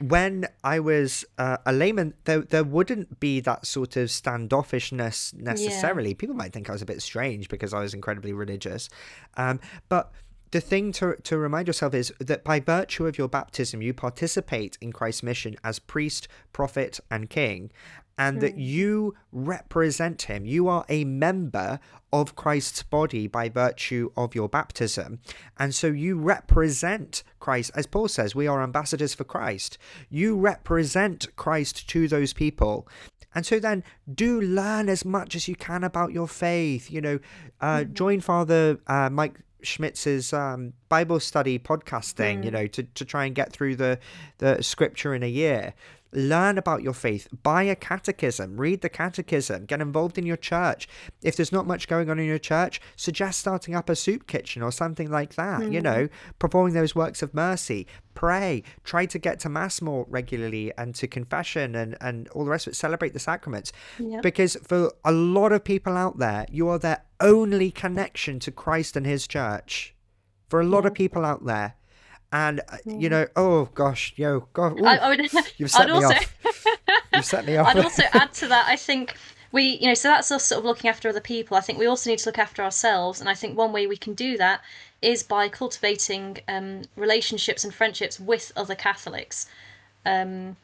when 0.00 0.48
I 0.64 0.80
was 0.80 1.26
uh, 1.36 1.58
a 1.66 1.72
layman, 1.72 2.14
there, 2.24 2.40
there 2.40 2.64
wouldn't 2.64 3.20
be 3.20 3.40
that 3.40 3.66
sort 3.66 3.98
of 3.98 4.08
standoffishness 4.08 5.34
necessarily. 5.34 6.14
People 6.14 6.34
might 6.34 6.54
think 6.54 6.70
I 6.70 6.72
was 6.72 6.82
a 6.82 6.86
bit 6.86 7.02
strange 7.02 7.50
because 7.50 7.74
I 7.74 7.80
was 7.80 7.92
incredibly 7.92 8.32
religious. 8.32 8.88
Um, 9.36 9.60
but 9.90 10.12
the 10.52 10.60
thing 10.60 10.92
to, 10.92 11.16
to 11.16 11.38
remind 11.38 11.66
yourself 11.66 11.94
is 11.94 12.12
that 12.20 12.44
by 12.44 12.60
virtue 12.60 13.06
of 13.06 13.18
your 13.18 13.28
baptism, 13.28 13.82
you 13.82 13.92
participate 13.92 14.78
in 14.80 14.92
Christ's 14.92 15.22
mission 15.22 15.56
as 15.64 15.78
priest, 15.78 16.28
prophet, 16.52 17.00
and 17.10 17.28
king, 17.28 17.72
and 18.18 18.40
that 18.42 18.58
you 18.58 19.14
represent 19.32 20.22
him. 20.22 20.44
You 20.44 20.68
are 20.68 20.84
a 20.88 21.04
member 21.04 21.80
of 22.12 22.36
Christ's 22.36 22.82
body 22.82 23.26
by 23.26 23.48
virtue 23.48 24.12
of 24.16 24.34
your 24.34 24.48
baptism. 24.48 25.20
And 25.58 25.74
so 25.74 25.86
you 25.86 26.18
represent 26.18 27.22
Christ. 27.40 27.70
As 27.74 27.86
Paul 27.86 28.08
says, 28.08 28.34
we 28.34 28.46
are 28.46 28.62
ambassadors 28.62 29.14
for 29.14 29.24
Christ. 29.24 29.78
You 30.10 30.36
represent 30.36 31.34
Christ 31.36 31.88
to 31.88 32.06
those 32.06 32.34
people. 32.34 32.86
And 33.34 33.46
so 33.46 33.58
then 33.58 33.82
do 34.14 34.38
learn 34.40 34.90
as 34.90 35.06
much 35.06 35.34
as 35.34 35.48
you 35.48 35.56
can 35.56 35.82
about 35.82 36.12
your 36.12 36.28
faith. 36.28 36.90
You 36.90 37.00
know, 37.00 37.18
uh, 37.62 37.84
join 37.84 38.20
Father 38.20 38.78
uh, 38.86 39.08
Mike 39.08 39.40
Schmitz's 39.62 40.32
um, 40.32 40.72
Bible 40.88 41.20
study 41.20 41.58
podcast 41.58 42.12
thing, 42.12 42.42
you 42.42 42.50
know, 42.50 42.66
to, 42.66 42.82
to 42.82 43.04
try 43.04 43.24
and 43.24 43.34
get 43.34 43.52
through 43.52 43.76
the, 43.76 43.98
the 44.38 44.62
scripture 44.62 45.14
in 45.14 45.22
a 45.22 45.28
year. 45.28 45.74
Learn 46.12 46.58
about 46.58 46.82
your 46.82 46.92
faith. 46.92 47.26
Buy 47.42 47.62
a 47.62 47.74
catechism. 47.74 48.60
Read 48.60 48.82
the 48.82 48.88
catechism. 48.88 49.64
Get 49.64 49.80
involved 49.80 50.18
in 50.18 50.26
your 50.26 50.36
church. 50.36 50.86
If 51.22 51.36
there's 51.36 51.52
not 51.52 51.66
much 51.66 51.88
going 51.88 52.10
on 52.10 52.18
in 52.18 52.26
your 52.26 52.38
church, 52.38 52.80
suggest 52.96 53.40
starting 53.40 53.74
up 53.74 53.88
a 53.88 53.96
soup 53.96 54.26
kitchen 54.26 54.62
or 54.62 54.72
something 54.72 55.10
like 55.10 55.34
that. 55.36 55.62
You 55.72 55.80
mm. 55.80 55.84
know, 55.84 56.08
performing 56.38 56.74
those 56.74 56.94
works 56.94 57.22
of 57.22 57.32
mercy. 57.32 57.86
Pray. 58.14 58.62
Try 58.84 59.06
to 59.06 59.18
get 59.18 59.40
to 59.40 59.48
Mass 59.48 59.80
more 59.80 60.04
regularly 60.08 60.70
and 60.76 60.94
to 60.96 61.06
confession 61.06 61.74
and, 61.74 61.96
and 62.00 62.28
all 62.28 62.44
the 62.44 62.50
rest 62.50 62.66
of 62.66 62.72
it. 62.72 62.76
Celebrate 62.76 63.14
the 63.14 63.18
sacraments. 63.18 63.72
Yep. 63.98 64.22
Because 64.22 64.56
for 64.62 64.92
a 65.04 65.12
lot 65.12 65.52
of 65.52 65.64
people 65.64 65.96
out 65.96 66.18
there, 66.18 66.46
you 66.50 66.68
are 66.68 66.78
their 66.78 67.04
only 67.20 67.70
connection 67.70 68.38
to 68.40 68.50
Christ 68.50 68.96
and 68.96 69.06
His 69.06 69.26
church. 69.26 69.94
For 70.48 70.60
a 70.60 70.66
lot 70.66 70.84
of 70.84 70.92
people 70.92 71.24
out 71.24 71.46
there. 71.46 71.76
And, 72.32 72.60
uh, 72.60 72.78
you 72.86 73.10
know, 73.10 73.26
oh 73.36 73.66
gosh, 73.74 74.14
yo, 74.16 74.48
God, 74.54 74.80
ooh, 74.80 74.86
I, 74.86 74.96
I 74.96 75.08
would, 75.10 75.20
you've 75.58 75.70
set 75.70 75.82
I'd 75.82 75.88
me 75.88 75.92
also, 75.92 76.08
off. 76.08 76.66
You've 77.14 77.24
set 77.26 77.44
me 77.46 77.56
off. 77.58 77.68
I'd 77.68 77.84
also 77.84 78.04
add 78.14 78.32
to 78.34 78.48
that. 78.48 78.66
I 78.66 78.76
think 78.76 79.16
we, 79.52 79.62
you 79.64 79.86
know, 79.86 79.94
so 79.94 80.08
that's 80.08 80.32
us 80.32 80.46
sort 80.46 80.60
of 80.60 80.64
looking 80.64 80.88
after 80.88 81.10
other 81.10 81.20
people. 81.20 81.58
I 81.58 81.60
think 81.60 81.78
we 81.78 81.86
also 81.86 82.08
need 82.08 82.20
to 82.20 82.28
look 82.28 82.38
after 82.38 82.62
ourselves, 82.62 83.20
and 83.20 83.28
I 83.28 83.34
think 83.34 83.56
one 83.56 83.70
way 83.70 83.86
we 83.86 83.98
can 83.98 84.14
do 84.14 84.38
that 84.38 84.62
is 85.02 85.22
by 85.22 85.48
cultivating 85.48 86.38
um, 86.48 86.82
relationships 86.96 87.64
and 87.64 87.74
friendships 87.74 88.18
with 88.18 88.50
other 88.56 88.74
Catholics. 88.74 89.46
Um, 90.06 90.56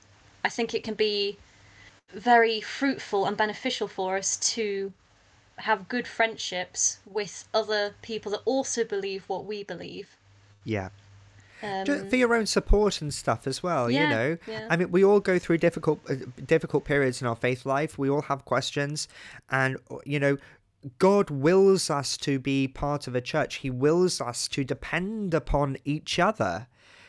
I 0.43 0.49
think 0.49 0.73
it 0.73 0.83
can 0.83 0.95
be 0.95 1.37
very 2.15 2.63
fruitful 2.63 3.27
and 3.27 3.37
beneficial 3.37 3.89
for 3.89 4.17
us 4.17 4.39
to 4.55 4.93
have 5.57 5.89
good 5.89 6.07
friendships 6.07 7.01
with 7.05 7.47
other 7.53 7.95
people 8.01 8.33
that 8.33 8.41
also 8.47 8.85
believe 8.85 9.25
what 9.27 9.45
we 9.45 9.65
believe. 9.65 10.17
yeah. 10.65 10.89
Um, 11.63 12.09
for 12.09 12.17
your 12.17 12.35
own 12.35 12.47
support 12.47 13.01
and 13.01 13.13
stuff 13.13 13.47
as 13.47 13.63
well 13.63 13.91
you 13.91 14.01
know 14.01 14.39
yeah. 14.47 14.67
i 14.71 14.77
mean 14.77 14.91
we 14.91 15.05
all 15.05 15.21
go 15.21 15.39
through 15.39 15.59
difficult 15.59 16.01
uh, 16.09 16.15
difficult 16.47 16.85
periods 16.85 17.21
in 17.21 17.27
our 17.27 17.37
faith 17.37 17.67
life 17.67 17.99
we 17.99 18.09
all 18.09 18.23
have 18.23 18.45
questions 18.45 19.09
and 19.51 19.77
uh, 19.91 19.97
you 20.05 20.21
know 20.21 20.37
god 20.99 21.31
wills 21.31 21.91
us 21.91 22.17
to 22.17 22.39
be 22.39 22.69
part 22.69 23.07
of 23.07 23.15
a 23.15 23.21
church 23.21 23.57
he 23.57 23.71
wills 23.71 24.21
us 24.21 24.47
to 24.49 24.63
depend 24.63 25.35
upon 25.35 25.77
each 25.85 26.19
other 26.19 26.69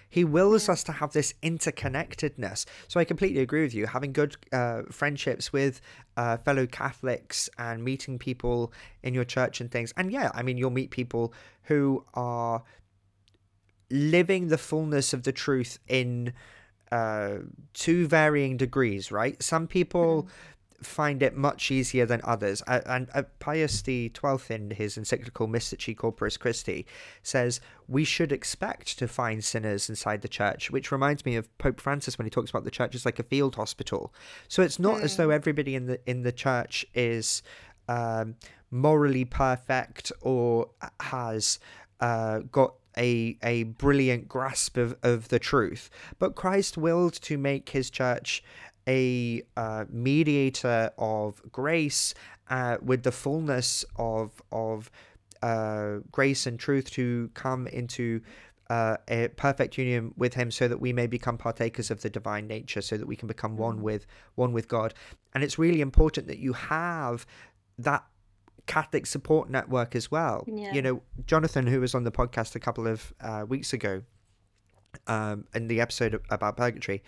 he 0.10 0.24
wills 0.24 0.68
us 0.68 0.84
to 0.86 0.92
have 0.92 1.14
this 1.14 1.34
interconnectedness. 1.44 2.66
So 2.88 3.00
I 3.00 3.06
completely 3.06 3.42
agree 3.42 3.62
with 3.62 3.76
you. 3.76 3.86
Having 3.86 4.14
good 4.14 4.36
uh, 4.52 4.82
friendships 4.92 5.54
with 5.54 5.82
uh, 6.18 6.38
fellow 6.38 6.66
Catholics 6.66 7.50
and 7.58 7.84
meeting 7.84 8.18
people 8.18 8.74
in 9.04 9.14
your 9.14 9.24
church 9.24 9.62
and 9.62 9.70
things. 9.70 9.94
And 9.96 10.12
yeah, 10.12 10.32
I 10.34 10.42
mean, 10.42 10.58
you'll 10.58 10.72
meet 10.72 10.90
people 10.90 11.34
who 11.64 12.04
are 12.16 12.64
living 13.90 14.48
the 14.48 14.58
fullness 14.58 15.14
of 15.14 15.24
the 15.24 15.32
truth 15.32 15.80
in 15.88 16.34
uh, 16.92 17.38
to 17.74 18.08
varying 18.08 18.58
degrees, 18.58 19.12
right? 19.12 19.42
Some 19.42 19.68
people 19.68 20.28
find 20.82 21.22
it 21.22 21.36
much 21.36 21.72
easier 21.72 22.06
than 22.06 22.22
others. 22.24 22.64
Uh, 22.66 22.80
and 22.86 23.10
uh, 23.14 23.24
Pius 23.40 23.84
XII, 23.84 24.10
in 24.50 24.72
his 24.72 24.98
encyclical 24.98 25.48
Mystici 25.48 25.96
Corporis 25.96 26.40
Christi, 26.40 26.86
says 27.22 27.60
we 27.88 28.04
should 28.04 28.32
expect 28.32 28.98
to 29.00 29.08
find 29.08 29.44
sinners 29.44 29.90
inside 29.90 30.22
the 30.22 30.28
church, 30.28 30.72
which 30.72 30.92
reminds 30.92 31.26
me 31.26 31.36
of 31.36 31.56
Pope 31.58 31.80
Francis 31.82 32.18
when 32.18 32.26
he 32.26 32.32
talks 32.32 32.50
about 32.50 32.64
the 32.64 32.72
church 32.72 32.96
as 32.96 33.06
like 33.06 33.20
a 33.20 33.24
field 33.24 33.56
hospital. 33.56 34.14
So 34.48 34.62
it's 34.62 34.80
not 34.80 35.02
as 35.02 35.18
though 35.18 35.30
everybody 35.30 35.76
in 35.76 35.86
the 35.86 36.00
in 36.10 36.24
the 36.24 36.32
church 36.32 36.86
is 36.94 37.44
um, 37.88 38.36
morally 38.72 39.26
perfect 39.26 40.12
or 40.22 40.70
has 41.00 41.60
uh, 42.00 42.40
got 42.52 42.74
a 42.98 43.38
a 43.44 43.64
brilliant 43.64 44.28
grasp 44.28 44.78
of, 44.78 44.96
of 45.04 45.30
the 45.30 45.40
truth. 45.40 45.90
But 46.18 46.36
Christ 46.36 46.78
willed 46.78 47.14
to 47.22 47.38
make 47.38 47.70
his 47.70 47.90
church 47.90 48.44
a 48.88 49.44
uh, 49.56 49.86
mediator 49.90 50.92
of 50.98 51.42
grace 51.52 52.14
uh, 52.50 52.78
with 52.82 53.04
the 53.04 53.12
fullness 53.12 53.86
of 53.96 54.42
of 54.52 54.90
uh, 55.42 55.98
grace 56.12 56.46
and 56.48 56.60
truth 56.60 56.90
to 56.92 57.30
come 57.34 57.68
into 57.68 58.22
uh, 58.70 58.98
a 59.08 59.30
perfect 59.30 59.78
union 59.78 60.14
with 60.18 60.34
him 60.34 60.52
so 60.52 60.68
that 60.68 60.80
we 60.80 60.94
may 60.94 61.08
become 61.08 61.38
partakers 61.38 61.90
of 61.90 62.02
the 62.02 62.10
divine 62.10 62.48
nature 62.48 62.82
so 62.82 62.98
that 62.98 63.08
we 63.08 63.16
can 63.16 63.28
become 63.28 63.58
one 63.58 63.82
with 63.82 64.06
one 64.36 64.52
with 64.54 64.68
god 64.68 64.94
and 65.34 65.44
it's 65.44 65.58
really 65.58 65.82
important 65.82 66.28
that 66.28 66.38
you 66.38 66.54
have 66.54 67.26
that 67.78 68.04
catholic 68.76 69.06
support 69.16 69.50
network 69.50 69.92
as 69.96 70.06
well 70.16 70.38
Yeah. 70.48 70.74
you 70.76 70.82
know 70.86 71.02
jonathan 71.32 71.66
who 71.72 71.80
was 71.86 71.94
on 71.98 72.04
the 72.04 72.12
podcast 72.20 72.52
a 72.56 72.60
couple 72.68 72.86
of 72.88 73.14
uh, 73.30 73.44
weeks 73.54 73.74
ago 73.74 73.94
um, 75.08 75.46
in 75.56 75.68
the 75.68 75.82
episode 75.82 76.14
about 76.30 76.56
purgatory 76.58 77.02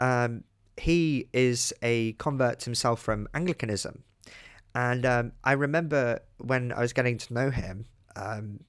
um, 0.00 0.44
he 0.76 1.28
is 1.32 1.72
a 1.82 2.12
convert 2.24 2.62
himself 2.64 3.00
from 3.00 3.28
anglicanism 3.34 4.02
and 4.74 5.04
um, 5.06 5.32
I 5.42 5.52
remember 5.52 6.20
when 6.38 6.72
I 6.72 6.80
was 6.80 6.92
getting 6.92 7.16
to 7.18 7.34
know 7.34 7.50
him, 7.50 7.86
um, 8.14 8.60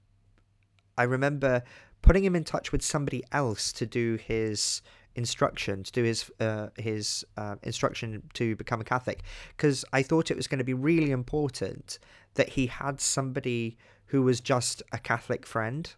I 0.97 1.03
remember 1.03 1.61
putting 2.01 2.24
him 2.24 2.36
in 2.36 2.43
touch 2.45 2.72
with 2.72 2.82
somebody 2.82 3.22
else 3.32 3.72
to 3.74 3.86
do 3.86 4.15
his 4.15 4.82
instruction, 5.16 5.84
to 5.84 5.91
do 5.91 6.03
his 6.03 6.30
uh, 6.39 6.68
his 6.78 7.26
uh, 7.38 7.55
instruction 7.64 8.24
to 8.34 8.55
become 8.55 8.82
a 8.82 8.84
Catholic, 8.84 9.22
because 9.55 9.86
I 9.93 10.01
thought 10.03 10.32
it 10.32 10.38
was 10.38 10.47
going 10.47 10.60
to 10.60 10.64
be 10.64 10.74
really 10.74 11.12
important 11.12 11.99
that 12.36 12.49
he 12.49 12.68
had 12.68 13.01
somebody 13.01 13.78
who 14.07 14.22
was 14.24 14.39
just 14.41 14.82
a 14.91 14.97
Catholic 14.97 15.45
friend 15.45 15.93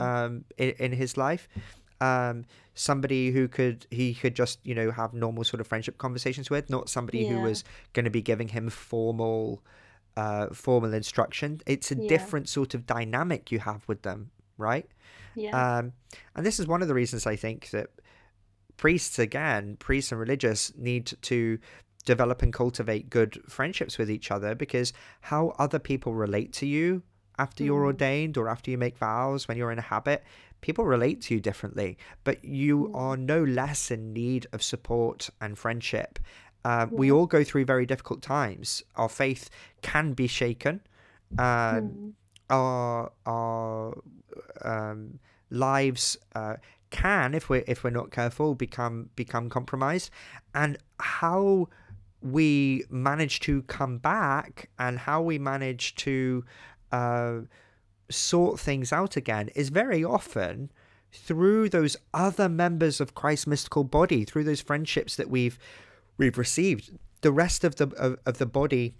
um, 0.00 0.44
in, 0.58 0.70
in 0.78 0.92
his 0.92 1.16
life. 1.16 1.48
Um, 2.00 2.46
somebody 2.74 3.30
who 3.30 3.46
could 3.48 3.86
he 3.90 4.12
could 4.14 4.34
just 4.34 4.58
you 4.64 4.74
know 4.74 4.90
have 4.90 5.14
normal 5.14 5.44
sort 5.44 5.60
of 5.60 5.66
friendship 5.66 5.98
conversations 5.98 6.50
with, 6.50 6.68
not 6.68 6.88
somebody 6.88 7.24
who 7.26 7.40
was 7.42 7.64
going 7.92 8.04
to 8.04 8.10
be 8.10 8.22
giving 8.22 8.48
him 8.48 8.68
formal 8.70 9.62
uh, 10.16 10.48
formal 10.52 10.92
instruction. 10.94 11.60
It's 11.66 11.90
a 11.90 11.94
Yeah. 11.94 12.08
different 12.08 12.48
sort 12.48 12.74
of 12.74 12.86
dynamic 12.86 13.52
you 13.52 13.60
have 13.60 13.86
with 13.88 14.02
them, 14.02 14.30
right? 14.58 14.86
Yeah. 15.34 15.78
Um, 15.78 15.92
and 16.34 16.44
this 16.44 16.58
is 16.60 16.66
one 16.66 16.82
of 16.82 16.88
the 16.88 16.94
reasons 16.94 17.26
I 17.26 17.36
think 17.36 17.70
that 17.70 17.88
priests, 18.76 19.18
again, 19.18 19.76
priests 19.78 20.12
and 20.12 20.20
religious 20.20 20.72
need 20.76 21.12
to 21.22 21.58
develop 22.04 22.42
and 22.42 22.52
cultivate 22.52 23.10
good 23.10 23.40
friendships 23.48 23.96
with 23.98 24.10
each 24.10 24.30
other 24.30 24.54
because 24.54 24.92
how 25.20 25.54
other 25.58 25.78
people 25.78 26.14
relate 26.14 26.52
to 26.52 26.66
you 26.66 27.02
after 27.38 27.62
you're 27.64 27.82
Mm. 27.82 27.86
ordained 27.86 28.36
or 28.36 28.48
after 28.48 28.70
you 28.70 28.76
make 28.78 28.96
vows 28.98 29.46
when 29.46 29.56
you're 29.56 29.70
in 29.70 29.78
a 29.78 29.82
habit 29.82 30.22
people 30.60 30.84
relate 30.84 31.20
to 31.22 31.34
you 31.34 31.40
differently 31.40 31.96
but 32.24 32.44
you 32.44 32.88
Mm. 32.88 32.96
are 32.96 33.16
no 33.16 33.42
less 33.44 33.90
in 33.90 34.12
need 34.12 34.46
of 34.52 34.62
support 34.62 35.30
and 35.40 35.56
friendship 35.56 36.18
uh, 36.64 36.86
we 36.90 37.10
all 37.10 37.26
go 37.26 37.42
through 37.44 37.64
very 37.64 37.86
difficult 37.86 38.20
times 38.20 38.82
our 38.96 39.08
faith 39.08 39.48
can 39.80 40.12
be 40.12 40.26
shaken 40.26 40.80
um, 41.38 41.44
Mm. 41.44 42.12
our 42.50 43.12
our 43.26 43.96
um, 44.62 45.18
lives 45.50 46.16
uh, 46.34 46.56
can, 46.92 47.34
if 47.34 47.48
we're 47.48 47.64
if 47.66 47.82
we're 47.82 47.90
not 47.90 48.12
careful, 48.12 48.54
become 48.54 49.10
become 49.16 49.50
compromised, 49.50 50.10
and 50.54 50.78
how 51.00 51.68
we 52.20 52.84
manage 52.88 53.40
to 53.40 53.62
come 53.62 53.98
back 53.98 54.70
and 54.78 55.00
how 55.00 55.20
we 55.20 55.38
manage 55.40 55.96
to 55.96 56.44
uh, 56.92 57.38
sort 58.08 58.60
things 58.60 58.92
out 58.92 59.16
again 59.16 59.48
is 59.56 59.70
very 59.70 60.04
often 60.04 60.70
through 61.10 61.68
those 61.68 61.96
other 62.14 62.48
members 62.48 63.00
of 63.00 63.14
Christ's 63.14 63.48
mystical 63.48 63.82
body, 63.82 64.24
through 64.24 64.44
those 64.44 64.60
friendships 64.60 65.16
that 65.16 65.28
we've 65.28 65.58
we've 66.16 66.38
received. 66.38 66.90
The 67.22 67.32
rest 67.32 67.64
of 67.64 67.76
the 67.76 67.88
of, 67.96 68.18
of 68.24 68.38
the 68.38 68.46
body 68.46 68.94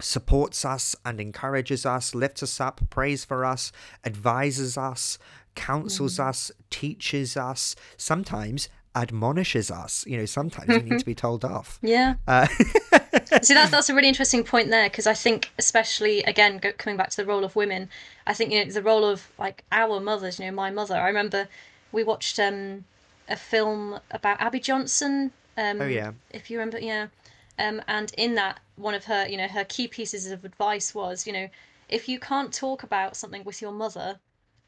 supports 0.00 0.64
us 0.64 0.96
and 1.04 1.20
encourages 1.20 1.86
us, 1.86 2.14
lifts 2.14 2.42
us 2.42 2.60
up, 2.60 2.80
prays 2.90 3.24
for 3.24 3.44
us, 3.44 3.70
advises 4.04 4.76
us, 4.76 5.18
counsels 5.54 6.18
us, 6.18 6.50
teaches 6.70 7.36
us, 7.36 7.74
sometimes 7.96 8.68
admonishes 8.94 9.70
us. 9.70 10.04
You 10.06 10.18
know, 10.18 10.26
sometimes 10.26 10.68
we 10.68 10.82
need 10.82 10.98
to 10.98 11.04
be 11.04 11.14
told 11.14 11.44
off. 11.44 11.78
Yeah. 11.82 12.14
Uh, 12.26 12.46
See, 13.42 13.54
that's 13.54 13.70
that's 13.70 13.88
a 13.88 13.94
really 13.94 14.08
interesting 14.14 14.44
point 14.44 14.70
there 14.70 14.88
because 14.88 15.06
I 15.06 15.14
think, 15.14 15.50
especially 15.58 16.22
again, 16.24 16.58
go, 16.58 16.72
coming 16.72 16.96
back 16.96 17.10
to 17.10 17.16
the 17.16 17.26
role 17.26 17.44
of 17.44 17.56
women, 17.56 17.88
I 18.26 18.34
think 18.34 18.52
you 18.52 18.64
know 18.64 18.70
the 18.70 18.82
role 18.82 19.04
of 19.04 19.30
like 19.38 19.64
our 19.72 20.00
mothers. 20.00 20.38
You 20.38 20.46
know, 20.46 20.52
my 20.52 20.70
mother. 20.70 20.96
I 20.96 21.08
remember 21.08 21.48
we 21.90 22.04
watched 22.04 22.38
um 22.38 22.84
a 23.28 23.36
film 23.36 23.98
about 24.10 24.40
Abby 24.40 24.60
Johnson. 24.60 25.32
Um, 25.56 25.80
Oh, 25.80 25.86
yeah. 25.86 26.12
If 26.30 26.50
you 26.50 26.58
remember, 26.58 26.78
yeah. 26.78 27.08
Um, 27.58 27.82
and 27.86 28.12
in 28.16 28.34
that, 28.36 28.60
one 28.76 28.94
of 28.94 29.04
her, 29.04 29.26
you 29.26 29.36
know, 29.36 29.46
her 29.46 29.64
key 29.64 29.86
pieces 29.86 30.30
of 30.30 30.44
advice 30.44 30.94
was, 30.94 31.26
you 31.26 31.32
know, 31.32 31.48
if 31.88 32.08
you 32.08 32.18
can't 32.18 32.52
talk 32.52 32.82
about 32.82 33.16
something 33.16 33.44
with 33.44 33.60
your 33.60 33.72
mother, 33.72 34.18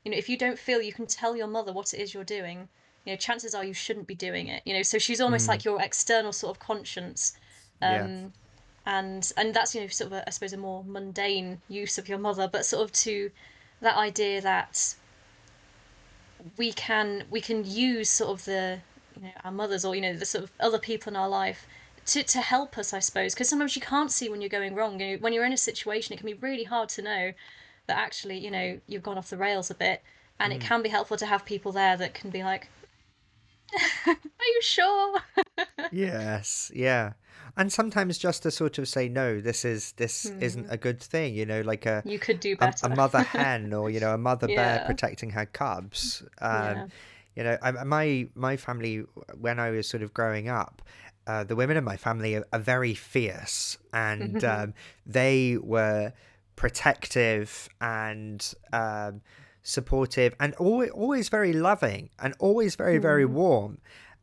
you 0.05 0.11
know, 0.11 0.17
if 0.19 0.29
you 0.29 0.37
don't 0.39 0.59
feel 0.59 0.83
you 0.83 0.93
can 0.93 1.07
tell 1.07 1.37
your 1.37 1.47
mother 1.47 1.73
what 1.73 1.95
it 1.95 2.01
is 2.01 2.15
you're 2.15 2.25
doing, 2.25 2.69
you 3.05 3.13
know, 3.13 3.17
chances 3.17 3.55
are 3.55 3.65
you 3.65 3.75
shouldn't 3.75 4.07
be 4.07 4.15
doing 4.15 4.49
it. 4.49 4.63
You 4.65 4.75
know, 4.75 4.83
so 4.83 4.99
she's 4.99 5.21
almost 5.21 5.49
like 5.49 5.65
your 5.65 5.81
external 5.81 6.33
sort 6.33 6.57
of 6.57 6.61
conscience. 6.61 7.33
Um, 7.83 7.91
Yeah. 7.91 8.09
and 8.87 9.31
and 9.37 9.55
that's 9.55 9.75
you 9.75 9.81
know 9.81 9.89
sort 9.89 10.09
of 10.13 10.19
a, 10.19 10.29
I 10.29 10.31
suppose 10.31 10.53
a 10.53 10.59
more 10.59 10.85
mundane 10.85 11.63
use 11.69 11.99
of 11.99 12.09
your 12.09 12.19
mother, 12.19 12.49
but 12.53 12.67
sort 12.67 12.85
of 12.85 12.93
to 12.93 13.31
that 13.81 13.97
idea 13.97 14.41
that 14.43 14.95
we 16.57 16.73
can 16.73 17.25
we 17.31 17.41
can 17.41 17.65
use 17.65 18.11
sort 18.11 18.31
of 18.39 18.45
the 18.45 18.83
you 19.15 19.23
know 19.23 19.31
our 19.45 19.53
mothers 19.53 19.85
or 19.85 19.95
you 19.95 20.01
know 20.03 20.17
the 20.17 20.27
sort 20.27 20.45
of 20.45 20.53
other 20.61 20.79
people 20.79 21.11
in 21.11 21.17
our 21.17 21.29
life 21.29 21.67
to 22.07 22.23
to 22.23 22.41
help 22.41 22.77
us, 22.77 22.93
I 22.93 22.99
suppose, 22.99 23.35
because 23.35 23.49
sometimes 23.49 23.77
you 23.77 23.83
can't 23.83 24.13
see 24.13 24.29
when 24.29 24.41
you're 24.43 24.51
going 24.51 24.75
wrong. 24.75 25.01
You 25.01 25.13
know, 25.17 25.23
when 25.23 25.33
you're 25.33 25.45
in 25.47 25.53
a 25.55 25.57
situation, 25.57 26.13
it 26.13 26.19
can 26.19 26.27
be 26.27 26.35
really 26.35 26.65
hard 26.65 26.89
to 26.91 27.03
know 27.03 27.33
that 27.87 27.99
actually 27.99 28.39
you 28.39 28.51
know 28.51 28.81
you've 28.87 29.03
gone 29.03 29.19
off 29.19 29.31
the 29.31 29.37
rails 29.37 29.71
a 29.71 29.75
bit, 29.75 30.03
and 30.39 30.53
it 30.53 30.61
can 30.61 30.83
be 30.83 30.89
helpful 30.89 31.17
to 31.17 31.27
have 31.27 31.45
people 31.45 31.73
there 31.73 31.97
that 31.97 32.15
can 32.15 32.31
be 32.31 32.43
like, 32.43 32.69
"Are 34.07 34.15
you 34.47 34.61
sure?" 34.63 35.21
yes, 35.93 36.71
yeah. 36.75 37.13
And 37.57 37.73
sometimes 37.73 38.19
just 38.19 38.43
to 38.43 38.51
sort 38.51 38.79
of 38.79 38.89
say 38.89 39.09
no, 39.09 39.41
this 39.41 39.65
is 39.65 39.93
this 39.93 40.27
isn't 40.41 40.67
a 40.69 40.77
good 40.77 41.01
thing, 41.01 41.35
you 41.35 41.47
know, 41.47 41.61
like 41.61 41.87
a 41.87 42.03
You 42.05 42.19
could 42.19 42.41
do 42.41 42.57
better. 42.57 42.87
a 42.87 42.97
mother 42.97 43.21
hen 43.23 43.73
or 43.73 43.91
you 43.91 44.01
know 44.01 44.15
a 44.15 44.19
mother 44.19 44.49
bear 44.49 44.83
protecting 44.87 45.31
her 45.31 45.47
cubs. 45.47 46.23
Um, 46.41 46.51
Yeah. 46.51 46.87
You 47.37 47.43
know, 47.43 47.59
I, 47.63 47.71
my 47.85 48.29
my 48.37 48.57
family 48.57 49.05
when 49.41 49.59
I 49.59 49.71
was 49.71 49.89
sort 49.89 50.03
of 50.05 50.15
growing 50.15 50.49
up, 50.49 50.83
uh, 51.27 51.43
the 51.43 51.57
women 51.57 51.77
in 51.77 51.83
my 51.83 51.97
family 51.97 52.37
are, 52.37 52.47
are 52.53 52.61
very 52.61 52.95
fierce, 52.95 53.77
and 53.93 54.43
um, 54.45 54.75
they 55.05 55.59
were 55.61 56.13
protective 56.57 57.69
and 57.81 58.55
um, 58.73 59.21
supportive, 59.63 60.35
and 60.41 60.55
always 60.55 60.91
always 60.91 61.29
very 61.29 61.53
loving, 61.53 62.11
and 62.19 62.35
always 62.39 62.77
very 62.77 62.99
very 62.99 63.25
warm. 63.25 63.79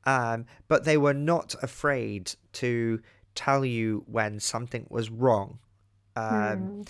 Um, 0.06 0.46
but 0.68 0.84
they 0.84 0.98
were 0.98 1.14
not 1.14 1.56
afraid 1.62 2.34
to 2.54 3.00
tell 3.36 3.64
you 3.64 4.04
when 4.08 4.40
something 4.40 4.88
was 4.90 5.10
wrong. 5.10 5.60
Um, 6.16 6.84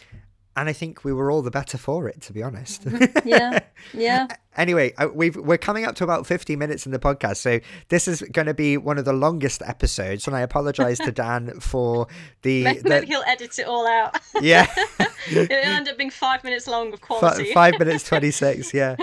and 0.56 0.68
I 0.70 0.74
think 0.74 1.04
we 1.04 1.14
were 1.14 1.32
all 1.32 1.42
the 1.42 1.52
better 1.52 1.78
for 1.78 2.08
it, 2.08 2.22
to 2.22 2.34
be 2.34 2.44
honest. 2.44 2.86
yeah, 3.26 3.60
yeah. 3.94 4.28
anyway, 4.58 4.94
uh, 4.98 5.08
we've 5.14 5.36
we're 5.38 5.58
coming 5.58 5.86
up 5.86 5.96
to 5.96 6.04
about 6.04 6.28
fifty 6.28 6.56
minutes 6.56 6.86
in 6.86 6.92
the 6.92 7.00
podcast, 7.00 7.38
so 7.38 7.60
this 7.90 8.08
is 8.08 8.22
going 8.22 8.48
to 8.48 8.54
be 8.54 8.78
one 8.78 8.98
of 8.98 9.06
the 9.06 9.14
longest 9.14 9.62
episodes, 9.66 10.28
and 10.28 10.36
I 10.36 10.42
apologise 10.42 10.98
to 11.00 11.12
Dan 11.12 11.60
for 11.62 12.08
the, 12.42 12.64
Maybe 12.64 12.80
the 12.82 13.06
he'll 13.08 13.24
edit 13.28 13.58
it 13.60 13.68
all 13.68 13.88
out. 13.88 14.18
yeah 14.42 14.68
It'll 15.30 15.48
end 15.56 15.88
up 15.88 15.98
being 15.98 16.10
five 16.10 16.44
minutes 16.44 16.68
long 16.68 16.92
of 16.94 17.00
quality. 17.02 17.54
five 17.54 17.78
minutes 17.80 18.04
twenty 18.04 18.32
six. 18.32 18.74
Yeah, 18.74 18.96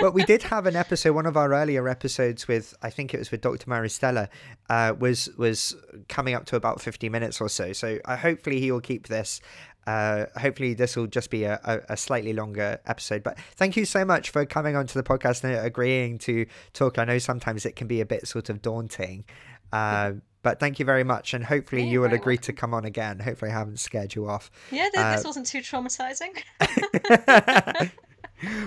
well, 0.00 0.12
we 0.12 0.24
did 0.24 0.42
have 0.44 0.66
an 0.66 0.76
episode, 0.76 1.12
one 1.14 1.26
of 1.26 1.36
our 1.36 1.52
earlier 1.54 1.88
episodes 1.88 2.46
with 2.46 2.74
I 2.82 2.90
think 2.90 3.14
it 3.14 3.18
was 3.18 3.30
with 3.30 3.40
Dr. 3.40 3.66
Maristella, 3.70 4.28
uh, 4.70 4.94
was 4.98 5.30
was 5.38 5.74
coming 6.08 6.34
up 6.34 6.44
to 6.46 6.56
about 6.56 6.80
fifty 6.80 7.08
minutes 7.08 7.40
or 7.40 7.48
so. 7.48 7.72
So 7.72 7.98
uh, 8.04 8.16
hopefully 8.16 8.60
he 8.60 8.70
will 8.70 8.80
keep 8.80 9.08
this. 9.08 9.40
Uh, 9.86 10.26
hopefully 10.38 10.74
this 10.74 10.96
will 10.96 11.06
just 11.08 11.30
be 11.30 11.44
a, 11.44 11.60
a, 11.64 11.80
a 11.94 11.96
slightly 11.96 12.32
longer 12.32 12.78
episode. 12.86 13.22
But 13.22 13.38
thank 13.56 13.76
you 13.76 13.84
so 13.84 14.04
much 14.04 14.30
for 14.30 14.44
coming 14.46 14.76
onto 14.76 14.94
the 15.00 15.02
podcast 15.02 15.42
and 15.44 15.54
agreeing 15.64 16.18
to 16.18 16.46
talk. 16.72 16.98
I 16.98 17.04
know 17.04 17.18
sometimes 17.18 17.66
it 17.66 17.74
can 17.76 17.86
be 17.88 18.00
a 18.00 18.06
bit 18.06 18.26
sort 18.28 18.48
of 18.48 18.62
daunting. 18.62 19.24
Uh, 19.72 20.12
but 20.42 20.58
thank 20.60 20.78
you 20.80 20.84
very 20.84 21.04
much, 21.04 21.34
and 21.34 21.44
hopefully 21.44 21.82
Yeah, 21.84 21.90
you 21.90 22.00
will 22.00 22.12
agree 22.12 22.36
to 22.38 22.52
come 22.52 22.74
on 22.74 22.84
again. 22.84 23.20
Hopefully, 23.20 23.52
I 23.52 23.54
haven't 23.54 23.78
scared 23.78 24.14
you 24.14 24.28
off. 24.28 24.50
Yeah, 24.72 24.88
th- 24.92 24.94
Uh, 24.96 25.16
this 25.16 25.24
wasn't 25.24 25.46
too 25.46 25.60
traumatizing. 25.60 26.42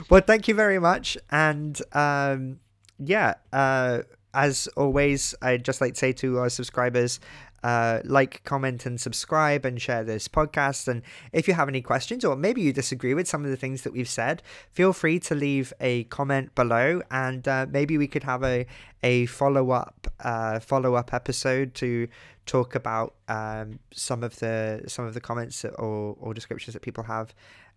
well, 0.10 0.22
thank 0.22 0.48
you 0.48 0.56
very 0.56 0.80
much. 0.80 1.18
And 1.30 1.80
um, 1.94 2.60
yeah, 2.98 3.36
uh, 3.52 4.00
as 4.34 4.68
always, 4.78 5.36
I'd 5.42 5.66
just 5.66 5.82
like 5.82 5.94
to 5.94 6.00
say 6.00 6.14
to 6.14 6.40
our 6.40 6.50
subscribers, 6.50 7.20
uh, 7.66 8.00
like, 8.04 8.44
comment, 8.44 8.86
and 8.86 9.02
subscribe, 9.02 9.66
and 9.66 9.82
share 9.82 10.04
this 10.04 10.28
podcast. 10.28 10.88
And 10.88 11.02
if 11.34 11.48
you 11.48 11.56
have 11.56 11.68
any 11.68 11.82
questions, 11.82 12.24
or 12.24 12.36
maybe 12.36 12.62
you 12.62 12.72
disagree 12.72 13.16
with 13.16 13.28
some 13.28 13.44
of 13.44 13.50
the 13.50 13.58
things 13.58 13.82
that 13.82 13.92
we've 13.92 14.08
said, 14.08 14.44
feel 14.72 14.94
free 14.94 15.18
to 15.22 15.34
leave 15.34 15.74
a 15.80 16.04
comment 16.04 16.54
below, 16.54 17.02
and 17.10 17.48
uh, 17.48 17.66
maybe 17.68 17.98
we 17.98 18.08
could 18.08 18.22
have 18.22 18.44
a 18.44 18.68
a 19.02 19.26
follow 19.26 19.72
up 19.72 20.08
uh, 20.20 20.60
follow 20.60 20.94
up 20.94 21.12
episode 21.12 21.74
to 21.76 22.08
talk 22.46 22.76
about 22.76 23.16
um, 23.30 23.80
some 23.92 24.22
of 24.24 24.38
the 24.38 24.84
some 24.86 25.06
of 25.06 25.16
the 25.16 25.22
comments 25.22 25.66
or, 25.66 26.16
or 26.20 26.36
descriptions 26.36 26.76
that 26.76 26.84
people 26.84 27.06
have 27.06 27.34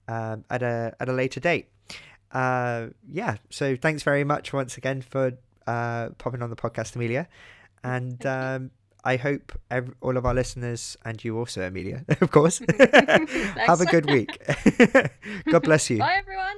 um, 0.07 0.45
at 0.51 0.62
a 0.62 0.95
at 1.01 1.09
a 1.09 1.12
later 1.14 1.41
date. 1.41 1.70
Uh, 2.30 2.89
yeah, 3.11 3.36
so 3.49 3.74
thanks 3.74 4.03
very 4.03 4.22
much 4.22 4.53
once 4.53 4.76
again 4.76 5.01
for 5.01 5.32
uh, 5.66 6.11
popping 6.18 6.43
on 6.43 6.51
the 6.51 6.57
podcast, 6.57 6.95
Amelia, 6.95 7.26
and 7.82 8.26
um, 8.26 8.70
I 9.05 9.16
hope 9.16 9.53
ev- 9.70 9.94
all 10.01 10.16
of 10.16 10.26
our 10.26 10.34
listeners 10.34 10.96
and 11.05 11.22
you 11.24 11.38
also, 11.38 11.62
Amelia, 11.66 12.05
of 12.20 12.30
course, 12.30 12.59
have 12.78 13.80
a 13.80 13.86
good 13.86 14.07
week. 14.07 14.38
God 15.51 15.62
bless 15.62 15.88
you. 15.90 15.99
Bye, 15.99 16.16
everyone. 16.18 16.57